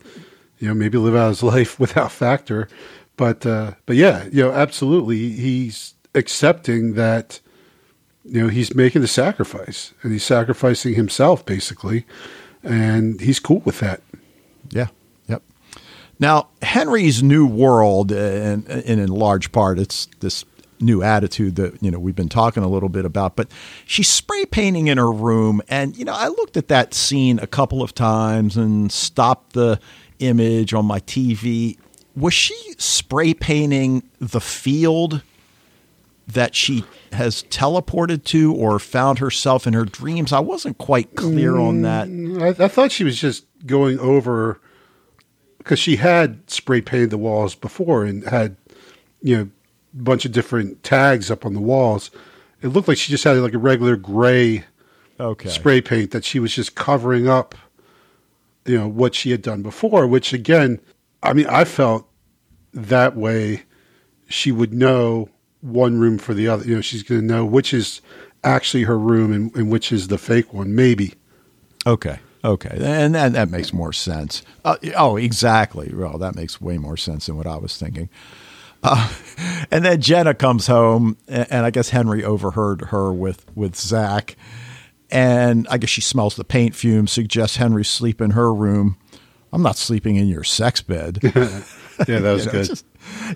you 0.66 0.72
know 0.72 0.76
maybe 0.76 0.98
live 0.98 1.16
out 1.16 1.30
his 1.30 1.44
life 1.56 1.80
without 1.80 2.12
Factor. 2.12 2.68
But 3.18 3.46
uh, 3.46 3.74
but 3.86 3.96
yeah, 3.96 4.26
you 4.32 4.44
know, 4.44 4.52
absolutely, 4.52 5.30
he's 5.30 5.94
accepting 6.16 6.96
that 6.96 7.40
you 8.26 8.42
know 8.42 8.48
he's 8.50 8.74
making 8.74 9.04
the 9.04 9.08
sacrifice, 9.08 9.94
and 10.02 10.12
he's 10.12 10.24
sacrificing 10.24 10.96
himself 10.96 11.46
basically, 11.46 12.06
and 12.64 13.22
he's 13.22 13.40
cool 13.40 13.60
with 13.60 13.80
that. 13.80 14.02
Yeah. 14.72 14.88
Yep. 15.28 15.44
Now, 16.20 16.48
Henry's 16.64 17.22
new 17.22 17.46
world, 17.46 18.12
and, 18.12 18.68
and 18.68 19.00
in 19.00 19.10
large 19.10 19.52
part, 19.52 19.78
it's 19.78 20.08
this 20.20 20.46
new 20.82 21.02
attitude 21.02 21.56
that 21.56 21.82
you 21.82 21.90
know 21.90 22.00
we've 22.00 22.16
been 22.16 22.28
talking 22.28 22.64
a 22.64 22.68
little 22.68 22.90
bit 22.90 23.06
about. 23.06 23.36
But 23.36 23.50
she's 23.86 24.10
spray 24.10 24.46
painting 24.46 24.88
in 24.88 24.98
her 24.98 25.12
room, 25.12 25.62
and 25.70 25.96
you 25.96 26.06
know 26.06 26.14
I 26.14 26.28
looked 26.28 26.58
at 26.58 26.68
that 26.70 26.96
scene 26.96 27.40
a 27.40 27.48
couple 27.48 27.84
of 27.84 27.94
times 27.94 28.58
and 28.58 28.92
stopped 28.92 29.54
the 29.54 29.80
image 30.20 30.74
on 30.74 30.86
my 30.86 31.00
TV. 31.02 31.78
Was 32.16 32.34
she 32.34 32.56
spray 32.78 33.34
painting 33.34 34.04
the 34.20 34.42
field 34.42 35.22
that 36.28 36.56
she 36.56 36.84
has 37.12 37.44
teleported 37.44 38.24
to 38.26 38.54
or 38.54 38.80
found 38.80 39.20
herself 39.20 39.68
in 39.68 39.74
her 39.74 39.86
dreams? 39.86 40.34
I 40.34 40.40
wasn't 40.40 40.78
quite 40.78 41.16
clear 41.16 41.58
on 41.58 41.82
mm, 41.82 42.40
that. 42.40 42.60
I, 42.62 42.66
I 42.66 42.68
thought 42.68 42.92
she 42.92 43.04
was 43.04 43.20
just 43.20 43.46
going 43.66 44.00
over 44.00 44.60
because 45.58 45.80
she 45.80 45.98
had 45.98 46.50
spray 46.50 46.82
painted 46.82 47.10
the 47.10 47.18
walls 47.18 47.56
before 47.56 48.06
and 48.06 48.24
had 48.26 48.56
you 49.22 49.36
know 49.36 49.44
a 49.44 50.04
bunch 50.04 50.26
of 50.26 50.32
different 50.32 50.84
tags 50.84 51.30
up 51.30 51.46
on 51.46 51.54
the 51.54 51.60
walls. 51.62 52.12
It 52.62 52.70
looked 52.70 52.88
like 52.88 52.98
she 52.98 53.12
just 53.12 53.24
had 53.24 53.38
like 53.38 53.54
a 53.54 53.60
regular 53.60 53.96
gray 53.96 54.64
Okay. 55.20 55.48
spray 55.50 55.80
paint 55.82 56.12
that 56.12 56.26
she 56.26 56.40
was 56.40 56.54
just 56.54 56.76
covering 56.76 57.28
up, 57.28 57.56
you 58.66 58.78
know, 58.78 58.88
what 58.88 59.16
she 59.16 59.32
had 59.32 59.42
done 59.42 59.62
before. 59.62 60.08
Which 60.08 60.34
again, 60.34 60.80
I 61.24 61.34
mean, 61.34 61.48
I 61.48 61.66
felt 61.66 62.08
that 62.74 63.16
way. 63.16 63.64
She 64.28 64.52
would 64.52 64.74
know 64.74 65.30
one 65.62 66.00
room 66.00 66.18
for 66.18 66.34
the 66.34 66.48
other. 66.48 66.66
You 66.66 66.76
know, 66.76 66.82
she's 66.82 67.04
going 67.04 67.22
to 67.22 67.28
know 67.28 67.46
which 67.46 67.74
is 67.74 68.02
actually 68.44 68.84
her 68.84 68.98
room 68.98 69.32
and, 69.32 69.56
and 69.56 69.72
which 69.72 69.92
is 69.92 70.08
the 70.08 70.18
fake 70.18 70.54
one. 70.54 70.76
Maybe. 70.76 71.14
Okay. 71.86 72.20
Okay. 72.44 72.78
And 72.80 73.16
that, 73.16 73.34
that 73.34 73.50
makes 73.50 73.74
more 73.74 73.92
sense. 73.92 74.44
Uh, 74.64 74.78
oh, 74.96 75.18
exactly. 75.18 75.92
Well, 75.94 76.20
that 76.20 76.36
makes 76.36 76.62
way 76.62 76.78
more 76.78 76.96
sense 76.96 77.26
than 77.26 77.38
what 77.38 77.48
I 77.48 77.58
was 77.58 77.78
thinking. 77.78 78.08
Uh, 78.84 79.12
and 79.72 79.84
then 79.84 80.00
Jenna 80.00 80.36
comes 80.36 80.68
home, 80.68 81.18
and, 81.28 81.48
and 81.50 81.66
I 81.66 81.72
guess 81.72 81.90
Henry 81.90 82.24
overheard 82.24 82.82
her 82.90 83.12
with, 83.12 83.46
with 83.56 83.76
Zach. 83.76 84.36
And 85.12 85.68
I 85.70 85.78
guess 85.78 85.90
she 85.90 86.02
smells 86.02 86.36
the 86.36 86.44
paint 86.44 86.76
fumes, 86.76 87.12
suggests 87.12 87.58
Henry 87.58 87.86
sleep 87.86 88.22
in 88.22 88.32
her 88.32 88.54
room. 88.54 88.98
I'm 89.54 89.62
not 89.62 89.78
sleeping 89.78 90.16
in 90.18 90.28
your 90.28 90.44
sex 90.44 90.82
bed. 90.82 91.20
Yeah, 92.10 92.20
that 92.20 92.34
was 92.34 92.46
You 92.46 92.52
know, 92.52 92.52
good. 92.52 92.66
just- 92.68 92.86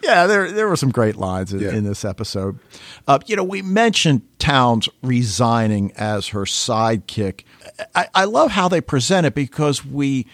yeah, 0.03 0.27
there 0.27 0.51
there 0.51 0.67
were 0.67 0.75
some 0.75 0.91
great 0.91 1.15
lines 1.15 1.53
in, 1.53 1.61
Yeah. 1.61 1.69
in 1.71 1.85
this 1.85 2.03
episode. 2.03 2.59
Uh, 3.07 3.19
you 3.25 3.37
know, 3.37 3.43
we 3.45 3.61
mentioned 3.61 4.23
Townes 4.37 4.89
resigning 5.01 5.93
as 5.93 6.27
her 6.29 6.41
sidekick. 6.43 7.43
I, 7.95 8.07
I 8.13 8.25
love 8.25 8.51
how 8.51 8.67
they 8.67 8.81
present 8.81 9.25
it 9.25 9.33
because 9.33 9.85
we 9.85 10.27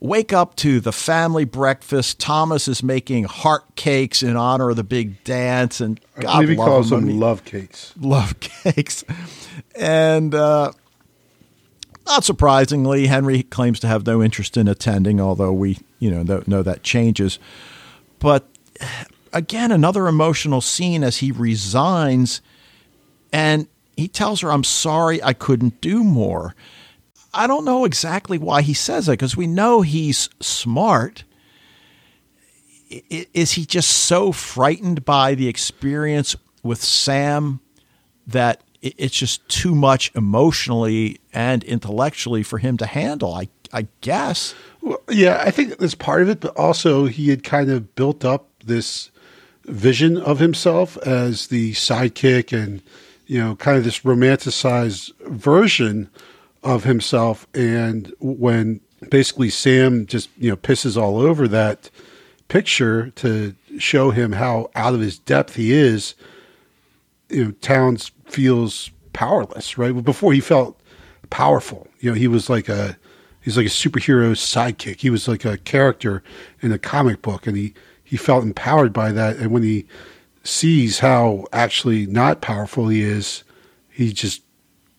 wake 0.00 0.32
up 0.32 0.56
to 0.56 0.80
the 0.80 0.92
family 0.92 1.44
breakfast. 1.44 2.18
Thomas 2.18 2.66
is 2.66 2.82
making 2.82 3.24
heart 3.24 3.76
cakes 3.76 4.22
in 4.22 4.36
honor 4.36 4.70
of 4.70 4.76
the 4.76 4.84
big 4.84 5.22
dance, 5.24 5.80
and 5.80 6.00
I 6.16 6.22
God 6.22 6.32
believe 6.40 6.48
he 6.48 6.56
love 6.56 6.66
calls. 6.66 6.90
Them 6.90 7.20
love 7.20 7.44
cakes. 7.44 7.94
love 8.00 8.40
cakes. 8.40 9.04
And 9.76 10.34
uh, 10.34 10.72
not 12.06 12.24
surprisingly, 12.24 13.06
Henry 13.06 13.42
claims 13.42 13.78
to 13.80 13.86
have 13.86 14.06
no 14.06 14.22
interest 14.22 14.56
in 14.56 14.68
attending, 14.68 15.20
although 15.20 15.52
we, 15.52 15.78
you 15.98 16.10
know, 16.10 16.22
know, 16.22 16.42
know 16.46 16.62
that 16.62 16.82
changes. 16.82 17.38
But 18.18 18.48
again, 19.32 19.70
another 19.70 20.08
emotional 20.08 20.60
scene 20.60 21.04
as 21.04 21.18
he 21.18 21.30
resigns 21.30 22.40
and 23.32 23.68
he 23.96 24.08
tells 24.08 24.40
her, 24.40 24.50
I'm 24.50 24.64
sorry 24.64 25.22
I 25.22 25.34
couldn't 25.34 25.80
do 25.80 26.02
more. 26.02 26.54
I 27.32 27.46
don't 27.46 27.64
know 27.64 27.84
exactly 27.84 28.38
why 28.38 28.62
he 28.62 28.74
says 28.74 29.06
that 29.06 29.12
because 29.12 29.36
we 29.36 29.46
know 29.46 29.82
he's 29.82 30.28
smart. 30.40 31.24
Is 33.08 33.52
he 33.52 33.64
just 33.64 33.90
so 33.90 34.32
frightened 34.32 35.04
by 35.04 35.34
the 35.34 35.46
experience 35.46 36.34
with 36.62 36.82
Sam 36.82 37.60
that 38.26 38.62
it's 38.82 39.14
just 39.14 39.48
too 39.48 39.74
much 39.74 40.10
emotionally 40.16 41.20
and 41.32 41.62
intellectually 41.64 42.42
for 42.42 42.58
him 42.58 42.76
to 42.78 42.86
handle? 42.86 43.32
I, 43.34 43.48
I 43.72 43.86
guess. 44.00 44.54
Well, 44.80 45.00
yeah, 45.08 45.40
I 45.44 45.52
think 45.52 45.78
that's 45.78 45.94
part 45.94 46.22
of 46.22 46.28
it, 46.28 46.40
but 46.40 46.56
also 46.56 47.06
he 47.06 47.28
had 47.28 47.44
kind 47.44 47.70
of 47.70 47.94
built 47.94 48.24
up 48.24 48.48
this 48.64 49.10
vision 49.66 50.16
of 50.16 50.40
himself 50.40 50.96
as 50.98 51.46
the 51.46 51.72
sidekick 51.72 52.52
and, 52.52 52.82
you 53.26 53.38
know, 53.38 53.54
kind 53.54 53.78
of 53.78 53.84
this 53.84 54.00
romanticized 54.00 55.14
version 55.26 56.10
of 56.62 56.84
himself. 56.84 57.46
And 57.54 58.12
when 58.20 58.80
basically 59.08 59.50
Sam 59.50 60.06
just, 60.06 60.28
you 60.38 60.50
know, 60.50 60.56
pisses 60.56 61.00
all 61.00 61.18
over 61.18 61.48
that 61.48 61.90
picture 62.48 63.10
to 63.10 63.54
show 63.78 64.10
him 64.10 64.32
how 64.32 64.70
out 64.74 64.94
of 64.94 65.00
his 65.00 65.18
depth 65.18 65.56
he 65.56 65.72
is, 65.72 66.14
you 67.28 67.44
know, 67.44 67.50
Townes 67.60 68.10
feels 68.26 68.90
powerless, 69.12 69.78
right? 69.78 69.92
Before 70.04 70.32
he 70.32 70.40
felt 70.40 70.80
powerful. 71.30 71.86
You 72.00 72.10
know, 72.10 72.16
he 72.16 72.28
was 72.28 72.50
like 72.50 72.68
a 72.68 72.96
he's 73.40 73.56
like 73.56 73.66
a 73.66 73.70
superhero 73.70 74.32
sidekick. 74.32 75.00
He 75.00 75.10
was 75.10 75.26
like 75.26 75.44
a 75.44 75.58
character 75.58 76.22
in 76.60 76.72
a 76.72 76.78
comic 76.78 77.22
book, 77.22 77.46
and 77.46 77.56
he 77.56 77.74
he 78.04 78.16
felt 78.16 78.44
empowered 78.44 78.92
by 78.92 79.12
that. 79.12 79.36
And 79.36 79.52
when 79.52 79.62
he 79.62 79.86
sees 80.42 80.98
how 80.98 81.46
actually 81.52 82.06
not 82.06 82.40
powerful 82.40 82.88
he 82.88 83.02
is, 83.02 83.44
he 83.88 84.12
just 84.12 84.42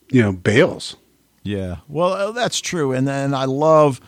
you 0.09 0.21
know 0.21 0.31
bails. 0.31 0.95
Yeah. 1.43 1.77
Well, 1.87 2.13
uh, 2.13 2.31
that's 2.31 2.59
true. 2.61 2.91
And 2.93 3.07
then 3.07 3.33
I 3.33 3.45
love 3.45 3.99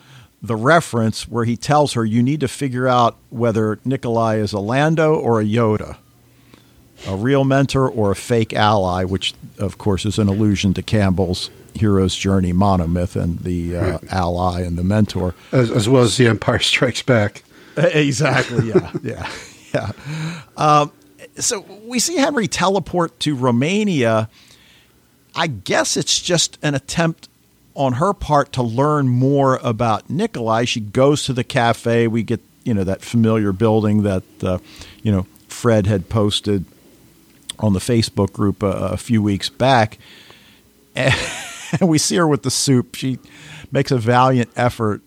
the 0.42 0.56
reference 0.56 1.26
where 1.26 1.44
he 1.44 1.56
tells 1.56 1.94
her 1.94 2.04
you 2.04 2.22
need 2.22 2.40
to 2.40 2.48
figure 2.48 2.86
out 2.86 3.16
whether 3.30 3.78
Nikolai 3.84 4.36
is 4.36 4.52
a 4.52 4.60
Lando 4.60 5.14
or 5.14 5.40
a 5.40 5.44
Yoda, 5.44 5.96
a 7.06 7.16
real 7.16 7.44
mentor 7.44 7.88
or 7.88 8.10
a 8.10 8.16
fake 8.16 8.52
ally, 8.52 9.04
which, 9.04 9.34
of 9.58 9.78
course, 9.78 10.04
is 10.04 10.18
an 10.18 10.28
allusion 10.28 10.74
to 10.74 10.82
Campbell's 10.82 11.50
hero's 11.74 12.14
journey 12.14 12.52
monomyth 12.52 13.20
and 13.20 13.40
the 13.40 13.76
uh, 13.76 13.98
ally 14.10 14.60
and 14.60 14.78
the 14.78 14.84
mentor. 14.84 15.34
As, 15.50 15.70
as 15.70 15.88
well 15.88 16.02
as 16.02 16.16
the 16.16 16.28
Empire 16.28 16.60
Strikes 16.60 17.02
Back. 17.02 17.42
Exactly. 17.76 18.68
Yeah. 18.68 18.92
yeah. 19.02 19.28
Yeah. 19.74 19.90
Um, 20.56 20.92
so 21.36 21.66
we 21.84 21.98
see 21.98 22.16
Henry 22.16 22.46
teleport 22.46 23.18
to 23.20 23.34
Romania. 23.34 24.28
I 25.34 25.46
guess 25.46 25.96
it's 25.96 26.20
just 26.20 26.58
an 26.62 26.74
attempt 26.74 27.28
on 27.74 27.94
her 27.94 28.12
part 28.12 28.52
to 28.52 28.62
learn 28.62 29.08
more 29.08 29.58
about 29.62 30.08
Nikolai. 30.08 30.64
She 30.64 30.80
goes 30.80 31.24
to 31.24 31.32
the 31.32 31.44
cafe. 31.44 32.06
We 32.06 32.22
get 32.22 32.40
you 32.64 32.74
know 32.74 32.84
that 32.84 33.02
familiar 33.02 33.52
building 33.52 34.02
that 34.02 34.22
uh, 34.42 34.58
you 35.02 35.12
know 35.12 35.26
Fred 35.48 35.86
had 35.86 36.08
posted 36.08 36.64
on 37.58 37.72
the 37.72 37.80
Facebook 37.80 38.32
group 38.32 38.62
a, 38.62 38.66
a 38.66 38.96
few 38.96 39.22
weeks 39.22 39.48
back, 39.48 39.98
and 40.94 41.14
we 41.80 41.98
see 41.98 42.16
her 42.16 42.26
with 42.26 42.42
the 42.42 42.50
soup. 42.50 42.94
She 42.94 43.18
makes 43.70 43.90
a 43.90 43.98
valiant 43.98 44.50
effort, 44.56 45.02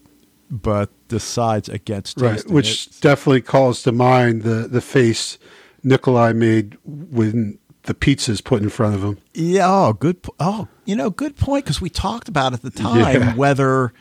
but 0.52 0.90
decides 1.08 1.70
against 1.70 2.20
right, 2.20 2.46
which 2.48 2.88
it. 2.88 3.02
definitely 3.02 3.42
calls 3.42 3.84
to 3.84 3.92
mind 3.92 4.44
the 4.44 4.68
the 4.68 4.82
face 4.82 5.38
Nikolai 5.84 6.34
made 6.34 6.78
when 6.84 7.60
the 7.88 7.94
pizza's 7.94 8.40
put 8.42 8.62
in 8.62 8.70
front 8.70 8.96
of 8.96 9.04
him. 9.04 9.18
Yeah. 9.34 9.66
Oh, 9.68 9.94
good. 9.94 10.18
Oh, 10.40 10.68
you 10.86 10.96
know, 10.96 11.10
good 11.10 11.36
point. 11.36 11.66
Because 11.66 11.82
we 11.82 11.90
talked 11.90 12.30
about 12.30 12.54
at 12.54 12.62
the 12.62 12.70
time 12.70 13.00
Yeah. 13.22 13.36
whether 13.36 13.92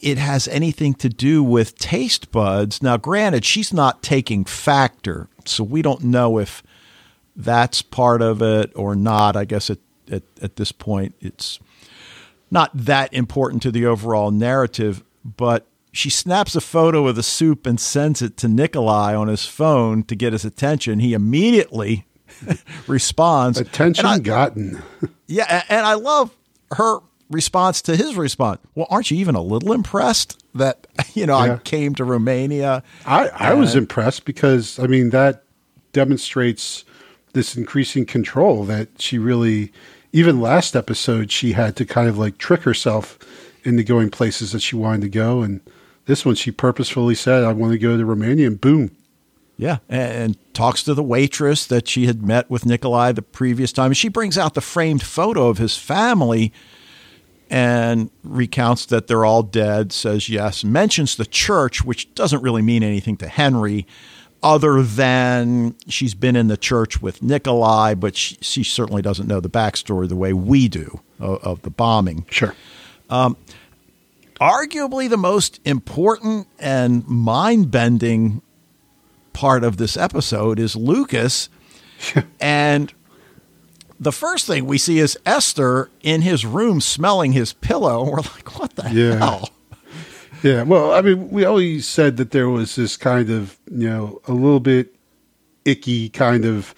it 0.00 0.18
has 0.18 0.48
anything 0.48 0.94
to 0.94 1.08
do 1.08 1.42
with 1.42 1.78
taste 1.78 2.30
buds. 2.32 2.82
Now, 2.82 2.96
granted, 2.96 3.44
she's 3.44 3.72
not 3.72 4.02
taking 4.02 4.44
factor, 4.44 5.28
so 5.44 5.62
we 5.62 5.82
don't 5.82 6.02
know 6.04 6.38
if 6.38 6.62
that's 7.36 7.82
part 7.82 8.22
of 8.22 8.42
it 8.42 8.72
or 8.74 8.94
not. 8.96 9.36
I 9.36 9.44
guess 9.44 9.70
at 9.70 9.78
at, 10.10 10.22
at 10.42 10.56
this 10.56 10.72
point, 10.72 11.14
it's 11.20 11.60
not 12.50 12.70
that 12.74 13.14
important 13.14 13.62
to 13.62 13.70
the 13.70 13.86
overall 13.86 14.32
narrative, 14.32 15.04
but 15.24 15.66
she 15.92 16.10
snaps 16.10 16.56
a 16.56 16.60
photo 16.60 17.06
of 17.06 17.14
the 17.14 17.22
soup 17.22 17.64
and 17.64 17.78
sends 17.78 18.20
it 18.20 18.36
to 18.38 18.48
Nikolai 18.48 19.14
on 19.14 19.28
his 19.28 19.46
phone 19.46 20.02
to 20.04 20.16
get 20.16 20.32
his 20.32 20.44
attention. 20.44 20.98
He 20.98 21.12
immediately 21.14 22.06
responds. 22.86 23.58
Attention 23.58 24.06
I- 24.06 24.18
gotten. 24.18 24.82
yeah, 25.26 25.64
and 25.68 25.86
I 25.86 25.94
love 25.94 26.36
her 26.72 27.00
response 27.30 27.80
to 27.82 27.96
his 27.96 28.16
response. 28.16 28.60
Well, 28.74 28.86
aren't 28.90 29.10
you 29.10 29.16
even 29.18 29.34
a 29.34 29.42
little 29.42 29.72
impressed 29.72 30.44
that 30.54 30.86
you 31.14 31.26
know 31.26 31.36
I 31.36 31.58
came 31.58 31.94
to 31.94 32.04
Romania? 32.04 32.82
I, 33.06 33.28
I 33.28 33.54
was 33.54 33.74
impressed 33.74 34.24
because 34.24 34.78
I 34.78 34.86
mean 34.86 35.10
that 35.10 35.44
demonstrates 35.92 36.84
this 37.32 37.56
increasing 37.56 38.04
control 38.04 38.64
that 38.64 38.88
she 39.00 39.18
really 39.18 39.72
even 40.12 40.40
last 40.40 40.74
episode 40.74 41.30
she 41.30 41.52
had 41.52 41.76
to 41.76 41.84
kind 41.84 42.08
of 42.08 42.18
like 42.18 42.38
trick 42.38 42.62
herself 42.62 43.18
into 43.62 43.84
going 43.84 44.10
places 44.10 44.52
that 44.52 44.60
she 44.60 44.74
wanted 44.74 45.02
to 45.02 45.08
go 45.08 45.42
and 45.42 45.60
this 46.06 46.24
one 46.24 46.34
she 46.34 46.50
purposefully 46.50 47.14
said 47.14 47.44
I 47.44 47.52
want 47.52 47.72
to 47.72 47.78
go 47.78 47.96
to 47.96 48.04
Romania 48.04 48.48
and 48.48 48.60
boom 48.60 48.90
Yeah, 49.60 49.78
and, 49.90 50.38
talks 50.54 50.82
to 50.84 50.94
the 50.94 51.02
waitress 51.02 51.66
that 51.66 51.86
she 51.86 52.06
had 52.06 52.22
met 52.22 52.50
with 52.50 52.66
Nikolai 52.66 53.12
the 53.12 53.22
previous 53.22 53.72
time. 53.72 53.92
She 53.92 54.08
brings 54.08 54.36
out 54.36 54.54
the 54.54 54.60
framed 54.60 55.02
photo 55.02 55.48
of 55.48 55.58
his 55.58 55.76
family 55.76 56.52
and 57.48 58.10
recounts 58.22 58.86
that 58.86 59.06
they're 59.06 59.24
all 59.24 59.42
dead. 59.42 59.92
Says 59.92 60.28
yes, 60.28 60.64
mentions 60.64 61.16
the 61.16 61.24
church, 61.24 61.84
which 61.84 62.12
doesn't 62.14 62.42
really 62.42 62.62
mean 62.62 62.82
anything 62.82 63.16
to 63.18 63.28
Henry, 63.28 63.86
other 64.42 64.82
than 64.82 65.74
she's 65.86 66.14
been 66.14 66.36
in 66.36 66.48
the 66.48 66.56
church 66.56 67.02
with 67.02 67.22
Nikolai, 67.22 67.94
but 67.94 68.16
she, 68.16 68.36
she 68.40 68.64
certainly 68.64 69.02
doesn't 69.02 69.28
know 69.28 69.40
the 69.40 69.50
backstory 69.50 70.08
the 70.08 70.16
way 70.16 70.32
we 70.32 70.68
do 70.68 71.00
of, 71.18 71.42
of 71.44 71.62
the 71.62 71.70
bombing. 71.70 72.26
sure 72.30 72.54
um, 73.10 73.36
arguably 74.40 75.08
the 75.08 75.18
most 75.18 75.60
important 75.64 76.46
and 76.58 77.06
mind 77.06 77.70
bending 77.70 78.40
part 79.32 79.64
of 79.64 79.76
this 79.76 79.96
episode 79.96 80.58
is 80.58 80.76
Lucas. 80.76 81.48
and 82.40 82.92
the 83.98 84.12
first 84.12 84.46
thing 84.46 84.64
we 84.66 84.78
see 84.78 84.98
is 84.98 85.18
Esther 85.26 85.90
in 86.02 86.22
his 86.22 86.46
room 86.46 86.80
smelling 86.80 87.32
his 87.32 87.52
pillow. 87.52 88.04
We're 88.10 88.16
like, 88.18 88.58
what 88.58 88.76
the 88.76 88.90
Yeah. 88.90 89.16
hell? 89.18 89.50
Yeah, 90.42 90.62
well, 90.62 90.92
I 90.92 91.02
mean, 91.02 91.28
we 91.30 91.44
always 91.44 91.86
said 91.86 92.16
that 92.16 92.30
there 92.30 92.48
was 92.48 92.74
this 92.76 92.96
kind 92.96 93.28
of, 93.28 93.58
you 93.70 93.86
know, 93.90 94.22
a 94.26 94.32
little 94.32 94.60
bit 94.60 94.94
icky 95.66 96.08
kind 96.08 96.46
of 96.46 96.74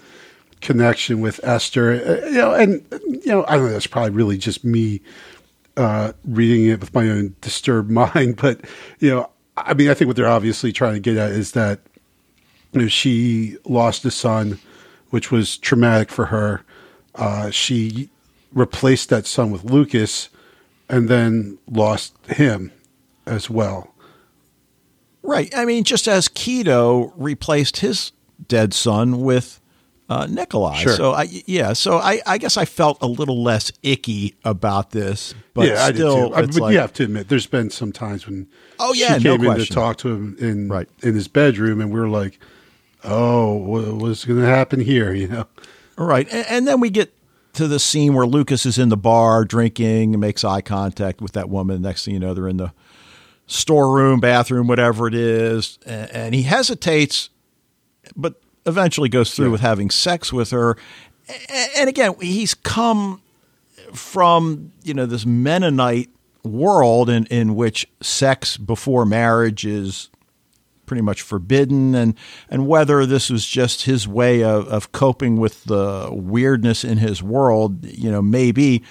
connection 0.61 1.21
with 1.21 1.39
Esther. 1.45 1.93
Uh, 1.93 2.27
you 2.27 2.33
know, 2.39 2.53
and, 2.55 2.85
you 3.09 3.27
know, 3.27 3.45
I 3.47 3.55
don't 3.55 3.67
know, 3.67 3.73
that's 3.73 3.87
probably 3.87 4.11
really 4.11 4.37
just 4.37 4.65
me 4.65 5.01
uh, 5.77 6.13
reading 6.25 6.67
it 6.67 6.81
with 6.81 6.93
my 6.93 7.09
own 7.09 7.37
disturbed 7.41 7.89
mind. 8.03 8.35
But, 8.37 8.63
you 8.99 9.11
know, 9.11 9.31
I 9.57 9.75
mean, 9.75 9.89
I 9.91 9.95
think 9.95 10.09
what 10.09 10.17
they're 10.17 10.27
obviously 10.27 10.73
trying 10.73 10.95
to 10.95 11.01
get 11.01 11.17
at 11.17 11.31
is 11.31 11.53
that 11.53 11.79
you 12.73 12.83
know, 12.83 12.89
she 12.89 13.57
lost 13.65 14.05
a 14.05 14.11
son, 14.11 14.59
which 15.11 15.31
was 15.31 15.57
traumatic 15.59 16.11
for 16.11 16.27
her. 16.27 16.63
Uh, 17.15 17.51
she 17.51 18.09
replaced 18.53 19.09
that 19.11 19.27
son 19.27 19.51
with 19.51 19.65
Lucas 19.65 20.29
and 20.89 21.09
then 21.09 21.59
lost 21.71 22.17
him 22.27 22.73
as 23.27 23.49
well. 23.49 23.95
Right. 25.23 25.53
I 25.57 25.65
mean, 25.65 25.85
just 25.85 26.09
as 26.09 26.29
Keto 26.29 27.13
replaced 27.17 27.79
his 27.79 28.13
dead 28.49 28.75
son 28.75 29.23
with 29.23 29.61
uh, 30.09 30.27
Nikolai. 30.27 30.79
Sure. 30.79 30.97
So 30.97 31.13
I 31.13 31.29
yeah. 31.47 31.73
So 31.73 31.97
I, 31.99 32.21
I 32.27 32.37
guess 32.37 32.57
I 32.57 32.65
felt 32.65 32.99
a 33.01 33.07
little 33.07 33.43
less 33.43 33.73
icky 33.83 34.35
about 34.45 34.91
this, 34.91 35.33
but 35.55 35.69
yeah, 35.69 35.85
I 35.85 35.93
still, 35.93 36.17
did 36.17 36.29
too. 36.29 36.35
I, 36.35 36.41
but 36.47 36.55
like, 36.57 36.73
you 36.73 36.79
have 36.81 36.93
to 36.95 37.05
admit, 37.05 37.29
there's 37.29 37.47
been 37.47 37.71
some 37.71 37.93
times 37.93 38.27
when 38.27 38.49
Oh, 38.79 38.93
yeah, 38.93 39.17
she 39.19 39.25
no 39.25 39.39
came 39.39 39.47
in 39.47 39.57
to 39.59 39.67
talk 39.67 39.97
to 39.99 40.09
him 40.09 40.37
in 40.39 40.69
Right. 40.69 40.89
in 41.03 41.15
his 41.15 41.29
bedroom, 41.29 41.81
and 41.81 41.91
we 41.93 42.01
were 42.01 42.09
like, 42.09 42.39
"Oh, 43.05 43.55
what's 43.97 44.25
going 44.25 44.41
to 44.41 44.47
happen 44.47 44.81
here?" 44.81 45.13
You 45.15 45.29
know? 45.29 45.47
Right. 45.97 46.27
And, 46.33 46.47
and 46.49 46.69
then 46.69 46.81
we 46.81 46.91
get 46.91 47.13
to 47.55 47.69
the 47.69 47.79
scene 47.79 48.15
where 48.15 48.27
Lucas 48.27 48.65
is 48.65 48.79
in 48.79 48.89
the 48.89 48.97
bar 48.97 49.45
drinking 49.45 50.15
and 50.15 50.21
makes 50.21 50.43
eye 50.45 50.63
contact 50.63 51.21
with 51.21 51.33
that 51.33 51.49
woman. 51.51 51.83
Next 51.83 52.05
thing 52.05 52.15
you 52.15 52.21
know, 52.21 52.33
they're 52.35 52.49
in 52.49 52.57
the 52.57 52.73
storeroom, 53.47 54.21
bathroom, 54.21 54.67
whatever 54.67 55.07
it 55.07 55.15
is. 55.15 55.79
And, 55.85 56.11
and 56.11 56.35
he 56.35 56.43
hesitates, 56.43 57.29
but 58.17 58.41
eventually 58.65 59.09
goes 59.11 59.35
through 59.35 59.51
with 59.51 59.61
having 59.61 59.91
sex 59.91 60.33
with 60.33 60.51
her. 60.51 60.77
A- 61.29 61.79
And 61.79 61.89
again, 61.89 62.15
he's 62.21 62.55
come 62.55 63.21
from, 63.93 64.73
you 64.83 64.95
know, 64.95 65.05
this 65.05 65.27
Mennonite 65.27 66.09
world 66.45 67.11
in, 67.11 67.27
in 67.27 67.55
which 67.55 67.87
sex 68.01 68.57
before 68.57 69.05
marriage 69.05 69.67
is 69.67 70.09
pretty 70.93 71.01
much 71.01 71.23
forbidden 71.23 71.95
and 71.95 72.15
and 72.51 72.69
whether 72.69 73.07
this 73.07 73.31
was 73.31 73.47
just 73.47 73.85
his 73.87 74.07
way 74.07 74.45
of, 74.45 74.69
of 74.69 74.93
coping 74.93 75.39
with 75.39 75.65
the 75.65 76.07
weirdness 76.13 76.85
in 76.85 76.99
his 76.99 77.23
world 77.23 77.83
you 77.87 78.11
know 78.11 78.21
maybe 78.21 78.83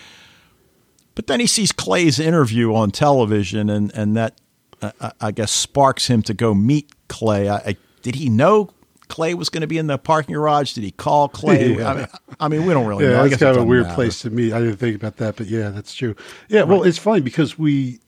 but 1.13 1.27
then 1.27 1.39
he 1.39 1.45
sees 1.45 1.71
clay's 1.71 2.19
interview 2.19 2.73
on 2.73 2.89
television 2.89 3.69
and 3.69 3.91
and 3.93 4.17
that 4.17 4.41
uh, 4.81 4.91
I- 4.99 5.11
i 5.27 5.31
guess 5.31 5.51
sparks 5.51 6.07
him 6.07 6.23
to 6.23 6.33
go 6.33 6.55
meet 6.55 6.89
clay 7.07 7.47
I, 7.47 7.57
I, 7.57 7.77
did 8.01 8.15
he 8.15 8.29
know 8.29 8.71
clay 9.07 9.35
was 9.35 9.49
going 9.49 9.61
to 9.61 9.67
be 9.67 9.77
in 9.77 9.85
the 9.85 9.99
parking 9.99 10.33
garage 10.33 10.73
did 10.73 10.83
he 10.83 10.89
call 10.89 11.29
clay 11.29 11.75
Yeah. 11.77 11.87
I, 11.87 11.93
mean, 11.93 12.07
I 12.39 12.47
mean 12.47 12.65
we 12.65 12.73
don't 12.73 12.87
really 12.87 13.05
Yeah, 13.05 13.19
I 13.21 13.27
that's 13.27 13.29
guess 13.29 13.41
it 13.43 13.45
kind 13.45 13.57
of 13.57 13.63
a 13.63 13.65
weird 13.67 13.83
matter. 13.83 13.93
place 13.93 14.21
to 14.21 14.31
meet. 14.31 14.53
I 14.53 14.59
didn't 14.59 14.77
think 14.77 14.95
about 14.95 15.17
that, 15.17 15.35
but 15.35 15.45
yeah, 15.45 15.69
that's 15.69 15.93
true. 15.93 16.15
Yeah, 16.49 16.63
well, 16.63 16.81
it's 16.81 16.97
funny 16.97 17.21
because 17.21 17.59
we, 17.59 17.99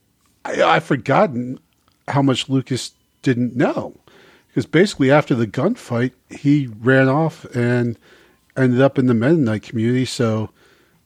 I, 0.46 0.64
I've 0.64 0.84
forgotten 0.84 1.60
how 2.08 2.22
much 2.24 2.50
Lucas 2.50 2.92
didn't 3.24 3.56
know, 3.56 3.96
because 4.48 4.66
basically 4.68 5.10
after 5.12 5.34
the 5.34 5.48
gunfight, 5.48 6.12
he 6.30 6.68
ran 6.80 7.10
off 7.10 7.46
and 7.56 7.98
ended 8.56 8.80
up 8.82 9.00
in 9.00 9.08
the 9.08 9.14
Mennonite 9.16 9.64
community. 9.64 10.06
So 10.06 10.52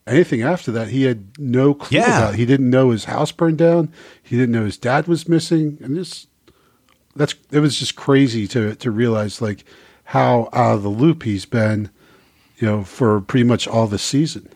anything 0.05 0.41
after 0.41 0.72
that, 0.74 0.89
he 0.89 1.03
had 1.03 1.39
no 1.39 1.74
clue 1.74 1.99
Yeah. 1.99 2.18
about. 2.20 2.36
He 2.36 2.45
didn't 2.45 2.70
know 2.70 2.89
his 2.89 3.05
house 3.05 3.32
burned 3.32 3.57
down. 3.57 3.91
He 4.22 4.36
didn't 4.36 4.51
know 4.51 4.65
his 4.65 4.78
dad 4.78 5.07
was 5.07 5.30
missing, 5.30 5.78
and 5.82 5.95
this, 5.95 6.28
that's 7.15 7.36
it 7.51 7.59
was 7.61 7.80
just 7.80 7.95
crazy 7.95 8.47
to 8.49 8.76
to 8.76 8.91
realize 8.91 9.41
like 9.41 9.63
how 10.11 10.49
out 10.53 10.76
of 10.76 10.84
the 10.84 10.89
loop 10.89 11.24
he's 11.24 11.45
been 11.45 11.89
you 12.59 12.68
know, 12.68 12.84
for 12.84 13.22
pretty 13.22 13.43
much 13.43 13.68
all 13.68 13.86
the 13.86 13.99
season. 13.99 14.49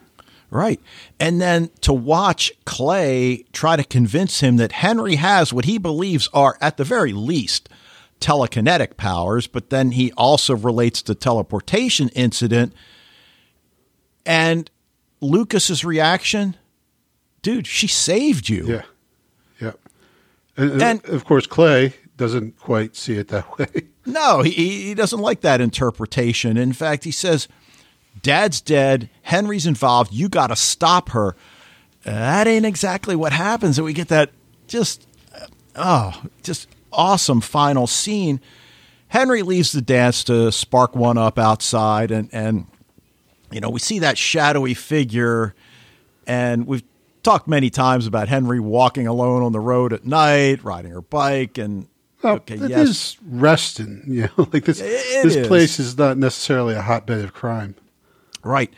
Right. 0.52 0.80
And 1.20 1.40
then 1.42 1.70
to 1.80 1.94
watch 1.94 2.52
Clay 2.66 3.46
try 3.54 3.78
to 3.78 3.84
convince 3.86 4.42
him 4.42 4.58
that 4.58 4.74
Henry 4.74 5.16
has 5.16 5.54
what 5.54 5.64
he 5.66 5.78
believes 5.78 6.28
are, 6.34 6.58
at 6.60 6.76
the 6.78 6.84
very 6.84 7.14
least, 7.14 7.70
telekinetic 8.20 8.98
powers, 8.98 9.48
but 9.48 9.70
then 9.70 9.92
he 9.92 10.12
also 10.18 10.54
relates 10.56 11.02
the 11.02 11.16
teleportation 11.16 12.10
incident. 12.10 12.74
And 14.26 14.70
Lucas's 15.22 15.84
reaction, 15.86 16.56
dude, 17.42 17.66
she 17.66 17.88
saved 17.88 18.50
you. 18.50 18.66
Yeah. 18.68 18.82
Yeah. 19.62 19.72
And, 20.58 20.82
And- 20.82 21.06
of 21.06 21.24
course, 21.26 21.48
Clay 21.48 21.94
doesn't 22.18 22.60
quite 22.60 22.96
see 22.98 23.14
it 23.16 23.30
that 23.30 23.58
way. 23.58 23.68
No, 24.06 24.42
he, 24.42 24.52
he 24.52 24.94
doesn't 24.96 25.20
like 25.20 25.42
that 25.42 25.62
interpretation. 25.62 26.58
In 26.58 26.74
fact, 26.74 27.04
he 27.06 27.12
says, 27.12 27.48
Dad's 28.22 28.62
dead. 28.62 29.10
Henry's 29.24 29.66
involved. 29.66 30.14
You 30.14 30.30
got 30.30 30.48
to 30.48 30.56
stop 30.56 31.10
her. 31.10 31.36
That 32.04 32.48
ain't 32.48 32.66
exactly 32.66 33.16
what 33.16 33.32
happens. 33.34 33.78
And 33.78 33.86
we 33.86 33.94
get 33.94 34.08
that 34.10 34.32
just, 34.68 35.08
uh, 35.36 35.48
oh, 35.76 36.24
just 36.44 36.68
awesome 36.92 37.42
final 37.42 37.88
scene. 37.88 38.40
Henry 39.10 39.42
leaves 39.42 39.72
the 39.72 39.82
dance 39.82 40.24
to 40.26 40.52
spark 40.52 40.96
one 40.96 41.18
up 41.18 41.38
outside. 41.38 42.12
And, 42.12 42.30
and 42.32 42.68
you 43.52 43.60
know, 43.60 43.70
we 43.70 43.80
see 43.80 44.00
that 44.00 44.18
shadowy 44.18 44.74
figure. 44.74 45.54
And 46.26 46.66
we've 46.68 46.84
talked 47.24 47.48
many 47.48 47.70
times 47.70 48.08
about 48.08 48.28
Henry 48.30 48.60
walking 48.60 49.08
alone 49.08 49.44
on 49.44 49.52
the 49.52 49.60
road 49.60 49.94
at 49.94 50.06
night, 50.06 50.64
riding 50.64 50.92
her 50.92 51.02
bike. 51.02 51.58
And 51.58 51.88
Well, 52.24 52.36
Okay, 52.36 52.56
it 52.56 52.70
yes. 52.70 52.88
is 52.90 53.18
Reston. 53.28 54.04
You 54.08 54.30
know, 54.38 54.48
like 54.54 54.66
this. 54.66 54.80
It 54.80 55.24
this 55.24 55.36
is. 55.36 55.48
place 55.48 55.80
is 55.80 55.98
not 55.98 56.18
necessarily 56.18 56.74
a 56.76 56.82
hotbed 56.82 57.24
of 57.24 57.34
crime. 57.34 57.76
Right. 58.44 58.72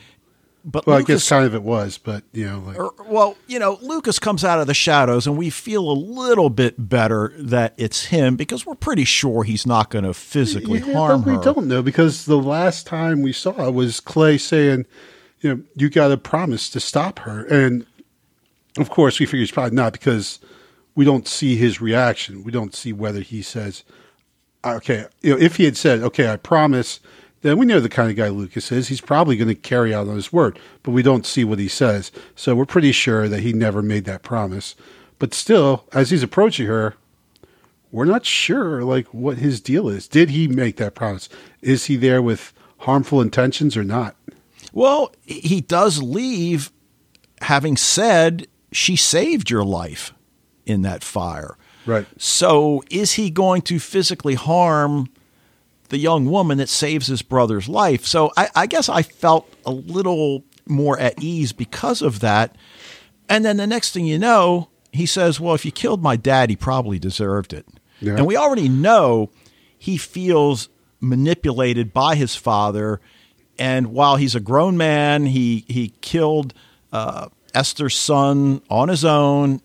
But 0.66 0.88
Well, 0.88 0.98
I 0.98 1.02
guess 1.02 1.28
kind 1.28 1.46
of 1.46 1.54
it 1.54 1.62
was, 1.62 1.98
but 1.98 2.24
you 2.32 2.46
know, 2.46 2.60
like 2.66 2.80
or- 2.80 2.94
well, 3.06 3.36
you 3.48 3.60
know, 3.60 3.78
Lucas 3.82 4.18
comes 4.18 4.46
out 4.46 4.60
of 4.60 4.68
the 4.68 4.74
shadows, 4.74 5.28
and 5.28 5.38
we 5.38 5.50
feel 5.50 5.92
a 5.92 5.94
little 5.94 6.50
bit 6.50 6.90
better 6.90 7.34
that 7.38 7.74
it's 7.76 8.06
him 8.06 8.38
because 8.38 8.66
we're 8.66 8.76
pretty 8.76 9.04
sure 9.04 9.44
he's 9.44 9.66
not 9.66 9.90
going 9.90 10.06
to 10.06 10.14
physically 10.14 10.80
Yeah, 10.80 10.94
harm 10.94 11.22
but 11.24 11.38
we 11.38 11.44
don't 11.44 11.68
know 11.68 11.82
because 11.82 12.26
the 12.26 12.38
last 12.38 12.88
time 12.88 13.22
we 13.22 13.34
saw 13.34 13.70
was 13.72 14.00
Clay 14.00 14.38
saying, 14.38 14.86
you 15.42 15.54
know, 15.54 15.64
you 15.76 15.90
got 15.90 16.08
to 16.08 16.18
promise 16.18 16.70
to 16.70 16.80
stop 16.80 17.20
her. 17.20 17.46
And 17.46 17.86
of 18.78 18.90
course, 18.90 19.20
we 19.20 19.26
figure 19.26 19.40
he's 19.40 19.52
probably 19.52 19.76
not 19.76 19.92
because 19.92 20.40
we 20.96 21.04
don't 21.04 21.28
see 21.28 21.58
his 21.58 21.82
reaction. 21.82 22.42
We 22.44 22.54
don't 22.54 22.74
see 22.74 22.94
whether 22.94 23.20
he 23.20 23.42
says, 23.42 23.84
okay, 24.64 25.08
you 25.22 25.32
know, 25.34 25.40
if 25.42 25.58
he 25.58 25.66
had 25.66 25.76
said, 25.76 26.02
okay, 26.04 26.32
I 26.32 26.38
promise, 26.38 27.02
then 27.44 27.58
we 27.58 27.66
know 27.66 27.80
the 27.80 27.90
kind 27.90 28.10
of 28.10 28.16
guy 28.16 28.30
Lucas 28.30 28.72
is. 28.72 28.88
He's 28.88 29.02
probably 29.02 29.38
going 29.38 29.50
to 29.50 29.56
carry 29.56 29.94
out 29.94 30.08
on 30.08 30.16
his 30.16 30.34
word, 30.34 30.58
but 30.82 30.92
we 30.92 31.04
don't 31.04 31.26
see 31.26 31.44
what 31.44 31.60
he 31.60 31.68
says. 31.68 32.12
So 32.36 32.56
we're 32.56 32.66
pretty 32.66 32.92
sure 32.92 33.30
that 33.30 33.42
he 33.42 33.54
never 33.54 33.82
made 33.82 34.06
that 34.06 34.24
promise. 34.24 34.76
But 35.20 35.34
still, 35.34 35.86
as 35.94 36.10
he's 36.10 36.24
approaching 36.24 36.68
her, 36.68 36.96
we're 37.92 38.06
not 38.06 38.26
sure 38.26 38.84
like 38.84 39.08
what 39.14 39.38
his 39.38 39.62
deal 39.62 39.88
is. 39.88 40.08
Did 40.08 40.32
he 40.32 40.48
make 40.48 40.78
that 40.78 40.96
promise? 40.96 41.30
Is 41.62 41.86
he 41.86 41.96
there 41.96 42.22
with 42.22 42.54
harmful 42.80 43.22
intentions 43.22 43.78
or 43.78 43.84
not? 43.84 44.16
Well, 44.72 45.14
he 45.26 45.62
does 45.62 46.02
leave 46.02 46.72
having 47.42 47.78
said 47.78 48.48
she 48.72 48.96
saved 48.96 49.50
your 49.50 49.64
life 49.64 50.14
in 50.66 50.82
that 50.82 51.04
fire. 51.04 51.58
Right. 51.86 52.08
So 52.18 52.84
is 52.90 53.14
he 53.14 53.30
going 53.30 53.62
to 53.64 53.80
physically 53.80 54.36
harm 54.36 55.10
the 55.94 56.00
young 56.00 56.26
woman 56.26 56.58
that 56.58 56.70
saves 56.70 57.08
his 57.08 57.22
brother's 57.22 57.70
life? 57.70 58.06
So 58.06 58.32
I, 58.36 58.50
I 58.56 58.66
guess 58.66 58.90
I 58.90 59.04
felt 59.04 59.48
a 59.64 59.72
little 59.72 60.44
more 60.66 61.00
at 61.00 61.22
ease 61.22 61.54
because 61.54 62.02
of 62.02 62.20
that. 62.22 62.56
And 63.30 63.46
then 63.46 63.58
the 63.58 63.68
next 63.68 63.92
thing 63.92 64.06
you 64.06 64.18
know, 64.18 64.70
he 64.92 65.06
says, 65.06 65.40
Well, 65.40 65.54
if 65.54 65.66
you 65.66 65.72
killed 65.72 66.02
my 66.02 66.16
dad, 66.16 66.50
he 66.50 66.56
probably 66.56 67.00
deserved 67.00 67.54
it. 67.54 67.66
Yeah. 68.00 68.16
And 68.16 68.26
we 68.26 68.36
already 68.36 68.68
know 68.68 69.30
he 69.78 69.98
feels 69.98 70.68
manipulated 71.00 71.94
by 71.94 72.16
his 72.16 72.36
father. 72.36 73.00
And 73.60 73.88
while 73.88 74.16
he's 74.16 74.34
a 74.34 74.40
grown 74.40 74.78
man, 74.78 75.28
he, 75.28 75.64
he 75.68 75.94
killed 76.02 76.54
uh, 76.92 77.30
Esther's 77.54 77.96
son 77.96 78.62
on 78.70 78.90
his 78.90 79.06
own. 79.06 79.62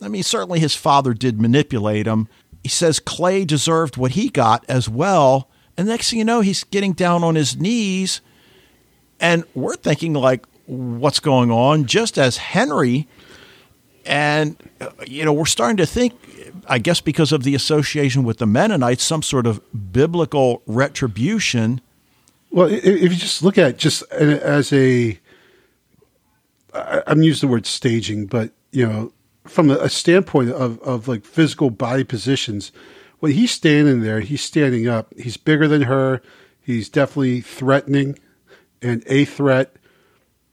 I 0.00 0.08
mean, 0.08 0.22
certainly 0.22 0.60
his 0.60 0.74
father 0.74 1.12
did 1.12 1.40
manipulate 1.40 2.06
him. 2.06 2.28
He 2.62 2.68
says 2.68 3.00
Clay 3.00 3.44
deserved 3.44 3.96
what 3.96 4.12
he 4.12 4.28
got 4.28 4.64
as 4.68 4.88
well. 4.88 5.48
And 5.76 5.88
next 5.88 6.10
thing 6.10 6.18
you 6.18 6.24
know, 6.24 6.40
he's 6.40 6.64
getting 6.64 6.92
down 6.92 7.24
on 7.24 7.34
his 7.34 7.56
knees. 7.56 8.20
And 9.18 9.44
we're 9.54 9.76
thinking, 9.76 10.12
like, 10.12 10.44
what's 10.66 11.20
going 11.20 11.50
on? 11.50 11.86
Just 11.86 12.18
as 12.18 12.36
Henry. 12.36 13.08
And, 14.04 14.56
uh, 14.80 14.90
you 15.06 15.24
know, 15.24 15.32
we're 15.32 15.46
starting 15.46 15.76
to 15.78 15.86
think, 15.86 16.14
I 16.66 16.78
guess 16.78 17.00
because 17.00 17.32
of 17.32 17.42
the 17.42 17.54
association 17.54 18.24
with 18.24 18.38
the 18.38 18.46
Mennonites, 18.46 19.02
some 19.02 19.22
sort 19.22 19.46
of 19.46 19.60
biblical 19.92 20.62
retribution. 20.66 21.80
Well, 22.50 22.68
if 22.68 22.84
you 22.84 23.08
just 23.10 23.42
look 23.42 23.58
at 23.58 23.70
it 23.70 23.78
just 23.78 24.02
as 24.10 24.72
a, 24.72 25.18
I'm 26.74 27.22
using 27.22 27.48
the 27.48 27.52
word 27.52 27.66
staging, 27.66 28.26
but 28.26 28.52
you 28.72 28.86
know, 28.86 29.12
from 29.50 29.70
a, 29.70 29.88
standpoint 29.88 30.50
of 30.50 30.80
of 30.80 31.08
like 31.08 31.24
physical 31.24 31.70
body 31.70 32.04
positions, 32.04 32.72
when 33.18 33.32
he's 33.32 33.50
standing 33.50 34.00
there, 34.00 34.20
he's 34.20 34.42
standing 34.42 34.88
up. 34.88 35.12
He's 35.16 35.36
bigger 35.36 35.68
than 35.68 35.82
her. 35.82 36.22
He's 36.62 36.88
definitely 36.88 37.40
threatening, 37.40 38.18
and 38.80 39.02
a 39.06 39.24
threat. 39.24 39.76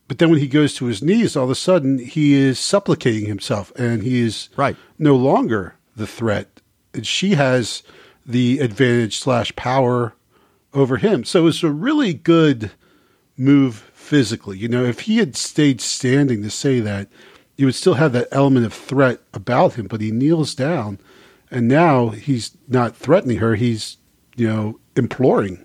But 0.07 0.19
then 0.19 0.29
when 0.29 0.39
he 0.39 0.47
goes 0.47 0.73
to 0.75 0.85
his 0.85 1.03
knees, 1.03 1.35
all 1.35 1.43
of 1.45 1.49
a 1.49 1.55
sudden 1.55 1.99
he 1.99 2.33
is 2.33 2.57
supplicating 2.59 3.25
himself, 3.27 3.71
and 3.75 4.03
he 4.03 4.21
is 4.21 4.49
Right. 4.55 4.77
no 4.97 5.15
longer 5.15 5.75
the 5.95 6.07
threat. 6.07 6.61
And 6.93 7.05
she 7.05 7.31
has 7.31 7.83
the 8.25 8.59
advantage 8.59 9.19
slash 9.19 9.55
power 9.55 10.13
over 10.73 10.97
him. 10.97 11.23
So 11.23 11.47
it's 11.47 11.63
a 11.63 11.69
really 11.69 12.13
good 12.13 12.71
move 13.37 13.89
physically. 13.93 14.57
You 14.57 14.69
know, 14.69 14.85
if 14.85 15.01
he 15.01 15.17
had 15.17 15.35
stayed 15.35 15.81
standing 15.81 16.41
to 16.43 16.49
say 16.49 16.79
that, 16.79 17.09
you 17.57 17.65
would 17.65 17.75
still 17.75 17.95
have 17.95 18.13
that 18.13 18.27
element 18.31 18.65
of 18.65 18.73
threat 18.73 19.19
about 19.33 19.73
him, 19.73 19.87
but 19.87 19.99
he 19.99 20.11
kneels 20.11 20.55
down 20.55 20.99
and 21.51 21.67
now 21.67 22.09
he's 22.09 22.55
not 22.67 22.95
threatening 22.95 23.37
her, 23.37 23.55
he's, 23.55 23.97
you 24.35 24.47
know, 24.47 24.79
imploring. 24.95 25.63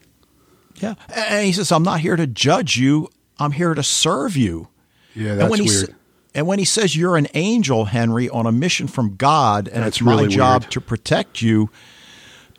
Yeah. 0.76 0.94
And 1.14 1.44
he 1.46 1.52
says, 1.52 1.70
I'm 1.70 1.82
not 1.82 2.00
here 2.00 2.16
to 2.16 2.26
judge 2.26 2.76
you, 2.76 3.08
I'm 3.38 3.52
here 3.52 3.74
to 3.74 3.82
serve 3.82 4.36
you. 4.36 4.68
Yeah, 5.14 5.32
and 5.32 5.40
that's 5.42 5.50
when 5.50 5.60
he 5.60 5.68
weird. 5.68 5.88
sa- 5.88 5.94
and 6.34 6.46
when 6.46 6.58
he 6.58 6.64
says 6.64 6.96
you're 6.96 7.16
an 7.18 7.28
angel, 7.34 7.84
Henry, 7.84 8.28
on 8.30 8.46
a 8.46 8.52
mission 8.52 8.86
from 8.86 9.16
God, 9.16 9.68
and 9.68 9.82
That's 9.84 9.98
it's 9.98 10.02
my 10.02 10.26
job 10.26 10.62
weird. 10.62 10.72
to 10.72 10.80
protect 10.80 11.42
you, 11.42 11.68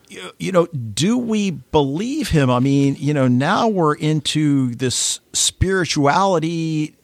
you, 0.10 0.32
you 0.38 0.52
know, 0.52 0.68
do 0.68 1.18
we 1.18 1.50
believe 1.50 2.30
him? 2.30 2.52
I 2.52 2.60
mean, 2.60 2.96
you 3.00 3.14
know, 3.16 3.28
now 3.28 3.68
we're 3.68 3.96
into 3.96 4.76
this 4.76 5.20
spirituality, 5.34 6.96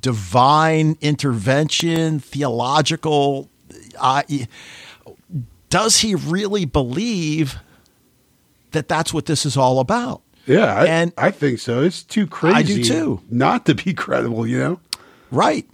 divine 0.00 0.96
intervention, 1.00 2.20
theological. 2.20 3.48
Uh, 3.98 4.22
does 5.70 5.98
he 5.98 6.14
really 6.14 6.64
believe 6.64 7.56
that 8.72 8.88
that's 8.88 9.14
what 9.14 9.26
this 9.26 9.46
is 9.46 9.56
all 9.56 9.80
about? 9.80 10.22
Yeah, 10.46 10.74
I, 10.74 10.86
and 10.86 11.12
I 11.16 11.30
think 11.30 11.60
so. 11.60 11.82
It's 11.82 12.02
too 12.02 12.26
crazy 12.26 12.56
I 12.56 12.62
do 12.62 12.84
too. 12.84 13.20
not 13.30 13.66
to 13.66 13.74
be 13.74 13.94
credible, 13.94 14.46
you 14.46 14.58
know? 14.58 14.80
Right. 15.30 15.68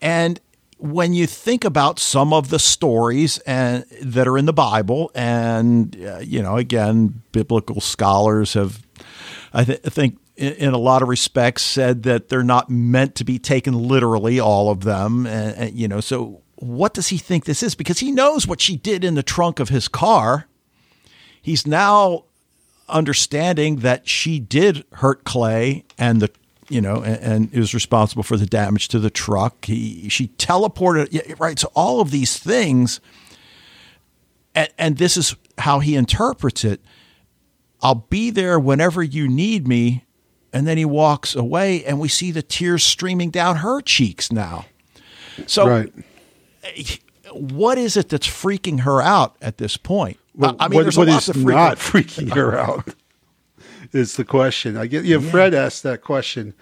And 0.00 0.40
when 0.78 1.14
you 1.14 1.26
think 1.26 1.64
about 1.64 1.98
some 1.98 2.32
of 2.32 2.50
the 2.50 2.58
stories 2.58 3.38
and 3.38 3.84
that 4.02 4.28
are 4.28 4.38
in 4.38 4.46
the 4.46 4.52
Bible, 4.52 5.10
and 5.14 5.96
uh, 6.04 6.18
you 6.18 6.42
know, 6.42 6.56
again, 6.56 7.22
biblical 7.32 7.80
scholars 7.80 8.54
have, 8.54 8.86
I, 9.52 9.64
th- 9.64 9.80
I 9.84 9.90
think, 9.90 10.18
in, 10.36 10.74
a 10.74 10.78
lot 10.78 11.02
of 11.02 11.08
respects, 11.08 11.62
said 11.62 12.02
that 12.04 12.28
they're 12.28 12.42
not 12.42 12.70
meant 12.70 13.14
to 13.16 13.24
be 13.24 13.38
taken 13.38 13.74
literally, 13.74 14.40
all 14.40 14.70
of 14.70 14.80
them. 14.82 15.26
And, 15.26 15.56
and, 15.56 15.74
you 15.74 15.88
know, 15.88 16.00
so 16.00 16.42
what 16.56 16.94
does 16.94 17.08
he 17.08 17.18
think 17.18 17.44
this 17.44 17.62
is? 17.62 17.74
Because 17.74 18.00
he 18.00 18.10
knows 18.10 18.46
what 18.46 18.60
she 18.60 18.76
did 18.76 19.04
in 19.04 19.14
the 19.14 19.22
trunk 19.22 19.60
of 19.60 19.68
his 19.68 19.88
car. 19.88 20.46
He's 21.40 21.66
now 21.66 22.24
understanding 22.88 23.76
that 23.76 24.08
she 24.08 24.38
did 24.38 24.84
hurt 24.94 25.24
Clay 25.24 25.84
and 25.98 26.20
the 26.20 26.30
you 26.68 26.80
know 26.80 27.02
and, 27.02 27.18
and 27.18 27.54
is 27.54 27.74
responsible 27.74 28.22
for 28.22 28.36
the 28.36 28.46
damage 28.46 28.88
to 28.88 28.98
the 28.98 29.10
truck. 29.10 29.64
He 29.64 30.08
she 30.08 30.28
teleported 30.28 31.38
right. 31.38 31.58
So 31.58 31.70
all 31.74 32.00
of 32.00 32.10
these 32.10 32.38
things, 32.38 33.00
and, 34.54 34.68
and 34.78 34.96
this 34.96 35.16
is 35.16 35.36
how 35.58 35.80
he 35.80 35.96
interprets 35.96 36.64
it. 36.64 36.80
I'll 37.82 38.06
be 38.08 38.30
there 38.30 38.58
whenever 38.58 39.02
you 39.02 39.28
need 39.28 39.68
me, 39.68 40.03
and 40.54 40.66
then 40.68 40.78
he 40.78 40.84
walks 40.84 41.34
away, 41.34 41.84
and 41.84 41.98
we 41.98 42.08
see 42.08 42.30
the 42.30 42.40
tears 42.42 42.84
streaming 42.84 43.28
down 43.30 43.56
her 43.56 43.80
cheeks 43.82 44.30
now. 44.30 44.66
So 45.46 45.66
Right. 45.68 45.92
what 47.32 47.76
is 47.76 47.96
it 47.96 48.08
that's 48.08 48.28
freaking 48.28 48.80
her 48.80 49.02
out 49.02 49.34
at 49.42 49.58
this 49.58 49.76
point? 49.76 50.16
Well, 50.36 50.56
I 50.60 50.68
mean, 50.68 50.76
what, 50.76 50.82
there's 50.82 50.96
what 50.96 51.08
is 51.08 51.26
to 51.26 51.38
not 51.38 51.78
freaking 51.78 52.32
her 52.34 52.56
out 52.66 52.94
is 53.92 54.16
the 54.16 54.24
question. 54.24 54.76
I 54.76 54.86
get. 54.86 55.04
Yeah, 55.04 55.18
Fred 55.18 55.54
asked 55.54 55.82
that 55.82 56.02
question 56.02 56.54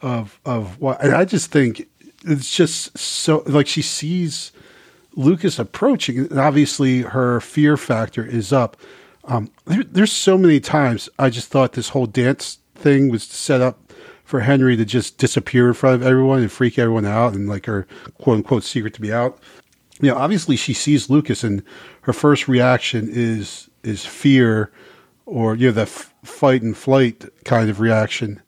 of 0.00 0.38
of 0.44 0.80
what, 0.80 1.02
and 1.02 1.12
I 1.12 1.24
just 1.24 1.50
think 1.50 1.88
it's 2.24 2.54
just 2.54 2.96
so 2.96 3.42
like 3.46 3.66
she 3.66 3.82
sees 3.82 4.52
Lucas 5.16 5.58
approaching, 5.58 6.18
and 6.18 6.38
obviously 6.38 7.02
her 7.02 7.40
fear 7.40 7.76
factor 7.76 8.24
is 8.24 8.52
up. 8.52 8.76
Um, 9.24 9.50
there, 9.66 9.82
there's 9.84 10.12
so 10.12 10.38
many 10.38 10.60
times 10.60 11.08
I 11.18 11.30
just 11.30 11.48
thought 11.48 11.72
this 11.72 11.90
whole 11.90 12.06
dance 12.06 12.59
thing 12.80 13.08
was 13.08 13.22
set 13.24 13.60
up 13.60 13.92
for 14.24 14.40
Henry 14.40 14.76
to 14.76 14.84
just 14.84 15.18
disappear 15.18 15.68
in 15.68 15.74
front 15.74 15.96
of 15.96 16.06
everyone 16.06 16.40
and 16.40 16.52
freak 16.52 16.78
everyone 16.78 17.06
out, 17.06 17.34
and 17.34 17.48
like 17.48 17.66
her 17.66 17.86
quote 18.18 18.38
unquote 18.38 18.64
secret 18.64 18.94
to 18.94 19.00
be 19.00 19.12
out 19.12 19.38
you 20.00 20.10
know, 20.10 20.16
obviously 20.16 20.56
she 20.56 20.72
sees 20.72 21.10
Lucas 21.10 21.44
and 21.44 21.62
her 22.02 22.12
first 22.12 22.48
reaction 22.48 23.08
is 23.10 23.68
is 23.82 24.04
fear 24.04 24.70
or 25.26 25.54
you 25.54 25.68
know 25.68 25.72
the 25.72 25.82
f- 25.82 26.14
fight 26.24 26.62
and 26.62 26.76
flight 26.76 27.24
kind 27.44 27.68
of 27.70 27.80
reaction. 27.80 28.40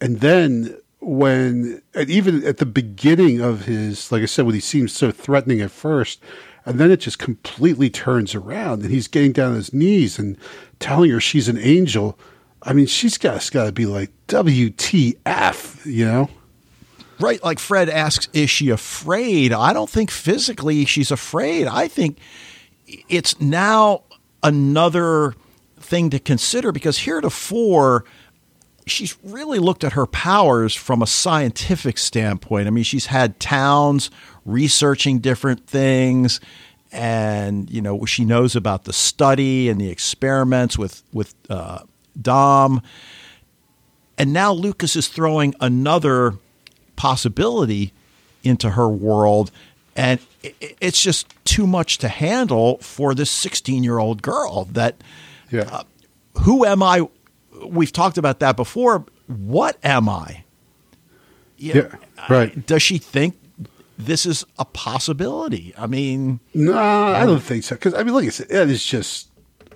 And 0.00 0.20
then 0.20 0.76
when 1.00 1.82
and 1.94 2.08
even 2.08 2.44
at 2.46 2.58
the 2.58 2.66
beginning 2.66 3.40
of 3.40 3.64
his 3.64 4.10
like 4.12 4.22
I 4.22 4.26
said 4.26 4.46
when 4.46 4.54
he 4.54 4.60
seems 4.60 4.92
so 4.92 5.10
threatening 5.10 5.60
at 5.60 5.70
first 5.70 6.22
and 6.64 6.78
then 6.78 6.90
it 6.90 6.98
just 6.98 7.18
completely 7.18 7.90
turns 7.90 8.34
around 8.34 8.82
and 8.82 8.90
he's 8.90 9.08
getting 9.08 9.32
down 9.32 9.50
on 9.50 9.56
his 9.56 9.74
knees 9.74 10.18
and 10.18 10.38
telling 10.78 11.10
her 11.10 11.20
she's 11.20 11.48
an 11.48 11.58
angel. 11.58 12.18
I 12.64 12.72
mean, 12.72 12.86
she's 12.86 13.18
got 13.18 13.48
got 13.52 13.64
to 13.64 13.72
be 13.72 13.86
like 13.86 14.10
WTF, 14.28 15.86
you 15.86 16.04
know? 16.06 16.30
Right. 17.20 17.42
Like 17.44 17.58
Fred 17.58 17.88
asks, 17.88 18.28
is 18.32 18.50
she 18.50 18.70
afraid? 18.70 19.52
I 19.52 19.72
don't 19.72 19.90
think 19.90 20.10
physically 20.10 20.84
she's 20.84 21.10
afraid. 21.10 21.66
I 21.66 21.88
think 21.88 22.18
it's 23.08 23.40
now 23.40 24.02
another 24.42 25.34
thing 25.78 26.10
to 26.10 26.18
consider 26.18 26.72
because 26.72 26.98
heretofore 26.98 28.04
she's 28.86 29.16
really 29.22 29.58
looked 29.58 29.84
at 29.84 29.92
her 29.92 30.06
powers 30.06 30.74
from 30.74 31.02
a 31.02 31.06
scientific 31.06 31.98
standpoint. 31.98 32.66
I 32.66 32.70
mean, 32.70 32.84
she's 32.84 33.06
had 33.06 33.38
Townes 33.40 34.10
researching 34.44 35.20
different 35.20 35.66
things 35.66 36.40
and 36.92 37.68
you 37.70 37.82
know 37.82 38.04
she 38.04 38.24
knows 38.24 38.54
about 38.54 38.84
the 38.84 38.92
study 38.92 39.68
and 39.68 39.80
the 39.80 39.90
experiments 39.90 40.78
with 40.78 41.02
with 41.12 41.34
uh, 41.50 41.80
Dom, 42.20 42.82
and 44.16 44.32
now 44.32 44.52
Lucas 44.52 44.96
is 44.96 45.08
throwing 45.08 45.54
another 45.60 46.34
possibility 46.96 47.92
into 48.42 48.70
her 48.70 48.88
world, 48.88 49.50
and 49.96 50.20
it's 50.60 51.02
just 51.02 51.26
too 51.44 51.66
much 51.66 51.98
to 51.98 52.08
handle 52.08 52.78
for 52.78 53.14
this 53.14 53.30
16 53.30 53.84
year 53.84 53.98
old 53.98 54.22
girl. 54.22 54.64
That 54.66 54.96
yeah. 55.50 55.62
Uh, 55.62 55.82
who 56.42 56.64
am 56.64 56.82
I? 56.82 57.08
We've 57.64 57.92
talked 57.92 58.18
about 58.18 58.40
that 58.40 58.56
before. 58.56 59.04
What 59.26 59.78
am 59.84 60.08
I? 60.08 60.44
You 61.56 61.74
know, 61.74 61.90
yeah, 61.92 62.26
right. 62.28 62.66
Does 62.66 62.82
she 62.82 62.98
think 62.98 63.36
this 63.98 64.26
is 64.26 64.44
a 64.58 64.64
possibility. 64.64 65.72
I 65.78 65.86
mean, 65.86 66.40
no, 66.52 66.76
I 66.76 67.24
don't 67.26 67.42
think 67.42 67.64
so. 67.64 67.74
Because 67.76 67.94
I 67.94 68.02
mean, 68.02 68.14
like 68.14 68.26
I 68.26 68.30
said, 68.30 68.50
it 68.50 68.70
is 68.70 68.84
just 68.84 69.28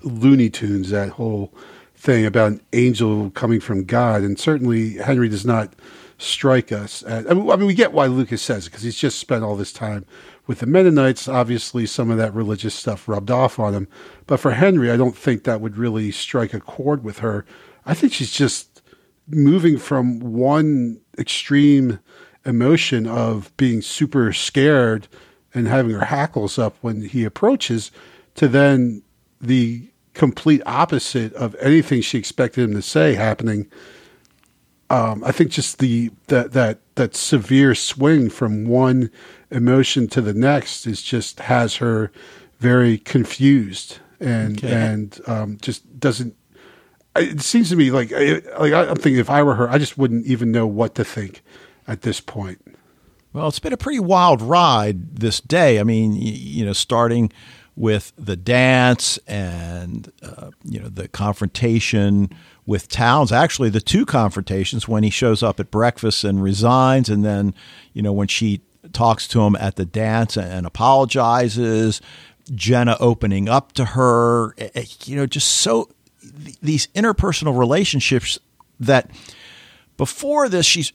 Looney 0.03 0.51
Tunes. 0.51 0.91
That 0.91 1.11
whole 1.11 1.53
thing 1.99 2.25
about 2.25 2.53
an 2.53 2.61
angel 2.73 3.31
coming 3.31 3.61
from 3.61 3.85
God, 3.85 4.23
and 4.23 4.39
certainly 4.39 4.95
Henry 4.95 5.29
does 5.29 5.45
not 5.45 5.75
strike 6.19 6.73
us. 6.73 7.03
At, 7.05 7.31
I, 7.31 7.35
mean, 7.35 7.51
I 7.51 7.57
mean, 7.57 7.67
we 7.67 7.75
get 7.75 7.93
why 7.93 8.07
Lucas 8.07 8.41
says 8.41 8.67
it 8.67 8.71
because 8.71 8.85
he's 8.85 8.97
just 8.97 9.19
spent 9.19 9.45
all 9.45 9.57
this 9.57 9.73
time 9.73 10.07
with 10.47 10.61
the 10.61 10.67
Mennonites. 10.67 11.29
Obviously, 11.29 11.87
some 11.87 12.11
of 12.11 12.19
that 12.19 12.35
religious 12.35 12.75
stuff 12.75 13.09
rubbed 13.09 13.31
off 13.31 13.59
on 13.59 13.75
him. 13.75 13.89
But 14.27 14.39
for 14.39 14.53
Henry, 14.53 14.91
I 14.91 14.97
don't 14.97 15.17
think 15.17 15.45
that 15.45 15.61
would 15.61 15.77
really 15.77 16.11
strike 16.13 16.55
a 16.55 16.61
chord 16.61 17.03
with 17.03 17.19
her. 17.19 17.45
I 17.85 17.95
think 17.95 18.13
she's 18.13 18.33
just 18.33 18.83
moving 19.29 19.79
from 19.79 20.21
one 20.21 21.01
extreme 21.19 21.99
emotion 22.45 23.07
of 23.07 23.55
being 23.57 23.83
super 23.83 24.33
scared 24.33 25.09
and 25.53 25.67
having 25.67 25.93
her 25.93 26.07
hackles 26.07 26.59
up 26.59 26.77
when 26.81 27.03
he 27.03 27.25
approaches 27.25 27.91
to 28.37 28.49
then 28.49 29.03
the 29.41 29.91
complete 30.19 30.61
opposite 30.67 31.33
of 31.35 31.55
anything 31.61 32.03
she 32.03 32.19
expected 32.19 32.65
him 32.65 32.75
to 32.75 32.83
say 32.83 33.15
happening. 33.15 33.71
Um, 34.91 35.23
I 35.25 35.33
think 35.33 35.51
just 35.51 35.79
the 35.79 36.11
that 36.27 36.53
that 36.53 36.81
that 36.97 37.15
severe 37.15 37.75
swing 37.75 38.29
from 38.29 38.67
one 38.67 39.11
emotion 39.51 40.09
to 40.09 40.21
the 40.21 40.35
next 40.35 40.87
is 40.87 41.03
just 41.03 41.41
has 41.41 41.77
her 41.77 42.11
very 42.59 42.99
confused 42.99 43.99
and 44.19 44.59
okay. 44.59 44.73
and 44.73 45.21
um, 45.27 45.59
just 45.63 46.01
doesn't. 46.01 46.35
It 47.17 47.41
seems 47.41 47.71
to 47.71 47.77
me 47.77 47.91
like 47.91 48.11
like 48.11 48.73
I'm 48.73 48.97
thinking 48.97 49.19
if 49.19 49.31
I 49.31 49.43
were 49.43 49.55
her, 49.55 49.71
I 49.71 49.79
just 49.79 49.97
wouldn't 49.97 50.27
even 50.27 50.51
know 50.51 50.67
what 50.67 50.95
to 50.97 51.05
think 51.05 51.43
at 51.89 52.03
this 52.03 52.21
point? 52.21 52.61
Well, 53.33 53.49
it's 53.49 53.59
been 53.59 53.73
a 53.73 53.79
pretty 53.79 54.01
wild 54.01 54.43
ride 54.43 55.17
this 55.17 55.41
day. 55.41 55.81
I 55.81 55.83
mean, 55.83 56.15
you, 56.15 56.65
know, 56.65 56.73
starting 56.73 57.33
with 57.79 58.13
the 58.19 58.35
dance 58.35 59.19
and 59.29 60.13
uh, 60.21 60.51
you 60.65 60.81
know 60.81 60.89
the 60.89 61.07
confrontation 61.07 62.29
with 62.67 62.89
Townes. 62.89 63.31
Actually, 63.31 63.71
the 63.71 63.81
two 63.81 64.05
confrontations 64.05 64.89
when 64.89 65.05
he 65.05 65.11
shows 65.11 65.45
up 65.45 65.61
at 65.61 65.71
breakfast 65.71 66.25
and 66.25 66.43
resigns, 66.43 67.09
and 67.09 67.25
then 67.25 67.55
you 67.93 68.03
know 68.03 68.13
when 68.13 68.27
she 68.27 68.61
talks 68.93 69.29
to 69.29 69.43
him 69.43 69.55
at 69.57 69.77
the 69.77 69.87
dance 69.87 70.37
and 70.37 70.67
apologizes. 70.67 72.01
Jenna 72.55 72.97
opening 72.99 73.47
up 73.47 73.73
to 73.73 73.85
her, 73.85 74.55
eh, 74.57 74.71
eh, 74.75 74.85
you 75.05 75.17
know, 75.17 75.27
just 75.27 75.49
so 75.49 75.91
these 76.63 76.87
interpersonal 76.89 77.59
relationships 77.59 78.39
that 78.81 79.11
before 79.99 80.49
this 80.49 80.65
she's 80.65 80.95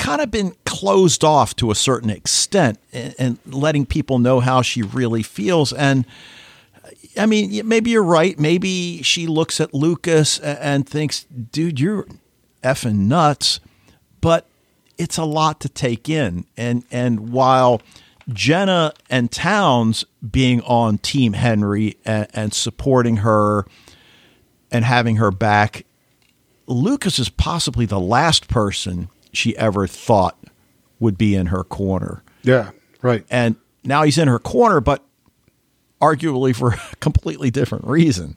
kind 0.00 0.22
of 0.22 0.30
been 0.30 0.56
closed 0.64 1.22
off 1.22 1.54
to 1.54 1.70
a 1.70 1.74
certain 1.74 2.10
extent 2.10 2.80
and, 2.92 3.38
letting 3.46 3.84
people 3.86 4.18
know 4.18 4.40
how 4.40 4.62
she 4.62 4.82
really 4.82 5.22
feels. 5.22 5.72
And 5.72 6.06
I 7.16 7.26
mean, 7.26 7.68
maybe 7.68 7.90
you're 7.90 8.02
right. 8.02 8.38
Maybe 8.38 9.02
she 9.02 9.26
looks 9.26 9.60
at 9.60 9.74
Lucas 9.74 10.40
and 10.40 10.88
thinks, 10.88 11.24
dude, 11.24 11.78
you're 11.78 12.06
effing 12.64 13.08
nuts. 13.08 13.60
But 14.20 14.46
it's 14.96 15.18
a 15.18 15.24
lot 15.24 15.60
to 15.60 15.68
take 15.68 16.08
in. 16.08 16.46
And, 16.56 16.84
and 16.90 17.30
while 17.30 17.82
Jenna 18.28 18.94
and 19.10 19.30
Townes 19.30 20.04
being 20.28 20.62
on 20.62 20.98
Team 20.98 21.34
Henry 21.34 21.96
and, 22.04 22.26
and 22.32 22.54
supporting 22.54 23.18
her 23.18 23.66
and 24.70 24.84
having 24.84 25.16
her 25.16 25.30
back, 25.30 25.84
Lucas 26.66 27.18
is 27.18 27.28
possibly 27.28 27.84
the 27.84 28.00
last 28.00 28.48
person 28.48 29.10
she 29.32 29.56
ever 29.56 29.86
thought 29.86 30.36
would 30.98 31.16
be 31.16 31.34
in 31.34 31.46
her 31.46 31.64
corner. 31.64 32.22
Yeah, 32.42 32.70
right. 33.02 33.24
And 33.30 33.56
now 33.84 34.02
he's 34.02 34.18
in 34.18 34.28
her 34.28 34.38
corner, 34.38 34.80
but 34.80 35.02
arguably 36.00 36.54
for 36.54 36.72
a 36.92 36.96
completely 37.00 37.50
different 37.50 37.86
reason. 37.86 38.36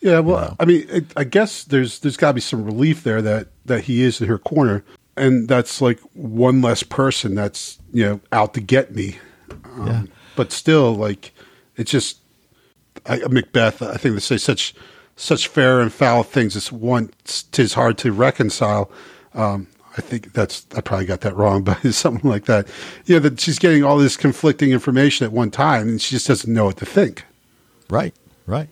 Yeah, 0.00 0.18
well, 0.20 0.42
you 0.42 0.48
know? 0.48 0.56
I 0.60 0.64
mean, 0.64 0.86
it, 0.88 1.04
I 1.16 1.24
guess 1.24 1.64
there's 1.64 2.00
there's 2.00 2.16
got 2.16 2.28
to 2.28 2.34
be 2.34 2.40
some 2.40 2.64
relief 2.64 3.04
there 3.04 3.22
that 3.22 3.48
that 3.64 3.84
he 3.84 4.02
is 4.02 4.20
in 4.20 4.28
her 4.28 4.38
corner, 4.38 4.84
and 5.16 5.48
that's 5.48 5.80
like 5.80 5.98
one 6.12 6.60
less 6.60 6.82
person 6.82 7.34
that's 7.34 7.78
you 7.92 8.04
know 8.04 8.20
out 8.30 8.54
to 8.54 8.60
get 8.60 8.94
me. 8.94 9.18
Um, 9.64 9.86
yeah. 9.86 10.02
But 10.36 10.52
still, 10.52 10.94
like 10.94 11.32
it's 11.76 11.90
just 11.90 12.18
I, 13.06 13.18
Macbeth. 13.28 13.80
I 13.82 13.96
think 13.96 14.14
they 14.14 14.20
say 14.20 14.36
such 14.36 14.74
such 15.16 15.48
fair 15.48 15.80
and 15.80 15.92
foul 15.92 16.22
things. 16.22 16.54
It's 16.54 16.70
one. 16.70 17.10
Tis 17.24 17.72
hard 17.74 17.96
to 17.98 18.12
reconcile. 18.12 18.90
Um, 19.34 19.66
I 19.96 20.00
think 20.00 20.32
that's 20.32 20.66
I 20.76 20.80
probably 20.80 21.06
got 21.06 21.20
that 21.20 21.36
wrong, 21.36 21.62
but 21.64 21.84
it's 21.84 21.96
something 21.96 22.28
like 22.28 22.44
that. 22.46 22.68
Yeah, 23.06 23.18
that 23.20 23.40
she's 23.40 23.58
getting 23.58 23.84
all 23.84 23.98
this 23.98 24.16
conflicting 24.16 24.70
information 24.70 25.24
at 25.24 25.32
one 25.32 25.50
time, 25.50 25.88
and 25.88 26.00
she 26.00 26.14
just 26.14 26.26
doesn't 26.26 26.52
know 26.52 26.66
what 26.66 26.78
to 26.78 26.86
think. 26.86 27.24
Right, 27.90 28.14
right. 28.46 28.68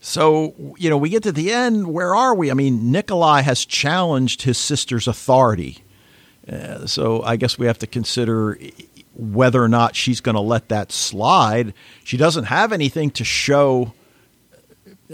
So 0.00 0.54
you 0.78 0.88
know, 0.88 0.96
we 0.96 1.08
get 1.08 1.22
to 1.24 1.32
the 1.32 1.52
end. 1.52 1.92
Where 1.92 2.14
are 2.14 2.34
we? 2.34 2.50
I 2.50 2.54
mean, 2.54 2.92
Nikolai 2.92 3.42
has 3.42 3.64
challenged 3.64 4.42
his 4.42 4.58
sister's 4.58 5.08
authority. 5.08 5.82
Uh, 6.50 6.86
so 6.86 7.22
I 7.22 7.36
guess 7.36 7.58
we 7.58 7.66
have 7.66 7.78
to 7.78 7.88
consider 7.88 8.56
whether 9.14 9.62
or 9.62 9.68
not 9.68 9.96
she's 9.96 10.20
going 10.20 10.34
to 10.34 10.40
let 10.40 10.68
that 10.68 10.92
slide. 10.92 11.74
She 12.04 12.16
doesn't 12.16 12.44
have 12.44 12.72
anything 12.72 13.10
to 13.12 13.24
show, 13.24 13.94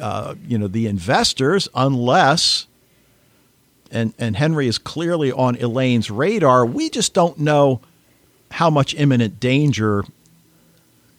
uh, 0.00 0.34
you 0.46 0.58
know, 0.58 0.66
the 0.66 0.86
investors 0.86 1.68
unless 1.74 2.66
and, 3.92 4.14
and 4.18 4.36
Henry 4.36 4.66
is 4.66 4.78
clearly 4.78 5.30
on 5.30 5.56
Elaine's 5.56 6.10
radar. 6.10 6.64
We 6.66 6.90
just 6.90 7.14
don't 7.14 7.38
know 7.38 7.80
how 8.50 8.70
much 8.70 8.94
imminent 8.94 9.38
danger 9.38 10.04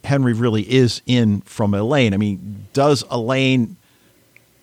Henry 0.03 0.33
really 0.33 0.63
is 0.71 1.01
in 1.05 1.41
from 1.41 1.73
Elaine. 1.73 2.13
I 2.13 2.17
mean, 2.17 2.67
does 2.73 3.03
Elaine 3.09 3.77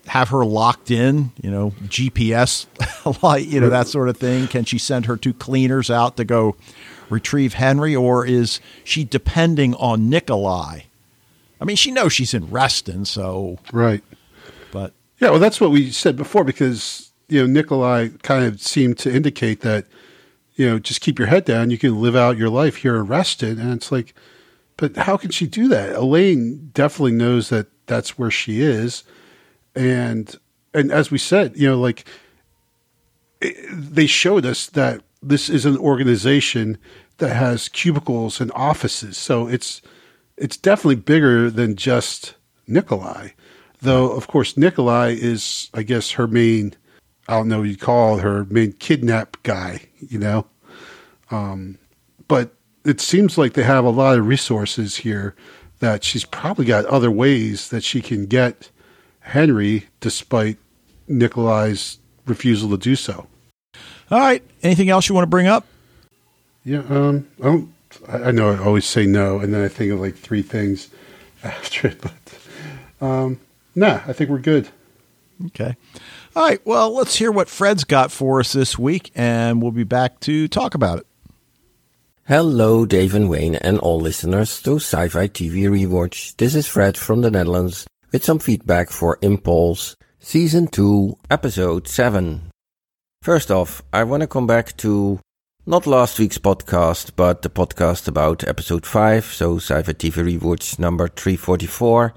have 0.07 0.29
her 0.29 0.45
locked 0.45 0.91
in, 0.91 1.31
you 1.41 1.49
know, 1.49 1.71
GPS 1.85 2.65
you 3.49 3.59
know, 3.59 3.69
that 3.69 3.87
sort 3.87 4.09
of 4.09 4.17
thing? 4.17 4.47
Can 4.47 4.65
she 4.65 4.77
send 4.77 5.05
her 5.05 5.17
two 5.17 5.33
cleaners 5.33 5.89
out 5.89 6.17
to 6.17 6.23
go 6.23 6.55
retrieve 7.09 7.55
Henry, 7.55 7.95
or 7.95 8.25
is 8.25 8.59
she 8.83 9.03
depending 9.03 9.73
on 9.75 10.09
Nikolai? 10.09 10.81
I 11.59 11.65
mean, 11.65 11.75
she 11.75 11.91
knows 11.91 12.13
she's 12.13 12.33
in 12.33 12.49
Reston, 12.49 13.05
so. 13.05 13.59
Right. 13.71 14.03
But. 14.71 14.93
Yeah, 15.19 15.29
well, 15.29 15.39
that's 15.39 15.61
what 15.61 15.69
we 15.69 15.91
said 15.91 16.15
before 16.15 16.43
because 16.43 17.10
you 17.31 17.39
know, 17.39 17.47
Nikolai 17.47 18.09
kind 18.23 18.43
of 18.43 18.61
seemed 18.61 18.97
to 18.99 19.13
indicate 19.13 19.61
that, 19.61 19.85
you 20.55 20.69
know, 20.69 20.79
just 20.79 20.99
keep 20.99 21.17
your 21.17 21.29
head 21.29 21.45
down. 21.45 21.71
You 21.71 21.77
can 21.77 22.01
live 22.01 22.15
out 22.15 22.37
your 22.37 22.49
life 22.49 22.75
here 22.75 23.01
arrested. 23.01 23.57
And 23.57 23.71
it's 23.71 23.89
like, 23.89 24.13
but 24.75 24.97
how 24.97 25.15
can 25.15 25.31
she 25.31 25.47
do 25.47 25.69
that? 25.69 25.95
Elaine 25.95 26.71
definitely 26.73 27.13
knows 27.13 27.47
that 27.47 27.67
that's 27.85 28.17
where 28.19 28.31
she 28.31 28.61
is. 28.61 29.05
And, 29.75 30.35
and 30.73 30.91
as 30.91 31.09
we 31.09 31.17
said, 31.17 31.55
you 31.55 31.69
know, 31.69 31.79
like 31.79 32.05
it, 33.39 33.55
they 33.71 34.07
showed 34.07 34.45
us 34.45 34.67
that 34.67 35.01
this 35.23 35.49
is 35.49 35.65
an 35.65 35.77
organization 35.77 36.77
that 37.19 37.33
has 37.33 37.69
cubicles 37.69 38.41
and 38.41 38.51
offices. 38.53 39.17
So 39.17 39.47
it's, 39.47 39.81
it's 40.35 40.57
definitely 40.57 40.95
bigger 40.95 41.49
than 41.49 41.77
just 41.77 42.35
Nikolai. 42.67 43.29
Though, 43.79 44.11
of 44.11 44.27
course, 44.27 44.57
Nikolai 44.57 45.15
is, 45.17 45.69
I 45.73 45.83
guess, 45.83 46.11
her 46.11 46.27
main 46.27 46.75
I 47.27 47.33
don't 47.35 47.47
know 47.47 47.59
what 47.59 47.69
you 47.69 47.77
call 47.77 48.17
her 48.17 48.45
main 48.45 48.73
kidnap 48.73 49.37
guy, 49.43 49.81
you 49.99 50.19
know. 50.19 50.45
Um, 51.29 51.77
but 52.27 52.53
it 52.83 52.99
seems 52.99 53.37
like 53.37 53.53
they 53.53 53.63
have 53.63 53.85
a 53.85 53.89
lot 53.89 54.17
of 54.17 54.27
resources 54.27 54.97
here 54.97 55.35
that 55.79 56.03
she's 56.03 56.25
probably 56.25 56.65
got 56.65 56.85
other 56.85 57.11
ways 57.11 57.69
that 57.69 57.83
she 57.83 58.01
can 58.01 58.25
get 58.25 58.69
Henry, 59.21 59.87
despite 59.99 60.57
Nikolai's 61.07 61.99
refusal 62.25 62.69
to 62.71 62.77
do 62.77 62.95
so. 62.95 63.27
All 64.09 64.19
right. 64.19 64.43
Anything 64.63 64.89
else 64.89 65.07
you 65.07 65.15
want 65.15 65.23
to 65.23 65.29
bring 65.29 65.47
up? 65.47 65.65
Yeah. 66.63 66.83
Um. 66.89 67.27
I, 67.39 67.43
don't. 67.43 67.73
I 68.07 68.31
know 68.31 68.51
I 68.51 68.63
always 68.63 68.85
say 68.85 69.05
no, 69.05 69.39
and 69.39 69.53
then 69.53 69.63
I 69.63 69.67
think 69.67 69.91
of 69.91 69.99
like 69.99 70.15
three 70.15 70.41
things 70.41 70.89
after 71.43 71.87
it. 71.87 72.01
But 72.01 73.05
um, 73.05 73.39
nah, 73.75 74.01
I 74.07 74.13
think 74.13 74.29
we're 74.29 74.39
good. 74.39 74.69
Okay. 75.47 75.75
All 76.33 76.43
right. 76.47 76.65
Well, 76.65 76.93
let's 76.93 77.15
hear 77.15 77.31
what 77.31 77.49
Fred's 77.49 77.83
got 77.83 78.11
for 78.11 78.39
us 78.39 78.53
this 78.53 78.79
week, 78.79 79.11
and 79.15 79.61
we'll 79.61 79.71
be 79.71 79.83
back 79.83 80.19
to 80.21 80.47
talk 80.47 80.75
about 80.75 80.99
it. 80.99 81.07
Hello, 82.25 82.85
Dave 82.85 83.13
and 83.15 83.29
Wayne, 83.29 83.55
and 83.55 83.77
all 83.79 83.99
listeners 83.99 84.61
to 84.61 84.75
Sci 84.75 85.09
Fi 85.09 85.27
TV 85.27 85.63
Rewatch. 85.63 86.37
This 86.37 86.55
is 86.55 86.67
Fred 86.67 86.95
from 86.97 87.19
the 87.21 87.31
Netherlands 87.31 87.85
with 88.13 88.23
some 88.23 88.39
feedback 88.39 88.91
for 88.91 89.17
Impulse, 89.21 89.97
Season 90.19 90.67
2, 90.67 91.17
Episode 91.29 91.87
7. 91.89 92.49
First 93.21 93.51
off, 93.51 93.81
I 93.91 94.05
want 94.05 94.21
to 94.21 94.27
come 94.27 94.47
back 94.47 94.77
to 94.77 95.19
not 95.65 95.85
last 95.85 96.17
week's 96.17 96.37
podcast, 96.37 97.11
but 97.17 97.41
the 97.41 97.49
podcast 97.49 98.07
about 98.07 98.47
Episode 98.47 98.85
5, 98.85 99.25
so 99.25 99.57
Sci 99.57 99.81
Fi 99.83 99.91
TV 99.93 100.39
Rewatch 100.39 100.79
number 100.79 101.09
344. 101.09 102.13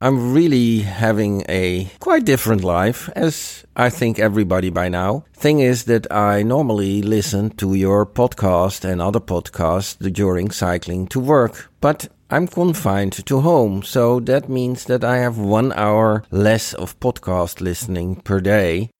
I'm 0.00 0.32
really 0.32 0.82
having 0.82 1.42
a 1.48 1.90
quite 1.98 2.24
different 2.24 2.62
life, 2.62 3.08
as 3.16 3.64
I 3.74 3.90
think 3.90 4.20
everybody 4.20 4.70
by 4.70 4.88
now. 4.88 5.24
Thing 5.34 5.58
is 5.58 5.84
that 5.86 6.06
I 6.12 6.44
normally 6.44 7.02
listen 7.02 7.50
to 7.56 7.74
your 7.74 8.06
podcast 8.06 8.84
and 8.84 9.02
other 9.02 9.18
podcasts 9.18 9.96
during 10.12 10.52
cycling 10.52 11.08
to 11.08 11.18
work, 11.18 11.68
but 11.80 12.06
I'm 12.30 12.46
confined 12.46 13.26
to 13.26 13.40
home, 13.40 13.82
so 13.82 14.20
that 14.20 14.48
means 14.48 14.84
that 14.84 15.02
I 15.02 15.16
have 15.16 15.36
one 15.36 15.72
hour 15.72 16.22
less 16.30 16.74
of 16.74 17.00
podcast 17.00 17.60
listening 17.60 18.16
per 18.16 18.38
day. 18.38 18.90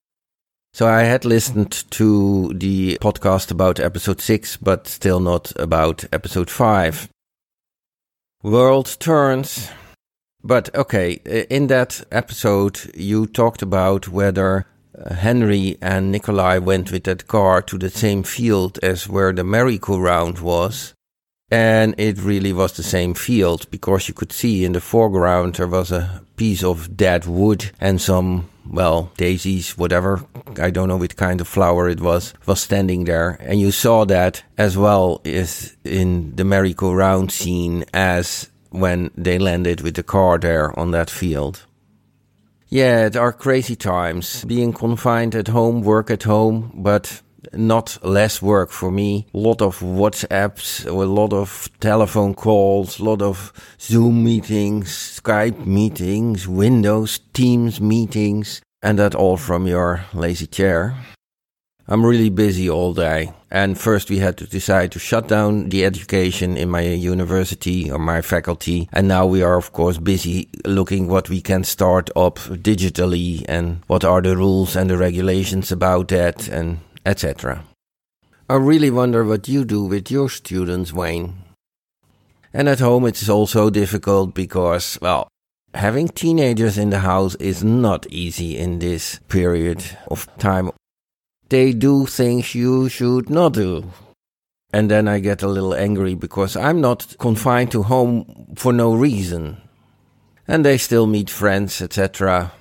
So 0.73 0.85
I 0.85 1.03
had 1.03 1.23
listened 1.23 1.89
to 1.91 2.51
the 2.53 2.97
podcast 2.99 3.51
about 3.51 3.79
episode 3.79 4.19
6, 4.19 4.57
but 4.57 4.85
still 4.85 5.21
not 5.21 5.53
about 5.55 6.03
episode 6.11 6.49
5. 6.49 7.07
World 8.43 8.97
turns. 8.99 9.69
But 10.43 10.73
okay, 10.73 11.13
in 11.49 11.67
that 11.67 12.01
episode, 12.11 12.79
you 12.95 13.27
talked 13.27 13.61
about 13.61 14.07
whether 14.07 14.65
uh, 14.97 15.13
Henry 15.13 15.77
and 15.81 16.11
Nikolai 16.11 16.59
went 16.59 16.91
with 16.91 17.03
that 17.03 17.27
car 17.27 17.61
to 17.63 17.77
the 17.77 17.89
same 17.89 18.23
field 18.23 18.79
as 18.81 19.09
where 19.09 19.33
the 19.33 19.43
merry-go-round 19.43 20.39
was. 20.39 20.93
And 21.51 21.95
it 21.97 22.21
really 22.21 22.53
was 22.53 22.73
the 22.73 22.83
same 22.83 23.15
field 23.15 23.69
because 23.71 24.07
you 24.07 24.13
could 24.13 24.31
see 24.31 24.63
in 24.63 24.73
the 24.73 24.81
foreground 24.81 25.55
there 25.55 25.67
was 25.67 25.91
a 25.91 26.23
piece 26.35 26.63
of 26.63 26.95
dead 26.95 27.25
wood 27.25 27.71
and 27.81 27.99
some, 27.99 28.47
well, 28.69 29.11
daisies, 29.17 29.77
whatever. 29.77 30.23
I 30.57 30.69
don't 30.69 30.87
know 30.87 30.97
what 30.97 31.15
kind 31.15 31.41
of 31.41 31.47
flower 31.47 31.89
it 31.89 32.01
was, 32.01 32.33
was 32.45 32.61
standing 32.61 33.05
there. 33.05 33.37
And 33.41 33.59
you 33.59 33.71
saw 33.71 34.05
that 34.05 34.43
as 34.57 34.77
well 34.77 35.21
as 35.25 35.75
in 35.83 36.35
the 36.35 36.45
merry-go-round 36.45 37.31
scene 37.31 37.83
as 37.93 38.49
when 38.69 39.11
they 39.15 39.39
landed 39.39 39.81
with 39.81 39.95
the 39.95 40.03
car 40.03 40.37
there 40.37 40.77
on 40.79 40.91
that 40.91 41.09
field. 41.09 41.65
Yeah, 42.67 43.07
it 43.07 43.15
are 43.15 43.33
crazy 43.33 43.75
times. 43.75 44.45
Being 44.45 44.73
confined 44.73 45.33
at 45.33 45.47
home, 45.47 45.81
work 45.81 46.11
at 46.11 46.23
home, 46.23 46.71
but 46.75 47.21
not 47.53 47.97
less 48.03 48.41
work 48.41 48.69
for 48.69 48.91
me. 48.91 49.25
A 49.33 49.37
lot 49.37 49.61
of 49.61 49.79
WhatsApps, 49.79 50.85
a 50.85 50.93
lot 50.93 51.33
of 51.33 51.69
telephone 51.79 52.35
calls, 52.35 52.99
a 52.99 53.03
lot 53.03 53.21
of 53.21 53.51
Zoom 53.79 54.23
meetings, 54.23 55.19
Skype 55.19 55.65
meetings, 55.65 56.47
Windows, 56.47 57.19
Teams 57.33 57.81
meetings, 57.81 58.61
and 58.83 58.99
that 58.99 59.15
all 59.15 59.37
from 59.37 59.65
your 59.65 60.05
lazy 60.13 60.47
chair. 60.47 60.95
I'm 61.91 62.05
really 62.05 62.29
busy 62.29 62.69
all 62.69 62.93
day. 62.93 63.33
And 63.49 63.75
first 63.75 64.11
we 64.11 64.19
had 64.19 64.37
to 64.37 64.45
decide 64.45 64.91
to 64.91 64.99
shut 64.99 65.27
down 65.27 65.69
the 65.69 65.83
education 65.83 66.55
in 66.55 66.69
my 66.69 66.81
university 66.81 67.89
or 67.89 67.97
my 67.97 68.21
faculty. 68.21 68.87
And 68.93 69.07
now 69.07 69.25
we 69.25 69.41
are 69.41 69.57
of 69.57 69.73
course 69.73 69.97
busy 69.97 70.49
looking 70.65 71.07
what 71.07 71.29
we 71.29 71.41
can 71.41 71.63
start 71.63 72.11
up 72.15 72.37
digitally 72.37 73.43
and 73.49 73.81
what 73.87 74.05
are 74.05 74.21
the 74.21 74.37
rules 74.37 74.75
and 74.75 74.87
the 74.87 74.99
regulations 74.99 75.71
about 75.71 76.09
that 76.09 76.47
and 76.47 76.77
etc. 77.07 77.63
I 78.47 78.55
really 78.57 78.91
wonder 78.91 79.23
what 79.23 79.47
you 79.47 79.65
do 79.65 79.83
with 79.83 80.11
your 80.11 80.29
students, 80.29 80.93
Wayne. 80.93 81.41
And 82.53 82.69
at 82.69 82.81
home 82.81 83.07
it's 83.07 83.27
also 83.27 83.71
difficult 83.71 84.35
because, 84.35 84.99
well, 85.01 85.27
having 85.73 86.07
teenagers 86.07 86.77
in 86.77 86.91
the 86.91 86.99
house 86.99 87.33
is 87.35 87.63
not 87.63 88.05
easy 88.11 88.59
in 88.59 88.77
this 88.77 89.19
period 89.27 89.83
of 90.11 90.27
time 90.37 90.69
they 91.49 91.73
do 91.73 92.05
things 92.05 92.55
you 92.55 92.89
should 92.89 93.29
not 93.29 93.53
do. 93.53 93.91
And 94.71 94.89
then 94.89 95.07
I 95.07 95.19
get 95.19 95.41
a 95.41 95.47
little 95.47 95.73
angry 95.73 96.13
because 96.13 96.55
I'm 96.55 96.79
not 96.79 97.15
confined 97.19 97.71
to 97.71 97.83
home 97.83 98.53
for 98.55 98.71
no 98.71 98.93
reason. 98.93 99.57
And 100.47 100.63
they 100.63 100.77
still 100.77 101.07
meet 101.07 101.29
friends, 101.29 101.81
etc. 101.81 102.51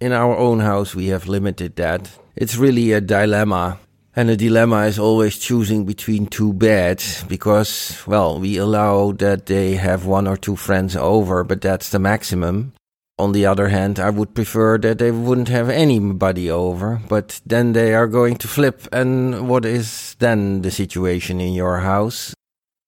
In 0.00 0.12
our 0.12 0.36
own 0.36 0.60
house, 0.60 0.94
we 0.94 1.06
have 1.08 1.26
limited 1.28 1.76
that. 1.76 2.10
It's 2.36 2.56
really 2.56 2.92
a 2.92 3.00
dilemma. 3.00 3.78
And 4.14 4.28
a 4.28 4.36
dilemma 4.36 4.84
is 4.84 4.98
always 4.98 5.38
choosing 5.38 5.86
between 5.86 6.26
two 6.26 6.52
beds 6.52 7.24
because, 7.24 8.02
well, 8.06 8.38
we 8.38 8.58
allow 8.58 9.12
that 9.12 9.46
they 9.46 9.76
have 9.76 10.04
one 10.04 10.28
or 10.28 10.36
two 10.36 10.56
friends 10.56 10.94
over, 10.96 11.44
but 11.44 11.62
that's 11.62 11.88
the 11.88 11.98
maximum. 11.98 12.74
On 13.18 13.32
the 13.32 13.46
other 13.46 13.68
hand, 13.68 14.00
I 14.00 14.10
would 14.10 14.34
prefer 14.34 14.78
that 14.78 14.98
they 14.98 15.10
wouldn't 15.10 15.48
have 15.48 15.68
anybody 15.68 16.50
over, 16.50 17.00
but 17.08 17.40
then 17.44 17.72
they 17.72 17.94
are 17.94 18.06
going 18.06 18.36
to 18.36 18.48
flip, 18.48 18.88
and 18.90 19.48
what 19.48 19.64
is 19.64 20.16
then 20.18 20.62
the 20.62 20.70
situation 20.70 21.40
in 21.40 21.52
your 21.52 21.80
house? 21.80 22.34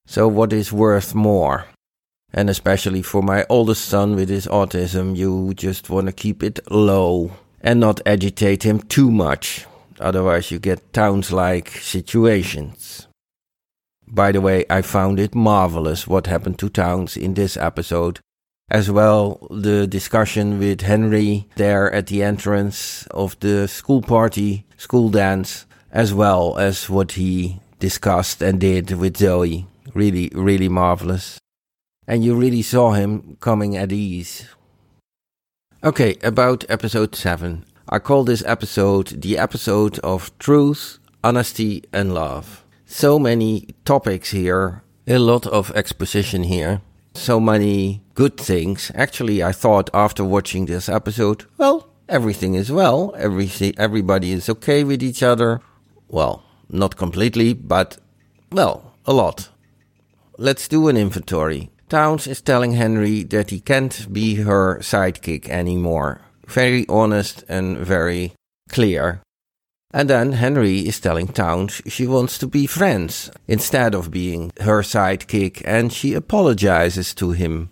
So, 0.07 0.27
what 0.27 0.53
is 0.53 0.73
worth 0.73 1.15
more? 1.15 1.67
And 2.33 2.51
especially 2.51 3.03
for 3.03 3.23
my 3.23 3.47
oldest 3.49 3.85
son 3.85 4.17
with 4.17 4.29
his 4.29 4.47
autism, 4.47 5.15
you 5.15 5.55
just 5.55 5.89
want 5.89 6.07
to 6.07 6.13
keep 6.13 6.43
it 6.43 6.59
low 6.71 7.31
and 7.61 7.79
not 7.79 8.01
agitate 8.05 8.65
him 8.65 8.81
too 8.81 9.11
much. 9.11 9.67
Otherwise, 10.01 10.51
you 10.51 10.59
get 10.59 10.93
Townes 10.93 11.33
like 11.33 11.69
situations. 11.69 13.07
By 14.07 14.33
the 14.33 14.41
way, 14.41 14.65
I 14.69 14.83
found 14.83 15.21
it 15.21 15.35
marvelous 15.35 16.07
what 16.07 16.27
happened 16.27 16.59
to 16.59 16.69
Townes 16.69 17.17
in 17.17 17.35
this 17.35 17.57
episode 17.57 18.21
as 18.71 18.91
well 18.91 19.47
the 19.51 19.87
discussion 19.87 20.59
with 20.59 20.81
Henry 20.83 21.49
there 21.57 21.93
at 21.93 22.07
the 22.07 22.23
entrance 22.23 23.07
of 23.09 23.39
the 23.41 23.69
school 23.69 24.03
party, 24.03 24.65
school 24.77 25.11
dance, 25.11 25.67
as 25.91 26.13
well 26.13 26.59
as 26.59 26.91
what 26.91 27.13
he 27.13 27.61
discussed 27.79 28.43
and 28.43 28.61
did 28.61 28.91
with 28.93 29.17
Zoe. 29.17 29.67
Really, 29.95 30.31
really 30.35 30.69
marvelous. 30.69 31.39
And 32.07 32.25
you 32.25 32.35
really 32.35 32.63
saw 32.63 32.93
him 32.93 33.37
coming 33.41 33.77
at 33.77 33.93
ease. 33.93 34.49
Okay, 35.83 36.17
about 36.23 36.65
episode 36.69 37.15
7. 37.15 37.65
I 37.89 37.99
call 37.99 38.25
this 38.25 38.43
episode 38.47 39.23
the 39.23 39.39
episode 39.39 39.99
of 40.01 40.37
truth, 40.39 40.99
honesty, 41.23 41.85
and 41.93 42.15
love. 42.15 42.65
So 42.87 43.19
many 43.19 43.69
topics 43.85 44.31
here, 44.31 44.83
a 45.07 45.19
lot 45.19 45.47
of 45.47 45.71
exposition 45.73 46.45
here 46.45 46.81
so 47.15 47.39
many 47.41 48.03
good 48.15 48.39
things. 48.39 48.91
Actually, 48.95 49.43
I 49.43 49.53
thought 49.53 49.91
after 49.93 50.25
watching 50.25 50.67
this 50.67 50.89
episode, 50.89 51.45
well, 51.59 51.89
everything 52.09 52.55
is 52.55 52.71
well. 52.71 53.15
Everything, 53.17 53.75
everybody 53.77 54.33
is 54.33 54.49
okay 54.49 54.85
with 54.85 55.03
each 55.03 55.23
other. 55.23 55.61
Well, 56.09 56.43
not 56.69 56.97
completely, 56.97 57.55
but, 57.55 57.99
well, 58.51 58.95
a 59.05 59.13
lot. 59.13 59.49
Let's 60.39 60.69
do 60.69 60.89
an 60.89 60.97
inventory. 60.97 61.71
Townes 61.89 62.27
is 62.27 62.41
telling 62.41 62.73
Henry 62.73 63.23
that 63.25 63.51
he 63.51 63.61
can't 63.61 64.13
be 64.13 64.37
her 64.37 64.79
sidekick 64.81 65.49
anymore. 65.49 66.23
Very 66.47 66.87
honest 66.89 67.45
and 67.49 67.79
very 67.79 68.33
clear. 68.69 69.21
And 69.93 70.11
then 70.11 70.33
Henry 70.33 70.81
is 70.81 70.99
telling 70.99 71.29
Townes 71.29 71.81
she 71.87 72.07
wants 72.07 72.37
to 72.39 72.49
be 72.49 72.67
friends 72.67 73.31
instead 73.47 73.95
of 73.95 74.11
being 74.11 74.51
her 74.61 74.83
sidekick, 74.83 75.63
and 75.65 75.93
she 75.93 76.15
apologizes 76.15 77.15
to 77.15 77.31
him. 77.31 77.71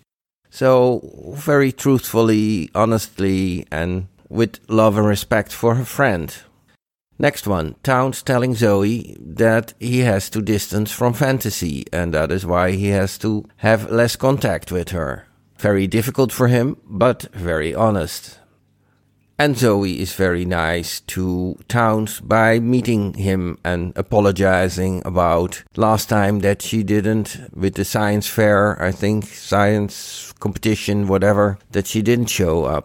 So, 0.55 1.33
very 1.33 1.73
truthfully, 1.73 2.71
honestly, 2.75 3.67
and 3.73 4.09
with 4.29 4.61
love 4.69 4.99
and 4.99 5.07
respect 5.07 5.51
for 5.51 5.77
her 5.77 5.85
friend. 5.87 6.37
Next 7.19 7.47
one, 7.47 7.77
Townes 7.83 8.23
telling 8.23 8.55
Zoe 8.55 9.17
that 9.19 9.73
he 9.81 10.01
has 10.01 10.29
to 10.29 10.43
distance 10.43 10.93
from 10.93 11.15
fantasy, 11.15 11.87
and 11.91 12.13
that 12.13 12.31
is 12.31 12.45
why 12.45 12.73
he 12.73 12.89
has 12.89 13.17
to 13.19 13.47
have 13.57 13.91
less 13.91 14.15
contact 14.15 14.71
with 14.71 14.91
her. 14.91 15.27
Very 15.57 15.87
difficult 15.87 16.31
for 16.31 16.49
him, 16.49 16.77
but 16.85 17.23
very 17.33 17.75
honest. 17.75 18.39
And 19.43 19.57
Zoe 19.57 19.99
is 20.01 20.15
very 20.15 20.45
nice 20.45 21.01
to 21.01 21.59
Townes 21.67 22.21
by 22.21 22.61
meeting 22.61 23.15
him 23.15 23.59
and 23.65 23.93
apologizing 23.97 25.03
about 25.05 25.65
last 25.75 26.09
time 26.09 26.43
that 26.47 26.63
she 26.63 26.85
didn't, 26.85 27.51
with 27.53 27.75
the 27.75 27.85
science 27.85 28.29
fair, 28.29 28.81
I 28.81 28.93
think, 28.93 29.25
science 29.27 30.33
competition, 30.39 31.09
whatever, 31.09 31.59
that 31.73 31.89
she 31.89 32.03
didn't 32.03 32.27
show 32.27 32.67
up. 32.67 32.85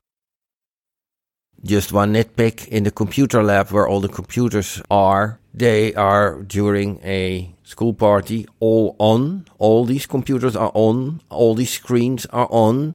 just 1.64 1.93
one 1.93 2.14
nitpick 2.14 2.68
in 2.70 2.86
the 2.86 2.91
computer 2.91 3.43
lab 3.43 3.70
where 3.70 3.88
all 3.88 4.01
the 4.01 4.10
computers 4.10 4.82
are. 4.89 5.39
They 5.53 5.93
are 5.93 6.41
during 6.41 6.99
a 7.03 7.53
school 7.62 7.93
party 7.93 8.47
all 8.60 8.95
on. 8.97 9.45
All 9.60 9.86
these 9.86 10.08
computers 10.08 10.55
are 10.55 10.72
on. 10.74 11.22
All 11.30 11.53
these 11.53 11.74
screens 11.74 12.26
are 12.28 12.47
on. 12.49 12.93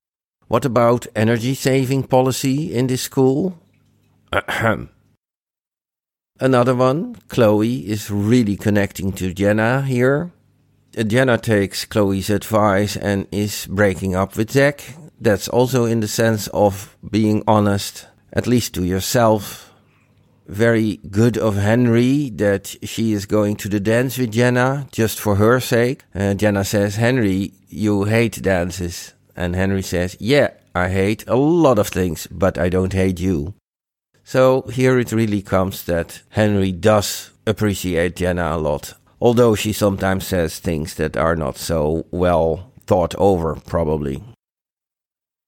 What 0.52 0.66
about 0.66 1.06
energy 1.16 1.54
saving 1.54 2.02
policy 2.08 2.74
in 2.74 2.86
this 2.86 3.00
school? 3.00 3.58
Ahem. 4.34 4.90
Another 6.40 6.74
one, 6.74 7.16
Chloe 7.28 7.88
is 7.88 8.10
really 8.10 8.58
connecting 8.58 9.12
to 9.12 9.32
Jenna 9.32 9.80
here. 9.80 10.30
Jenna 10.92 11.38
takes 11.38 11.86
Chloe's 11.86 12.28
advice 12.28 12.98
and 12.98 13.26
is 13.32 13.66
breaking 13.66 14.14
up 14.14 14.36
with 14.36 14.50
Zach. 14.50 14.94
That's 15.18 15.48
also 15.48 15.86
in 15.86 16.00
the 16.00 16.06
sense 16.06 16.48
of 16.48 16.98
being 17.10 17.42
honest, 17.48 18.06
at 18.30 18.46
least 18.46 18.74
to 18.74 18.84
yourself. 18.84 19.72
Very 20.46 20.98
good 21.10 21.38
of 21.38 21.56
Henry 21.56 22.28
that 22.28 22.76
she 22.82 23.14
is 23.14 23.24
going 23.24 23.56
to 23.56 23.70
the 23.70 23.80
dance 23.80 24.18
with 24.18 24.32
Jenna 24.32 24.86
just 24.92 25.18
for 25.18 25.36
her 25.36 25.60
sake. 25.60 26.02
Uh, 26.14 26.34
Jenna 26.34 26.62
says, 26.62 26.96
Henry, 26.96 27.54
you 27.70 28.04
hate 28.04 28.42
dances. 28.42 29.14
And 29.36 29.56
Henry 29.56 29.82
says, 29.82 30.16
Yeah, 30.20 30.50
I 30.74 30.88
hate 30.88 31.24
a 31.26 31.36
lot 31.36 31.78
of 31.78 31.88
things, 31.88 32.26
but 32.30 32.58
I 32.58 32.68
don't 32.68 32.92
hate 32.92 33.20
you. 33.20 33.54
So 34.24 34.62
here 34.62 34.98
it 34.98 35.12
really 35.12 35.42
comes 35.42 35.84
that 35.84 36.22
Henry 36.30 36.72
does 36.72 37.30
appreciate 37.46 38.16
Jenna 38.16 38.56
a 38.56 38.58
lot, 38.58 38.94
although 39.20 39.54
she 39.54 39.72
sometimes 39.72 40.26
says 40.26 40.58
things 40.58 40.94
that 40.94 41.16
are 41.16 41.36
not 41.36 41.56
so 41.56 42.06
well 42.10 42.72
thought 42.86 43.14
over, 43.16 43.56
probably. 43.66 44.22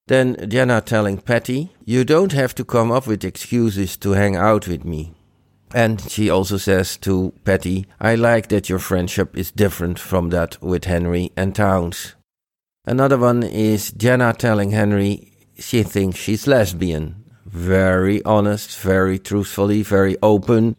Then 0.07 0.51
Jenna 0.51 0.81
telling 0.81 1.19
Patty, 1.19 1.71
You 1.85 2.05
don't 2.05 2.33
have 2.33 2.55
to 2.57 2.65
come 2.65 2.93
up 2.93 3.07
with 3.07 3.25
excuses 3.25 3.97
to 3.99 4.13
hang 4.13 4.37
out 4.37 4.69
with 4.69 4.85
me. 4.85 5.15
And 5.73 6.01
she 6.11 6.31
also 6.31 6.57
says 6.57 6.97
to 6.99 7.33
Patty, 7.45 7.87
I 8.01 8.15
like 8.15 8.49
that 8.49 8.69
your 8.69 8.79
friendship 8.79 9.37
is 9.37 9.51
different 9.51 9.99
from 9.99 10.31
that 10.31 10.63
with 10.63 10.85
Henry 10.85 11.33
and 11.37 11.55
Townes. 11.55 12.15
Another 12.87 13.19
one 13.19 13.43
is 13.43 13.93
Jenna 13.93 14.33
telling 14.35 14.71
Henry 14.71 15.33
she 15.59 15.83
thinks 15.83 16.19
she's 16.19 16.47
lesbian 16.47 17.25
very 17.55 18.23
honest, 18.25 18.79
very 18.81 19.19
truthfully, 19.19 19.83
very 19.83 20.17
open, 20.23 20.77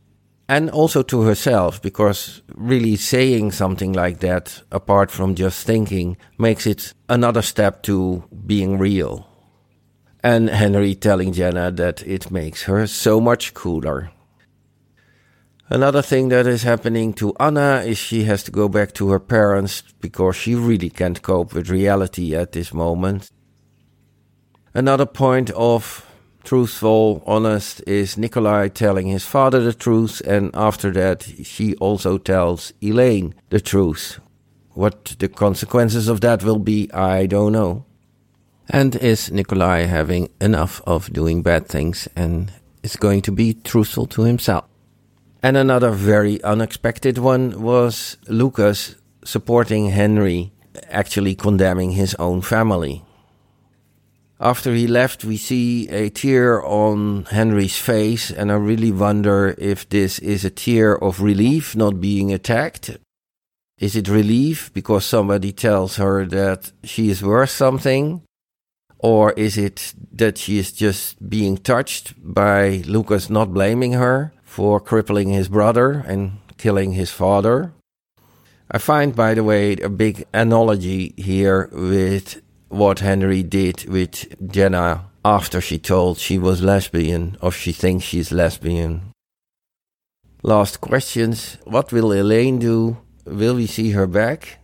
and 0.47 0.69
also 0.69 1.01
to 1.03 1.21
herself, 1.21 1.81
because 1.81 2.41
really 2.53 2.97
saying 2.97 3.53
something 3.53 3.93
like 3.93 4.19
that, 4.19 4.61
apart 4.71 5.09
from 5.09 5.35
just 5.35 5.65
thinking, 5.65 6.17
makes 6.37 6.67
it 6.67 6.93
another 7.07 7.41
step 7.41 7.81
to 7.83 8.23
being 8.45 8.77
real. 8.77 9.25
And 10.21 10.49
Henry 10.49 10.95
telling 10.95 11.31
Jenna 11.31 11.71
that 11.71 12.05
it 12.05 12.29
makes 12.29 12.63
her 12.63 12.85
so 12.87 13.21
much 13.21 13.53
cooler. 13.53 14.11
Another 15.67 16.03
thing 16.03 16.29
that 16.29 16.45
is 16.45 16.61
happening 16.61 17.11
to 17.13 17.33
Anna 17.39 17.81
is 17.83 17.97
she 17.97 18.25
has 18.25 18.43
to 18.43 18.51
go 18.51 18.69
back 18.69 18.93
to 18.93 19.09
her 19.09 19.19
parents 19.19 19.81
because 19.99 20.35
she 20.35 20.53
really 20.53 20.91
can't 20.91 21.23
cope 21.23 21.55
with 21.55 21.71
reality 21.71 22.35
at 22.35 22.51
this 22.51 22.71
moment. 22.71 23.31
Another 24.75 25.07
point 25.07 25.49
of 25.51 26.05
truthful, 26.43 27.23
honest 27.25 27.81
is 27.87 28.15
Nikolai 28.15 28.67
telling 28.67 29.07
his 29.07 29.25
father 29.25 29.59
the 29.59 29.73
truth, 29.73 30.21
and 30.21 30.51
after 30.53 30.91
that, 30.91 31.23
she 31.43 31.73
also 31.77 32.19
tells 32.19 32.71
Elaine 32.81 33.33
the 33.49 33.59
truth. 33.59 34.19
What 34.73 35.15
the 35.17 35.29
consequences 35.29 36.07
of 36.07 36.21
that 36.21 36.43
will 36.43 36.59
be, 36.59 36.91
I 36.91 37.25
don't 37.25 37.53
know. 37.53 37.85
And 38.69 38.95
is 38.97 39.31
Nikolai 39.31 39.83
having 39.83 40.29
enough 40.39 40.81
of 40.85 41.11
doing 41.11 41.41
bad 41.41 41.67
things 41.67 42.07
and 42.15 42.51
is 42.83 42.95
going 42.95 43.23
to 43.23 43.31
be 43.31 43.55
truthful 43.55 44.05
to 44.07 44.23
himself? 44.23 44.65
And 45.45 45.57
another 45.57 45.91
very 45.91 46.41
unexpected 46.43 47.19
one 47.19 47.61
was 47.61 48.17
Lucas 48.27 48.95
supporting 49.23 49.91
Henry, 49.91 50.51
actually 50.89 51.35
condemning 51.35 51.91
his 51.91 52.15
own 52.15 52.41
family. 52.41 53.05
After 54.39 54.73
he 54.73 54.87
left, 54.87 55.23
we 55.23 55.37
see 55.37 55.87
a 55.89 56.09
tear 56.09 56.65
on 56.65 57.25
Henry's 57.25 57.77
face, 57.77 58.31
and 58.31 58.51
I 58.51 58.55
really 58.55 58.91
wonder 58.91 59.53
if 59.59 59.87
this 59.87 60.17
is 60.17 60.45
a 60.45 60.49
tear 60.49 60.95
of 60.95 61.21
relief 61.21 61.75
not 61.75 62.01
being 62.01 62.33
attacked. 62.33 62.97
Is 63.77 63.95
it 63.95 64.09
relief 64.09 64.73
because 64.73 65.05
somebody 65.05 65.51
tells 65.51 65.97
her 65.97 66.25
that 66.25 66.71
she 66.83 67.11
is 67.11 67.21
worth 67.21 67.51
something? 67.51 68.23
Or 68.97 69.31
is 69.33 69.59
it 69.59 69.93
that 70.11 70.39
she 70.39 70.57
is 70.57 70.71
just 70.71 71.29
being 71.29 71.57
touched 71.57 72.15
by 72.17 72.81
Lucas 72.87 73.29
not 73.29 73.53
blaming 73.53 73.93
her 73.93 74.33
for 74.55 74.79
crippling 74.79 75.27
his 75.27 75.49
brother 75.49 76.01
and 76.07 76.39
killing 76.57 76.93
his 76.93 77.11
father? 77.11 77.73
I 78.71 78.77
find, 78.77 79.13
by 79.13 79.33
the 79.33 79.43
way, 79.43 79.73
a 79.73 79.89
big 79.89 80.25
analogy 80.33 81.13
here 81.17 81.69
with 81.73 82.41
what 82.69 82.99
Henry 82.99 83.43
did 83.43 83.83
with 83.89 84.15
Jenna 84.49 85.11
after 85.25 85.59
she 85.59 85.77
told 85.77 86.19
she 86.19 86.37
was 86.39 86.63
lesbian 86.63 87.37
or 87.41 87.51
she 87.51 87.73
thinks 87.73 88.05
she's 88.05 88.31
lesbian. 88.31 89.11
Last 90.41 90.79
questions. 90.79 91.57
What 91.65 91.91
will 91.91 92.13
Elaine 92.13 92.57
do? 92.57 92.97
Will 93.25 93.55
we 93.55 93.67
see 93.67 93.91
her 93.91 94.07
back? 94.07 94.59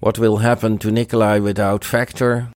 What 0.00 0.18
will 0.18 0.38
happen 0.38 0.78
to 0.78 0.90
Nikolai 0.90 1.38
without 1.38 1.84
Factor? 1.84 2.48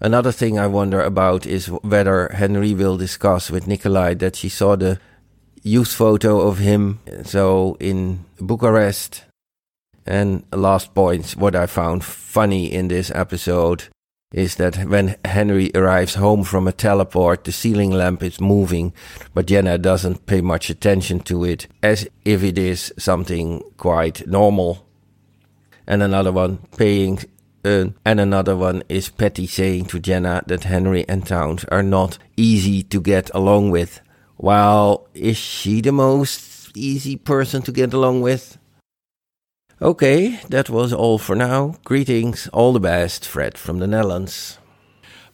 Another 0.00 0.32
thing 0.32 0.58
I 0.58 0.66
wonder 0.66 1.02
about 1.02 1.44
is 1.44 1.66
whether 1.66 2.28
Henry 2.28 2.72
will 2.72 2.96
discuss 2.96 3.50
with 3.50 3.66
Nikolai 3.66 4.14
that 4.14 4.36
she 4.36 4.48
saw 4.48 4.74
the 4.74 4.98
youth 5.62 5.92
photo 5.92 6.40
of 6.40 6.58
him 6.58 7.00
so 7.24 7.76
in 7.80 8.24
Bucharest 8.40 9.24
and 10.08 10.44
last 10.52 10.94
point, 10.94 11.32
what 11.32 11.54
I 11.54 11.66
found 11.66 12.02
funny 12.02 12.72
in 12.72 12.88
this 12.88 13.10
episode 13.14 13.84
is 14.32 14.56
that 14.56 14.76
when 14.88 15.16
Henry 15.24 15.70
arrives 15.74 16.14
home 16.14 16.44
from 16.44 16.66
a 16.66 16.72
teleport, 16.72 17.44
the 17.44 17.52
ceiling 17.52 17.90
lamp 17.90 18.22
is 18.22 18.40
moving, 18.40 18.94
but 19.34 19.46
Jenna 19.46 19.76
doesn't 19.76 20.24
pay 20.26 20.40
much 20.40 20.70
attention 20.70 21.20
to 21.20 21.44
it, 21.44 21.66
as 21.82 22.08
if 22.24 22.42
it 22.42 22.56
is 22.56 22.92
something 22.98 23.62
quite 23.76 24.26
normal. 24.26 24.86
And 25.86 26.02
another 26.02 26.32
one 26.32 26.58
paying, 26.76 27.20
uh, 27.64 27.86
and 28.04 28.20
another 28.20 28.56
one 28.56 28.82
is 28.88 29.10
Patty 29.10 29.46
saying 29.46 29.86
to 29.86 30.00
Jenna 30.00 30.42
that 30.46 30.64
Henry 30.64 31.06
and 31.06 31.26
Townes 31.26 31.64
are 31.66 31.82
not 31.82 32.18
easy 32.36 32.82
to 32.84 33.00
get 33.00 33.30
along 33.34 33.70
with. 33.70 34.00
Well, 34.38 35.08
is 35.14 35.36
she 35.36 35.80
the 35.80 35.90
most 35.90 36.76
easy 36.76 37.16
person 37.16 37.60
to 37.62 37.72
get 37.72 37.92
along 37.92 38.22
with? 38.22 38.56
Okay, 39.82 40.40
that 40.48 40.70
was 40.70 40.92
all 40.92 41.18
for 41.18 41.34
now. 41.34 41.74
Greetings, 41.84 42.48
all 42.52 42.72
the 42.72 42.80
best, 42.80 43.26
Fred 43.26 43.58
from 43.58 43.80
the 43.80 43.86
Netherlands. 43.86 44.58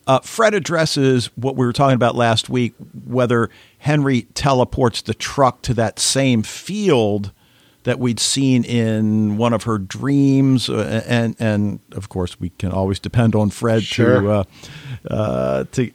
Uh, 0.07 0.21
Fred 0.21 0.53
addresses 0.55 1.31
what 1.37 1.57
we 1.57 1.65
were 1.65 1.73
talking 1.73 1.95
about 1.95 2.15
last 2.15 2.51
week 2.51 2.75
whether 3.07 3.49
Henry 3.79 4.23
teleports 4.35 5.01
the 5.01 5.15
truck 5.15 5.63
to 5.63 5.75
that 5.75 5.99
same 5.99 6.43
field 6.43 7.33
that 7.85 7.99
we'd 7.99 8.21
seen 8.21 8.65
in 8.65 9.37
one 9.37 9.53
of 9.53 9.63
her 9.65 9.79
dreams, 9.79 10.69
uh, 10.69 11.03
and 11.07 11.37
and 11.39 11.81
of 11.93 12.09
course 12.09 12.39
we 12.41 12.51
can 12.51 12.71
always 12.71 12.99
depend 12.99 13.35
on 13.35 13.51
Fred 13.51 13.83
sure. 13.83 14.21
to 14.21 14.31
uh, 14.31 14.45
uh, 15.11 15.65
to 15.73 15.91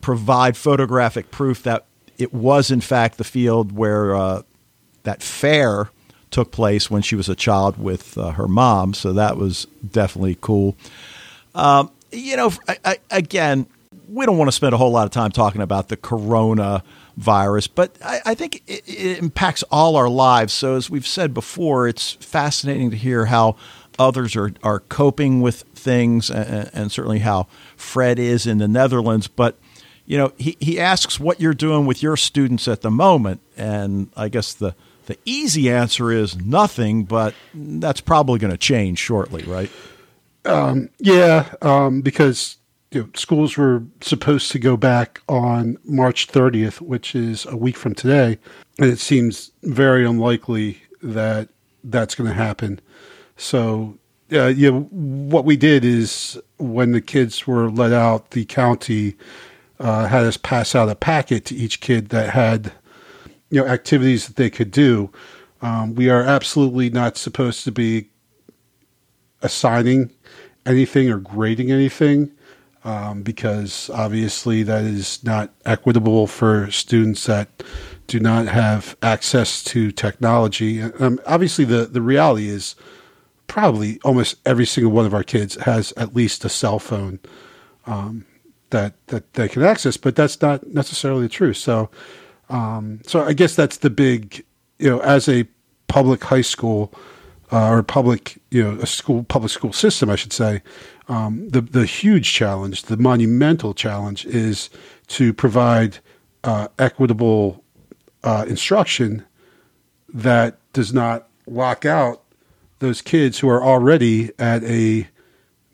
provide 0.00 0.56
photographic 0.56 1.30
proof 1.30 1.62
that 1.62 1.86
it 2.18 2.32
was 2.32 2.70
in 2.70 2.80
fact 2.80 3.18
the 3.18 3.24
field 3.24 3.72
where 3.72 4.14
uh, 4.14 4.42
that 5.02 5.22
fair 5.22 5.90
took 6.30 6.50
place 6.50 6.90
when 6.90 7.02
she 7.02 7.14
was 7.14 7.28
a 7.28 7.34
child 7.34 7.78
with 7.78 8.16
uh, 8.18 8.32
her 8.32 8.48
mom. 8.48 8.94
So 8.94 9.12
that 9.12 9.36
was 9.36 9.66
definitely 9.88 10.36
cool. 10.40 10.76
Um, 11.54 11.90
you 12.10 12.36
know, 12.36 12.52
I, 12.66 12.76
I, 12.84 12.98
again, 13.10 13.66
we 14.08 14.26
don't 14.26 14.38
want 14.38 14.48
to 14.48 14.52
spend 14.52 14.74
a 14.74 14.76
whole 14.76 14.90
lot 14.90 15.04
of 15.04 15.10
time 15.10 15.30
talking 15.30 15.60
about 15.60 15.88
the 15.88 15.96
corona 15.96 16.82
virus, 17.16 17.66
but 17.66 17.96
I, 18.04 18.20
I 18.26 18.34
think 18.34 18.62
it, 18.66 18.82
it, 18.86 19.18
impacts 19.18 19.62
all 19.70 19.96
our 19.96 20.08
lives. 20.08 20.52
So, 20.52 20.76
as 20.76 20.90
we've 20.90 21.06
said 21.06 21.34
before, 21.34 21.86
it's 21.86 22.12
fascinating 22.12 22.90
to 22.90 22.96
hear 22.96 23.26
how 23.26 23.56
others 23.98 24.34
are, 24.36 24.52
are 24.62 24.80
coping 24.80 25.42
with 25.42 25.62
things 25.74 26.30
and, 26.30 26.70
and 26.72 26.92
certainly 26.92 27.20
how 27.20 27.46
Fred 27.76 28.18
is 28.18 28.46
in 28.46 28.58
the 28.58 28.68
Netherlands. 28.68 29.28
But, 29.28 29.58
you 30.06 30.18
know, 30.18 30.32
he, 30.36 30.56
he 30.60 30.80
asks 30.80 31.18
what 31.20 31.40
you're 31.40 31.54
doing 31.54 31.86
with 31.86 32.02
your 32.02 32.16
students 32.16 32.68
at 32.68 32.82
the 32.82 32.90
moment. 32.90 33.40
And 33.56 34.10
I 34.16 34.28
guess 34.28 34.54
the 34.54 34.74
the 35.06 35.18
easy 35.24 35.68
answer 35.68 36.12
is 36.12 36.36
nothing, 36.36 37.04
but 37.04 37.34
that's 37.52 38.00
probably 38.00 38.38
going 38.38 38.52
to 38.52 38.58
change 38.58 38.98
shortly, 38.98 39.42
right? 39.42 39.70
Um, 40.44 40.90
yeah, 40.98 41.54
um, 41.60 42.02
because 42.02 42.56
you 42.92 43.02
know, 43.02 43.08
schools 43.14 43.56
were 43.56 43.82
supposed 44.00 44.52
to 44.52 44.58
go 44.58 44.76
back 44.76 45.20
on 45.28 45.76
March 45.84 46.28
30th, 46.28 46.80
which 46.80 47.14
is 47.14 47.46
a 47.46 47.56
week 47.56 47.76
from 47.76 47.94
today, 47.94 48.38
and 48.78 48.90
it 48.90 48.98
seems 48.98 49.50
very 49.62 50.06
unlikely 50.06 50.82
that 51.02 51.48
that's 51.82 52.14
going 52.14 52.28
to 52.28 52.34
happen. 52.34 52.80
So, 53.36 53.98
uh, 54.32 54.46
yeah, 54.46 54.70
what 54.70 55.44
we 55.44 55.56
did 55.56 55.84
is 55.84 56.40
when 56.58 56.92
the 56.92 57.00
kids 57.00 57.46
were 57.46 57.70
let 57.70 57.92
out, 57.92 58.30
the 58.30 58.44
county 58.44 59.16
uh, 59.82 60.06
had 60.06 60.24
us 60.24 60.36
pass 60.36 60.74
out 60.74 60.88
a 60.88 60.94
packet 60.94 61.44
to 61.46 61.54
each 61.54 61.80
kid 61.80 62.08
that 62.10 62.30
had 62.30 62.72
you 63.50 63.60
know 63.60 63.66
activities 63.66 64.26
that 64.26 64.36
they 64.36 64.48
could 64.48 64.70
do. 64.70 65.10
Um, 65.60 65.94
we 65.94 66.08
are 66.08 66.22
absolutely 66.22 66.88
not 66.88 67.16
supposed 67.16 67.64
to 67.64 67.72
be 67.72 68.08
assigning 69.42 70.10
anything 70.64 71.10
or 71.10 71.18
grading 71.18 71.70
anything 71.70 72.32
um, 72.84 73.22
because 73.22 73.90
obviously 73.90 74.62
that 74.62 74.84
is 74.84 75.22
not 75.24 75.52
equitable 75.64 76.26
for 76.26 76.70
students 76.70 77.26
that 77.26 77.62
do 78.06 78.18
not 78.18 78.46
have 78.46 78.96
access 79.02 79.62
to 79.64 79.92
technology. 79.92 80.82
Um, 80.82 81.20
obviously, 81.26 81.64
the, 81.64 81.86
the 81.86 82.02
reality 82.02 82.48
is 82.48 82.74
probably 83.46 84.00
almost 84.04 84.36
every 84.46 84.66
single 84.66 84.92
one 84.92 85.06
of 85.06 85.14
our 85.14 85.22
kids 85.22 85.56
has 85.56 85.92
at 85.96 86.14
least 86.14 86.44
a 86.44 86.48
cell 86.48 86.78
phone 86.78 87.20
um, 87.86 88.24
that 88.72 88.94
that 89.06 89.32
they 89.34 89.48
can 89.48 89.62
access, 89.62 89.96
but 89.96 90.16
that's 90.16 90.40
not 90.42 90.66
necessarily 90.66 91.28
true. 91.28 91.54
So, 91.54 91.88
um, 92.50 93.00
so 93.06 93.22
I 93.22 93.32
guess 93.32 93.54
that's 93.54 93.78
the 93.78 93.90
big, 93.90 94.44
you 94.78 94.90
know, 94.90 94.98
as 95.00 95.28
a 95.28 95.46
public 95.86 96.24
high 96.24 96.42
school 96.42 96.92
uh, 97.52 97.68
or 97.68 97.82
public, 97.82 98.38
you 98.50 98.62
know, 98.62 98.80
a 98.80 98.86
school 98.86 99.24
public 99.24 99.52
school 99.52 99.72
system, 99.72 100.10
I 100.10 100.16
should 100.16 100.32
say. 100.32 100.62
Um, 101.08 101.48
the 101.48 101.60
the 101.60 101.86
huge 101.86 102.32
challenge, 102.32 102.82
the 102.84 102.96
monumental 102.96 103.74
challenge, 103.74 104.26
is 104.26 104.70
to 105.08 105.32
provide 105.32 105.98
uh, 106.44 106.68
equitable 106.78 107.62
uh, 108.24 108.44
instruction 108.48 109.24
that 110.12 110.58
does 110.72 110.92
not 110.92 111.28
lock 111.46 111.84
out 111.84 112.22
those 112.78 113.00
kids 113.00 113.38
who 113.38 113.48
are 113.48 113.62
already 113.62 114.30
at 114.38 114.64
a 114.64 115.08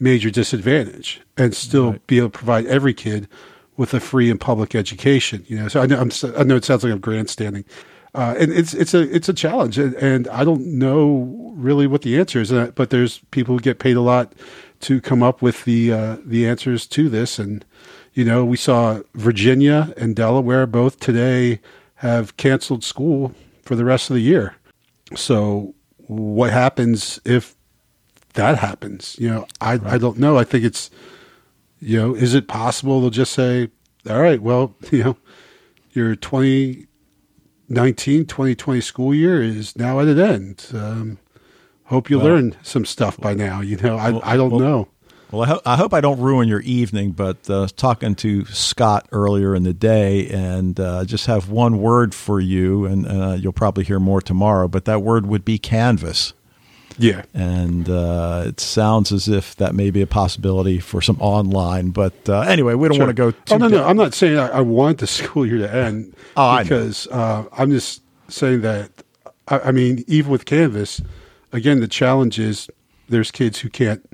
major 0.01 0.31
disadvantage 0.31 1.21
and 1.37 1.55
still 1.55 1.93
right. 1.93 2.07
be 2.07 2.19
able 2.19 2.31
to 2.31 2.39
provide 2.39 2.67
every 2.67 2.95
kid 2.95 3.29
with 3.77 3.95
a 3.95 4.01
free 4.01 4.31
and 4.31 4.41
public 4.41 4.75
education. 4.75 5.45
You 5.49 5.59
know, 5.59 5.69
so 5.69 5.81
I 5.81 5.87
know, 5.87 6.01
I'm, 6.01 6.11
i 6.37 6.43
know 6.43 6.57
it 6.57 6.65
sounds 6.65 6.85
like 6.85 6.93
I'm 6.93 7.01
grandstanding, 7.01 7.65
uh, 8.15 8.35
and 8.39 8.53
it's 8.53 8.75
it's 8.75 8.95
a 8.95 9.15
it's 9.15 9.29
a 9.29 9.35
challenge, 9.35 9.79
and, 9.79 9.95
and, 9.95 10.29
I 10.29 10.45
don't 10.45 10.67
know 10.79 11.53
really 11.55 11.87
what 11.87 12.03
the 12.03 12.19
answer 12.19 12.41
is. 12.41 12.53
Uh, 12.53 12.73
but 12.75 12.91
there's 12.91 13.19
people 13.31 13.55
who 13.55 13.61
get 13.61 13.79
paid 13.79 13.97
a 13.97 14.01
lot 14.01 14.33
to 14.81 15.01
come 15.01 15.23
up 15.23 15.43
with 15.43 15.65
the 15.65 15.93
uh, 15.93 16.17
the 16.25 16.47
answers 16.47 16.87
to 16.89 17.09
this, 17.09 17.39
and 17.39 17.65
you 18.19 18.25
know, 18.25 18.45
we 18.45 18.57
saw 18.57 19.01
Virginia 19.15 19.95
and 19.97 20.17
Delaware 20.17 20.67
both 20.67 20.99
today 20.99 21.61
have 21.97 22.37
canceled 22.37 22.83
school 22.83 23.33
for 23.63 23.77
the 23.77 23.85
rest 23.85 24.11
of 24.11 24.15
the 24.15 24.21
year. 24.21 24.57
So, 25.15 25.73
what 26.09 26.51
happens 26.51 27.21
if 27.25 27.55
that 28.39 28.59
happens? 28.59 29.17
You 29.19 29.29
know, 29.29 29.47
I 29.61 29.77
right. 29.77 29.95
I 29.95 29.99
don't 29.99 30.19
know. 30.19 30.39
I 30.39 30.45
think 30.45 30.65
it's 30.65 30.91
you 31.81 31.99
know, 31.99 32.15
is 32.15 32.35
it 32.35 32.49
possible 32.49 33.01
they'll 33.01 33.11
just 33.11 33.33
say, 33.33 33.69
all 34.09 34.21
right, 34.21 34.41
well, 34.41 34.75
you 34.91 35.05
know, 35.05 35.17
your 35.91 36.17
2019 36.17 38.27
2020 38.27 38.81
school 38.81 39.15
year 39.15 39.43
is 39.43 39.77
now 39.77 40.01
at 40.01 40.09
an 40.09 40.19
end. 40.19 40.67
Um, 40.73 41.19
hope 41.85 42.11
you 42.11 42.19
well, 42.19 42.29
learn 42.29 42.57
some 42.63 42.85
stuff 42.85 43.17
by 43.19 43.35
now. 43.35 43.61
You 43.61 43.77
know, 43.77 43.97
I, 43.97 44.11
well, 44.11 44.21
I 44.25 44.37
don't 44.37 44.51
well, 44.51 44.61
know. 44.61 44.89
Well, 45.31 45.43
I, 45.43 45.47
ho- 45.47 45.61
I, 45.67 45.77
hope 45.77 45.93
I 45.93 46.01
don't 46.01 46.21
ruin 46.21 46.49
your 46.49 46.61
evening, 46.61 47.13
but 47.13 47.51
uh, 47.51 47.69
talking 47.77 48.15
to 48.17 48.47
Scott 48.47 49.07
earlier 49.13 49.55
in 49.55 49.63
the 49.63 49.75
day, 49.75 50.27
and 50.29 50.81
uh, 50.81 51.05
just 51.05 51.27
have 51.27 51.51
one 51.51 51.81
word 51.81 52.15
for 52.15 52.41
you, 52.41 52.87
and 52.87 53.07
uh, 53.07 53.37
you'll 53.39 53.53
probably 53.53 53.85
hear 53.85 54.01
more 54.01 54.23
tomorrow. 54.23 54.69
But 54.69 54.87
that 54.87 55.03
word 55.03 55.27
would 55.27 55.45
be 55.45 55.59
canvas. 55.59 56.33
Yeah. 56.99 57.23
And 57.33 57.89
uh, 57.89 58.45
it 58.47 58.61
sounds 58.61 59.13
as 59.13 59.29
if 59.29 59.57
that 59.57 59.75
may 59.75 59.91
be 59.91 60.03
a 60.03 60.07
possibility 60.07 60.81
for 60.81 61.01
some 61.01 61.17
online. 61.21 61.91
But 61.91 62.29
uh, 62.29 62.41
anyway, 62.41 62.75
we 62.75 62.89
don't 62.89 62.97
sure. 62.97 63.07
want 63.07 63.17
to 63.17 63.23
go 63.23 63.31
too. 63.31 63.55
Oh, 63.55 63.57
no, 63.57 63.69
no. 63.69 63.85
I'm 63.85 63.97
not 63.97 64.15
saying 64.15 64.39
I, 64.39 64.49
I, 64.49 64.61
want 64.61 64.99
the 64.99 65.07
school 65.07 65.47
year 65.47 65.59
to 65.59 65.73
end 65.73 66.15
oh, 66.37 66.63
because 66.63 67.07
uh, 67.09 67.45
I'm 67.53 67.71
just 67.71 68.03
saying 68.29 68.63
that, 68.63 68.91
I, 69.47 69.61
I, 69.61 69.73
mean, 69.73 70.05
even 70.07 70.31
with 70.31 70.45
Canvas, 70.45 71.01
again, 71.53 71.81
the 71.81 71.89
challenge 71.89 72.39
is 72.39 72.69
there's 73.09 73.31
kids 73.31 73.61
who 73.61 73.71
can't 73.71 74.05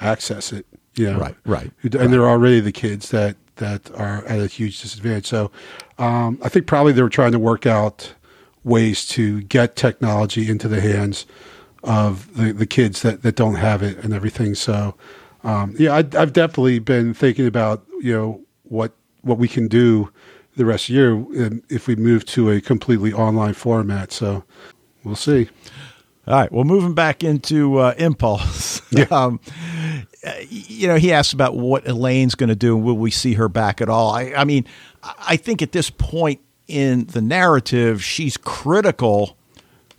access 0.00 0.52
it. 0.52 0.66
You 0.96 1.12
know, 1.12 1.20
right, 1.20 1.36
right. 1.46 1.70
and 1.84 1.94
right. 1.94 2.10
they're 2.10 2.28
already 2.28 2.58
the 2.58 2.72
kids 2.72 3.10
that, 3.10 3.36
that 3.56 3.90
are 3.92 4.24
at 4.24 4.40
a 4.40 4.48
huge 4.48 4.82
disadvantage. 4.82 5.26
So 5.26 5.52
um, 5.98 6.38
I 6.42 6.48
think 6.48 6.66
probably 6.66 6.92
they 6.92 7.02
were 7.02 7.08
trying 7.08 7.32
to 7.32 7.38
work 7.38 7.64
out 7.64 8.12
ways 8.64 9.06
to 9.08 9.40
get 9.42 9.76
technology 9.76 10.50
into 10.50 10.66
the 10.68 10.80
hands 10.80 11.26
of 11.82 12.34
the, 12.36 12.52
the 12.52 12.66
kids 12.66 13.02
that, 13.02 13.22
that 13.22 13.36
don't 13.36 13.54
have 13.56 13.82
it 13.82 13.98
and 13.98 14.12
everything. 14.12 14.54
So, 14.54 14.94
um, 15.44 15.74
yeah, 15.78 15.94
I, 15.94 15.98
I've 15.98 16.32
definitely 16.32 16.78
been 16.78 17.14
thinking 17.14 17.46
about, 17.46 17.84
you 18.00 18.12
know, 18.12 18.40
what, 18.64 18.92
what 19.22 19.38
we 19.38 19.48
can 19.48 19.68
do 19.68 20.10
the 20.56 20.64
rest 20.64 20.88
of 20.88 20.94
the 20.94 21.00
year 21.00 21.12
um, 21.12 21.62
if 21.68 21.86
we 21.86 21.96
move 21.96 22.26
to 22.26 22.50
a 22.50 22.60
completely 22.60 23.12
online 23.12 23.54
format. 23.54 24.12
So 24.12 24.44
we'll 25.04 25.16
see. 25.16 25.48
All 26.26 26.34
right. 26.34 26.52
Well, 26.52 26.64
moving 26.64 26.94
back 26.94 27.24
into 27.24 27.78
uh, 27.78 27.94
Impulse. 27.98 28.80
Yeah. 28.92 29.04
um, 29.12 29.38
you 30.48 30.88
know, 30.88 30.96
he 30.96 31.12
asked 31.12 31.32
about 31.32 31.54
what 31.54 31.86
Elaine's 31.86 32.34
going 32.34 32.48
to 32.48 32.56
do 32.56 32.74
and 32.74 32.84
will 32.84 32.96
we 32.96 33.12
see 33.12 33.34
her 33.34 33.48
back 33.48 33.80
at 33.80 33.88
all? 33.88 34.10
I, 34.10 34.32
I 34.36 34.42
mean, 34.42 34.66
I 35.04 35.36
think 35.36 35.62
at 35.62 35.70
this 35.70 35.90
point 35.90 36.40
in 36.66 37.06
the 37.06 37.22
narrative, 37.22 38.02
she's 38.02 38.36
critical 38.36 39.36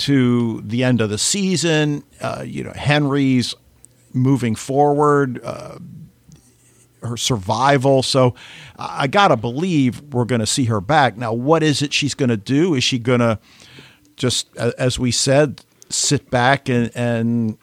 to 0.01 0.61
the 0.61 0.83
end 0.83 1.01
of 1.01 1.09
the 1.09 1.17
season. 1.17 2.03
Uh, 2.19 2.43
you 2.45 2.63
know, 2.63 2.73
Henry's 2.73 3.55
moving 4.13 4.55
forward, 4.55 5.39
uh, 5.43 5.77
her 7.01 7.17
survival. 7.17 8.03
So 8.03 8.35
I 8.77 9.07
got 9.07 9.29
to 9.29 9.37
believe 9.37 10.01
we're 10.13 10.25
going 10.25 10.41
to 10.41 10.45
see 10.47 10.65
her 10.65 10.81
back. 10.81 11.17
Now, 11.17 11.33
what 11.33 11.63
is 11.63 11.81
it 11.81 11.93
she's 11.93 12.13
going 12.13 12.29
to 12.29 12.37
do? 12.37 12.75
Is 12.75 12.83
she 12.83 12.99
going 12.99 13.21
to 13.21 13.39
just, 14.17 14.55
as 14.57 14.99
we 14.99 15.11
said, 15.11 15.63
sit 15.89 16.29
back 16.29 16.69
and, 16.69 16.91
and 16.95 17.57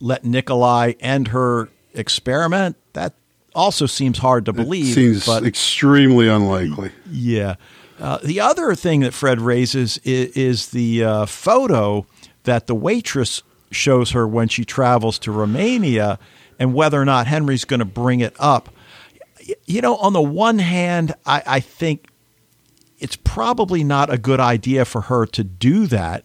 let 0.00 0.24
Nikolai 0.24 0.92
end 1.00 1.28
her 1.28 1.68
experiment? 1.94 2.76
That 2.94 3.14
also 3.54 3.86
seems 3.86 4.18
hard 4.18 4.46
to 4.46 4.52
believe. 4.52 4.90
It 4.90 4.94
seems 4.94 5.26
but, 5.26 5.44
extremely 5.44 6.28
unlikely. 6.28 6.92
Yeah. 7.10 7.56
Uh, 7.98 8.18
the 8.22 8.40
other 8.40 8.74
thing 8.74 9.00
that 9.00 9.14
Fred 9.14 9.40
raises 9.40 9.98
is, 9.98 10.30
is 10.36 10.68
the 10.68 11.02
uh, 11.02 11.26
photo 11.26 12.06
that 12.44 12.66
the 12.66 12.74
waitress 12.74 13.42
shows 13.70 14.10
her 14.10 14.26
when 14.26 14.48
she 14.48 14.64
travels 14.64 15.18
to 15.20 15.32
Romania 15.32 16.18
and 16.58 16.74
whether 16.74 17.00
or 17.00 17.04
not 17.04 17.26
Henry's 17.26 17.64
going 17.64 17.80
to 17.80 17.86
bring 17.86 18.20
it 18.20 18.34
up. 18.38 18.68
You 19.66 19.80
know, 19.80 19.96
on 19.96 20.12
the 20.12 20.22
one 20.22 20.58
hand, 20.58 21.14
I, 21.24 21.42
I 21.46 21.60
think 21.60 22.08
it's 22.98 23.16
probably 23.16 23.84
not 23.84 24.12
a 24.12 24.18
good 24.18 24.40
idea 24.40 24.84
for 24.84 25.02
her 25.02 25.26
to 25.26 25.44
do 25.44 25.86
that 25.86 26.24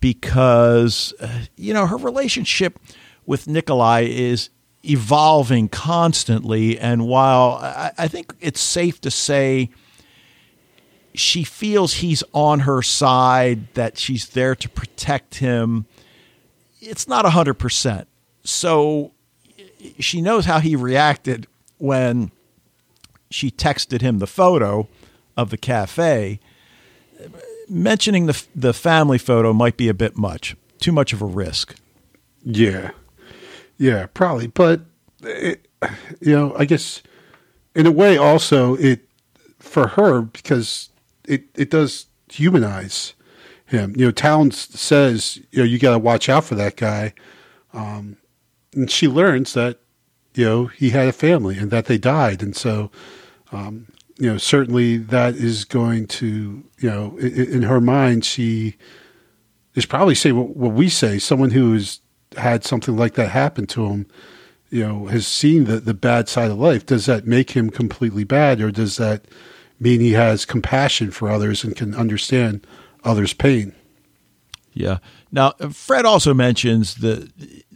because, 0.00 1.14
uh, 1.20 1.40
you 1.56 1.74
know, 1.74 1.86
her 1.86 1.96
relationship 1.96 2.78
with 3.24 3.46
Nikolai 3.46 4.02
is 4.02 4.50
evolving 4.82 5.68
constantly. 5.68 6.78
And 6.78 7.06
while 7.06 7.58
I, 7.60 7.92
I 7.98 8.08
think 8.08 8.34
it's 8.40 8.60
safe 8.60 9.00
to 9.02 9.10
say, 9.10 9.70
she 11.16 11.44
feels 11.44 11.94
he's 11.94 12.22
on 12.32 12.60
her 12.60 12.82
side, 12.82 13.72
that 13.74 13.98
she's 13.98 14.28
there 14.28 14.54
to 14.54 14.68
protect 14.68 15.36
him. 15.36 15.86
It's 16.80 17.08
not 17.08 17.24
100%. 17.24 18.06
So 18.44 19.12
she 19.98 20.20
knows 20.20 20.44
how 20.44 20.60
he 20.60 20.76
reacted 20.76 21.46
when 21.78 22.30
she 23.30 23.50
texted 23.50 24.02
him 24.02 24.18
the 24.18 24.26
photo 24.26 24.88
of 25.36 25.50
the 25.50 25.56
cafe. 25.56 26.38
Mentioning 27.68 28.26
the, 28.26 28.44
the 28.54 28.72
family 28.72 29.18
photo 29.18 29.52
might 29.52 29.76
be 29.76 29.88
a 29.88 29.94
bit 29.94 30.16
much, 30.16 30.54
too 30.78 30.92
much 30.92 31.12
of 31.12 31.22
a 31.22 31.26
risk. 31.26 31.74
Yeah. 32.44 32.90
Yeah, 33.78 34.06
probably. 34.12 34.46
But, 34.46 34.82
it, 35.22 35.66
you 36.20 36.32
know, 36.32 36.54
I 36.56 36.64
guess 36.66 37.02
in 37.74 37.86
a 37.86 37.90
way 37.90 38.16
also 38.16 38.76
it, 38.76 39.00
for 39.58 39.88
her, 39.88 40.22
because 40.22 40.90
it, 41.28 41.44
it 41.54 41.70
does 41.70 42.06
humanize 42.30 43.14
him. 43.66 43.94
You 43.96 44.06
know, 44.06 44.12
Townes 44.12 44.56
says, 44.56 45.38
you 45.50 45.58
know, 45.58 45.64
you 45.64 45.78
got 45.78 45.92
to 45.92 45.98
watch 45.98 46.28
out 46.28 46.44
for 46.44 46.54
that 46.54 46.76
guy. 46.76 47.14
Um, 47.72 48.16
and 48.74 48.90
she 48.90 49.08
learns 49.08 49.54
that, 49.54 49.80
you 50.34 50.44
know, 50.44 50.66
he 50.66 50.90
had 50.90 51.08
a 51.08 51.12
family 51.12 51.58
and 51.58 51.70
that 51.70 51.86
they 51.86 51.98
died. 51.98 52.42
And 52.42 52.54
so, 52.56 52.90
um, 53.52 53.88
you 54.18 54.30
know, 54.30 54.38
certainly 54.38 54.96
that 54.96 55.34
is 55.34 55.64
going 55.64 56.06
to, 56.06 56.64
you 56.78 56.90
know, 56.90 57.16
in, 57.18 57.52
in 57.54 57.62
her 57.62 57.80
mind, 57.80 58.24
she 58.24 58.76
is 59.74 59.86
probably 59.86 60.14
saying 60.14 60.36
what, 60.36 60.56
what 60.56 60.72
we 60.72 60.88
say. 60.88 61.18
Someone 61.18 61.50
who 61.50 61.72
has 61.72 62.00
had 62.36 62.64
something 62.64 62.96
like 62.96 63.14
that 63.14 63.30
happen 63.30 63.66
to 63.68 63.86
him, 63.86 64.06
you 64.70 64.86
know, 64.86 65.06
has 65.06 65.26
seen 65.26 65.64
the, 65.64 65.80
the 65.80 65.94
bad 65.94 66.28
side 66.28 66.50
of 66.50 66.58
life. 66.58 66.86
Does 66.86 67.06
that 67.06 67.26
make 67.26 67.50
him 67.50 67.70
completely 67.70 68.24
bad 68.24 68.60
or 68.60 68.70
does 68.70 68.96
that, 68.96 69.26
mean 69.78 70.00
he 70.00 70.12
has 70.12 70.44
compassion 70.44 71.10
for 71.10 71.28
others 71.30 71.64
and 71.64 71.76
can 71.76 71.94
understand 71.94 72.66
others' 73.04 73.32
pain. 73.32 73.74
Yeah. 74.72 74.98
Now, 75.32 75.52
Fred 75.72 76.04
also 76.04 76.34
mentions 76.34 76.96
the 76.96 77.30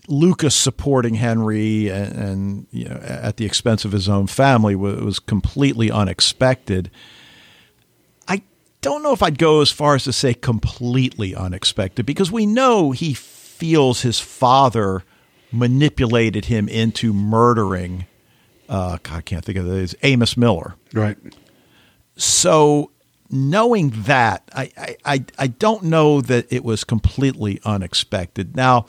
Lucas 0.06 0.54
supporting 0.54 1.14
Henry 1.14 1.88
and, 1.88 2.12
and 2.12 2.66
you 2.72 2.88
know 2.88 2.96
at 2.96 3.36
the 3.36 3.46
expense 3.46 3.84
of 3.84 3.92
his 3.92 4.08
own 4.08 4.26
family 4.26 4.74
was, 4.74 5.00
was 5.00 5.18
completely 5.18 5.90
unexpected. 5.90 6.90
I 8.28 8.42
don't 8.80 9.02
know 9.02 9.12
if 9.12 9.22
I'd 9.22 9.38
go 9.38 9.60
as 9.60 9.70
far 9.70 9.94
as 9.94 10.04
to 10.04 10.12
say 10.12 10.34
completely 10.34 11.34
unexpected 11.34 12.06
because 12.06 12.30
we 12.30 12.44
know 12.44 12.90
he 12.90 13.14
feels 13.14 14.02
his 14.02 14.18
father 14.18 15.04
manipulated 15.52 16.46
him 16.46 16.68
into 16.68 17.12
murdering. 17.12 18.06
Uh, 18.68 18.98
God, 19.02 19.16
I 19.16 19.20
can't 19.20 19.44
think 19.44 19.58
of 19.58 19.66
it. 19.66 19.94
Amos 20.02 20.36
Miller. 20.36 20.74
Right. 20.92 21.16
So 22.20 22.90
knowing 23.30 23.90
that, 24.04 24.48
I, 24.54 24.96
I, 25.04 25.24
I 25.38 25.46
don't 25.46 25.84
know 25.84 26.20
that 26.20 26.52
it 26.52 26.64
was 26.64 26.84
completely 26.84 27.60
unexpected. 27.64 28.54
Now, 28.54 28.86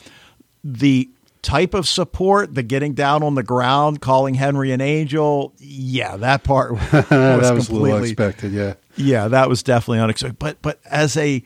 the 0.62 1.08
type 1.40 1.74
of 1.74 1.88
support, 1.88 2.54
the 2.54 2.62
getting 2.62 2.94
down 2.94 3.22
on 3.22 3.34
the 3.34 3.42
ground, 3.42 4.00
calling 4.00 4.34
Henry 4.34 4.70
an 4.72 4.80
angel, 4.80 5.54
yeah, 5.58 6.16
that 6.16 6.44
part 6.44 6.72
was 6.72 6.90
that 7.08 7.54
was 7.54 7.70
little 7.70 7.96
unexpected. 7.96 8.52
Yeah, 8.52 8.74
yeah, 8.96 9.28
that 9.28 9.48
was 9.48 9.62
definitely 9.62 10.00
unexpected. 10.00 10.38
But 10.38 10.60
but 10.60 10.80
as 10.84 11.16
a 11.16 11.42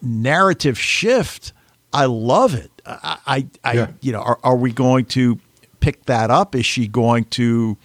narrative 0.00 0.78
shift, 0.78 1.52
I 1.92 2.06
love 2.06 2.54
it. 2.54 2.70
I, 2.86 3.18
I, 3.26 3.46
I 3.64 3.72
yeah. 3.72 3.90
you 4.00 4.12
know, 4.12 4.20
are, 4.20 4.38
are, 4.42 4.56
we 4.56 4.72
going 4.72 5.04
to 5.06 5.38
pick 5.80 6.06
that 6.06 6.30
up? 6.30 6.54
Is 6.54 6.64
she 6.64 6.88
going 6.88 7.24
to 7.24 7.76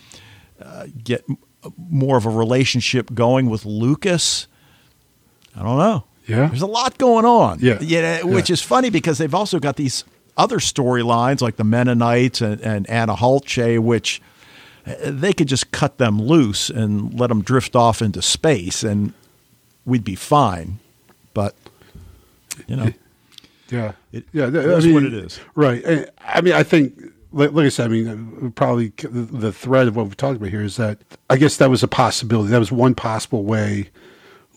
uh, 0.61 0.87
get 1.03 1.25
more 1.77 2.17
of 2.17 2.25
a 2.25 2.29
relationship 2.29 3.13
going 3.13 3.49
with 3.49 3.65
Lucas? 3.65 4.47
I 5.55 5.63
don't 5.63 5.77
know. 5.77 6.03
Yeah, 6.27 6.47
there's 6.47 6.61
a 6.61 6.67
lot 6.67 6.97
going 6.97 7.25
on. 7.25 7.59
Yeah, 7.59 7.77
yeah, 7.81 8.23
which 8.23 8.49
yeah. 8.49 8.53
is 8.53 8.61
funny 8.61 8.89
because 8.89 9.19
they've 9.19 9.35
also 9.35 9.59
got 9.59 9.75
these 9.75 10.03
other 10.37 10.57
storylines 10.57 11.41
like 11.41 11.55
the 11.55 11.63
Mennonites 11.63 12.41
and, 12.41 12.59
and 12.61 12.89
Anna 12.89 13.15
Hulce, 13.15 13.79
which 13.79 14.21
uh, 14.87 14.95
they 15.03 15.33
could 15.33 15.47
just 15.47 15.71
cut 15.71 15.97
them 15.97 16.21
loose 16.21 16.69
and 16.69 17.17
let 17.19 17.27
them 17.27 17.41
drift 17.41 17.75
off 17.75 18.01
into 18.01 18.21
space, 18.21 18.83
and 18.83 19.13
we'd 19.85 20.03
be 20.03 20.15
fine. 20.15 20.79
But 21.33 21.55
you 22.67 22.75
know, 22.75 22.91
yeah, 23.69 23.93
it, 24.11 24.25
yeah, 24.33 24.47
that's 24.47 24.83
I 24.83 24.87
mean, 24.87 24.93
what 24.95 25.03
it 25.03 25.13
is. 25.13 25.39
Right. 25.53 26.09
I 26.19 26.41
mean, 26.41 26.53
I 26.53 26.63
think. 26.63 27.11
Like 27.35 27.65
I 27.65 27.69
said, 27.69 27.85
I 27.85 27.89
mean, 27.89 28.53
probably 28.55 28.93
the 28.97 29.51
thread 29.51 29.89
of 29.89 29.97
what 29.97 30.05
we're 30.05 30.13
talking 30.13 30.37
about 30.37 30.51
here 30.51 30.63
is 30.63 30.77
that 30.77 30.99
I 31.29 31.35
guess 31.35 31.57
that 31.57 31.69
was 31.69 31.83
a 31.83 31.87
possibility. 31.87 32.49
That 32.49 32.59
was 32.59 32.71
one 32.71 32.95
possible 32.95 33.43
way 33.43 33.89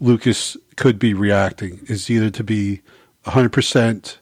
Lucas 0.00 0.56
could 0.76 0.96
be 0.96 1.12
reacting 1.12 1.80
is 1.88 2.09
either 2.09 2.30
to 2.30 2.44
be 2.44 2.82
100% 3.24 4.18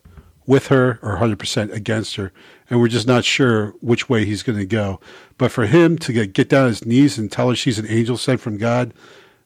with 0.46 0.68
her 0.68 0.98
or 1.02 1.18
100% 1.18 1.72
against 1.72 2.16
her. 2.16 2.32
And 2.70 2.80
we're 2.80 2.88
just 2.88 3.06
not 3.06 3.26
sure 3.26 3.74
which 3.80 4.08
way 4.08 4.24
he's 4.24 4.42
going 4.42 4.58
to 4.58 4.64
go. 4.64 5.00
But 5.36 5.52
for 5.52 5.66
him 5.66 5.98
to 5.98 6.12
get, 6.12 6.32
get 6.32 6.48
down 6.48 6.62
on 6.62 6.68
his 6.68 6.86
knees 6.86 7.18
and 7.18 7.30
tell 7.30 7.50
her 7.50 7.56
she's 7.56 7.78
an 7.78 7.86
angel 7.88 8.16
sent 8.16 8.40
from 8.40 8.56
God, 8.56 8.94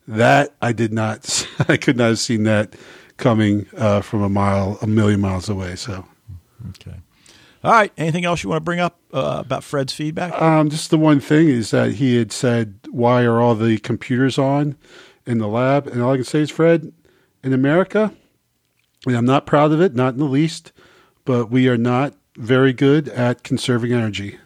that 0.06 0.54
I 0.62 0.72
did 0.72 0.92
not, 0.92 1.48
I 1.68 1.76
could 1.76 1.96
not 1.96 2.10
have 2.10 2.18
seen 2.20 2.44
that 2.44 2.74
coming 3.16 3.66
uh, 3.76 4.02
from 4.02 4.22
a 4.22 4.28
mile, 4.28 4.78
a 4.80 4.86
million 4.86 5.20
miles 5.20 5.48
away. 5.48 5.74
So, 5.74 6.06
okay. 6.70 6.96
All 7.62 7.72
right. 7.72 7.92
Anything 7.98 8.24
else 8.24 8.42
you 8.42 8.48
want 8.48 8.60
to 8.60 8.64
bring 8.64 8.80
up 8.80 8.98
uh, 9.12 9.42
about 9.44 9.64
Fred's 9.64 9.92
feedback? 9.92 10.40
Um, 10.40 10.70
just 10.70 10.90
the 10.90 10.98
one 10.98 11.20
thing 11.20 11.48
is 11.48 11.70
that 11.72 11.92
he 11.92 12.16
had 12.16 12.32
said, 12.32 12.78
"Why 12.90 13.22
are 13.24 13.40
all 13.40 13.54
the 13.54 13.78
computers 13.78 14.38
on 14.38 14.76
in 15.26 15.38
the 15.38 15.48
lab?" 15.48 15.86
And 15.86 16.02
all 16.02 16.12
I 16.12 16.16
can 16.16 16.24
say 16.24 16.40
is, 16.40 16.50
Fred, 16.50 16.92
in 17.42 17.52
America, 17.52 18.14
and 19.06 19.16
I'm 19.16 19.26
not 19.26 19.46
proud 19.46 19.72
of 19.72 19.80
it, 19.80 19.94
not 19.94 20.14
in 20.14 20.20
the 20.20 20.24
least 20.24 20.72
but 21.24 21.50
we 21.50 21.68
are 21.68 21.76
not 21.76 22.14
very 22.36 22.72
good 22.72 23.08
at 23.08 23.42
conserving 23.42 23.92
energy. 23.92 24.38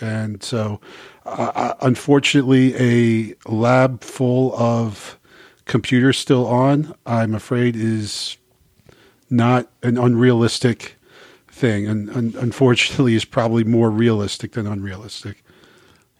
And 0.00 0.42
so, 0.42 0.80
uh, 1.26 1.52
uh, 1.54 1.74
unfortunately, 1.82 2.74
a 2.76 3.34
lab 3.50 4.02
full 4.02 4.54
of 4.56 5.18
computers 5.64 6.16
still 6.16 6.46
on, 6.46 6.94
I'm 7.04 7.34
afraid, 7.34 7.76
is 7.76 8.36
not 9.28 9.68
an 9.82 9.98
unrealistic 9.98 10.96
thing. 11.62 11.86
And, 11.86 12.08
and 12.10 12.34
unfortunately, 12.34 13.14
is 13.14 13.24
probably 13.24 13.64
more 13.64 13.90
realistic 13.90 14.52
than 14.52 14.66
unrealistic. 14.66 15.44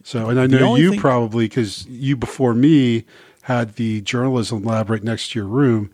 So, 0.05 0.31
and 0.31 0.41
I 0.41 0.47
know 0.47 0.77
you 0.77 0.91
thing- 0.91 1.01
probably, 1.01 1.47
because 1.47 1.85
you 1.87 2.17
before 2.17 2.55
me 2.55 3.05
had 3.43 3.75
the 3.75 4.01
journalism 4.03 4.63
lab 4.63 4.89
right 4.89 5.03
next 5.03 5.33
to 5.33 5.41
your 5.41 5.49
room. 5.49 5.91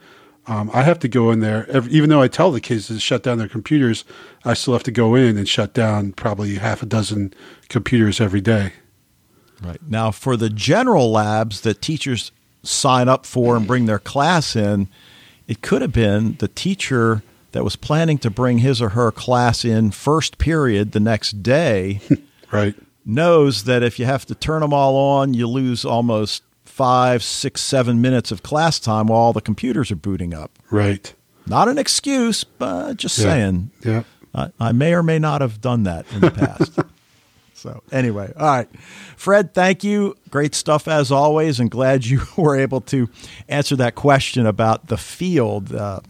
Um, 0.46 0.70
I 0.72 0.82
have 0.82 0.98
to 1.00 1.08
go 1.08 1.30
in 1.30 1.40
there, 1.40 1.68
every, 1.68 1.92
even 1.92 2.08
though 2.10 2.22
I 2.22 2.28
tell 2.28 2.50
the 2.50 2.60
kids 2.60 2.86
to 2.88 3.00
shut 3.00 3.22
down 3.22 3.38
their 3.38 3.48
computers, 3.48 4.04
I 4.44 4.54
still 4.54 4.74
have 4.74 4.82
to 4.84 4.90
go 4.90 5.14
in 5.14 5.36
and 5.36 5.48
shut 5.48 5.74
down 5.74 6.12
probably 6.12 6.54
half 6.56 6.82
a 6.82 6.86
dozen 6.86 7.34
computers 7.68 8.20
every 8.20 8.40
day. 8.40 8.72
Right. 9.62 9.80
Now, 9.86 10.10
for 10.10 10.36
the 10.36 10.50
general 10.50 11.10
labs 11.10 11.62
that 11.62 11.82
teachers 11.82 12.32
sign 12.62 13.08
up 13.08 13.26
for 13.26 13.56
and 13.56 13.66
bring 13.66 13.86
their 13.86 13.98
class 13.98 14.56
in, 14.56 14.88
it 15.46 15.60
could 15.60 15.82
have 15.82 15.92
been 15.92 16.36
the 16.38 16.48
teacher 16.48 17.22
that 17.52 17.64
was 17.64 17.76
planning 17.76 18.18
to 18.18 18.30
bring 18.30 18.58
his 18.58 18.82
or 18.82 18.90
her 18.90 19.10
class 19.10 19.64
in 19.64 19.90
first 19.90 20.38
period 20.38 20.92
the 20.92 21.00
next 21.00 21.42
day. 21.42 22.00
right. 22.52 22.74
Knows 23.04 23.64
that 23.64 23.82
if 23.82 23.98
you 23.98 24.04
have 24.04 24.26
to 24.26 24.34
turn 24.34 24.60
them 24.60 24.72
all 24.72 24.96
on, 24.96 25.32
you 25.34 25.46
lose 25.46 25.84
almost 25.84 26.42
five, 26.64 27.22
six, 27.22 27.60
seven 27.60 28.00
minutes 28.00 28.30
of 28.30 28.42
class 28.42 28.78
time 28.78 29.06
while 29.06 29.18
all 29.18 29.32
the 29.32 29.40
computers 29.40 29.90
are 29.90 29.96
booting 29.96 30.34
up. 30.34 30.58
Right. 30.70 31.12
Not 31.46 31.68
an 31.68 31.78
excuse, 31.78 32.44
but 32.44 32.96
just 32.96 33.18
yeah. 33.18 33.24
saying. 33.24 33.70
Yeah. 33.82 34.02
I, 34.34 34.52
I 34.60 34.72
may 34.72 34.94
or 34.94 35.02
may 35.02 35.18
not 35.18 35.40
have 35.40 35.60
done 35.60 35.84
that 35.84 36.06
in 36.12 36.20
the 36.20 36.30
past. 36.30 36.78
so, 37.54 37.82
anyway, 37.90 38.32
all 38.36 38.46
right. 38.46 38.68
Fred, 39.16 39.54
thank 39.54 39.82
you. 39.82 40.16
Great 40.30 40.54
stuff 40.54 40.86
as 40.86 41.10
always, 41.10 41.58
and 41.58 41.70
glad 41.70 42.04
you 42.04 42.20
were 42.36 42.56
able 42.56 42.82
to 42.82 43.08
answer 43.48 43.74
that 43.76 43.94
question 43.94 44.46
about 44.46 44.88
the 44.88 44.98
field. 44.98 45.74
Uh, 45.74 46.00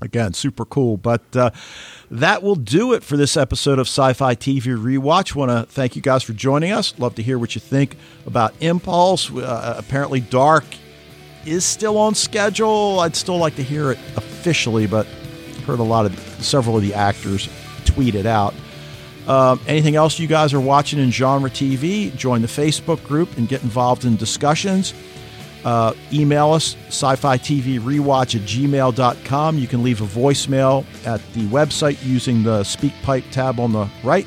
again, 0.00 0.34
super 0.34 0.64
cool. 0.64 0.96
But 0.96 1.36
uh, 1.36 1.50
that 2.10 2.42
will 2.42 2.56
do 2.56 2.92
it 2.92 3.02
for 3.02 3.16
this 3.16 3.36
episode 3.36 3.78
of 3.78 3.86
Sci 3.86 4.12
Fi 4.12 4.34
TV 4.34 4.62
Rewatch. 4.76 5.34
Want 5.34 5.50
to 5.50 5.70
thank 5.72 5.96
you 5.96 6.02
guys 6.02 6.22
for 6.22 6.32
joining 6.32 6.72
us. 6.72 6.98
Love 6.98 7.14
to 7.16 7.22
hear 7.22 7.38
what 7.38 7.54
you 7.54 7.60
think 7.60 7.96
about 8.26 8.54
Impulse. 8.60 9.30
Uh, 9.30 9.74
apparently, 9.78 10.20
Dark 10.20 10.64
is 11.46 11.64
still 11.64 11.98
on 11.98 12.14
schedule. 12.14 13.00
I'd 13.00 13.16
still 13.16 13.38
like 13.38 13.56
to 13.56 13.62
hear 13.62 13.92
it 13.92 13.98
officially, 14.16 14.86
but 14.86 15.06
heard 15.66 15.78
a 15.78 15.82
lot 15.84 16.06
of 16.06 16.18
several 16.42 16.76
of 16.76 16.82
the 16.82 16.94
actors 16.94 17.48
tweet 17.84 18.14
it 18.14 18.26
out. 18.26 18.54
Um, 19.26 19.58
anything 19.66 19.96
else 19.96 20.18
you 20.18 20.26
guys 20.26 20.52
are 20.52 20.60
watching 20.60 20.98
in 20.98 21.10
genre 21.10 21.48
TV? 21.48 22.14
Join 22.14 22.42
the 22.42 22.48
Facebook 22.48 23.02
group 23.04 23.36
and 23.38 23.48
get 23.48 23.62
involved 23.62 24.04
in 24.04 24.16
discussions. 24.16 24.92
Uh, 25.64 25.94
email 26.12 26.52
us, 26.52 26.76
sci 26.88 27.16
fi 27.16 27.38
TV 27.38 27.80
rewatch 27.80 28.34
at 28.34 28.42
gmail.com. 28.42 29.58
You 29.58 29.66
can 29.66 29.82
leave 29.82 30.02
a 30.02 30.06
voicemail 30.06 30.84
at 31.06 31.20
the 31.32 31.46
website 31.46 32.04
using 32.04 32.42
the 32.42 32.60
SpeakPipe 32.60 33.30
tab 33.30 33.58
on 33.58 33.72
the 33.72 33.88
right. 34.02 34.26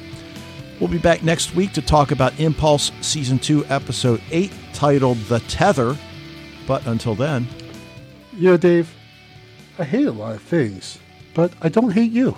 We'll 0.79 0.89
be 0.89 0.97
back 0.97 1.23
next 1.23 1.55
week 1.55 1.73
to 1.73 1.81
talk 1.81 2.11
about 2.11 2.39
Impulse 2.39 2.91
Season 3.01 3.39
2, 3.39 3.65
Episode 3.65 4.21
8, 4.31 4.51
titled 4.73 5.17
The 5.23 5.39
Tether. 5.41 5.97
But 6.67 6.85
until 6.85 7.15
then. 7.15 7.47
Know, 8.33 8.57
Dave, 8.57 8.93
I 9.79 9.83
hate 9.83 10.05
a 10.05 10.11
lot 10.11 10.35
of 10.35 10.41
things, 10.41 10.99
but 11.33 11.51
I 11.61 11.69
don't 11.69 11.91
hate 11.91 12.11
you. 12.11 12.37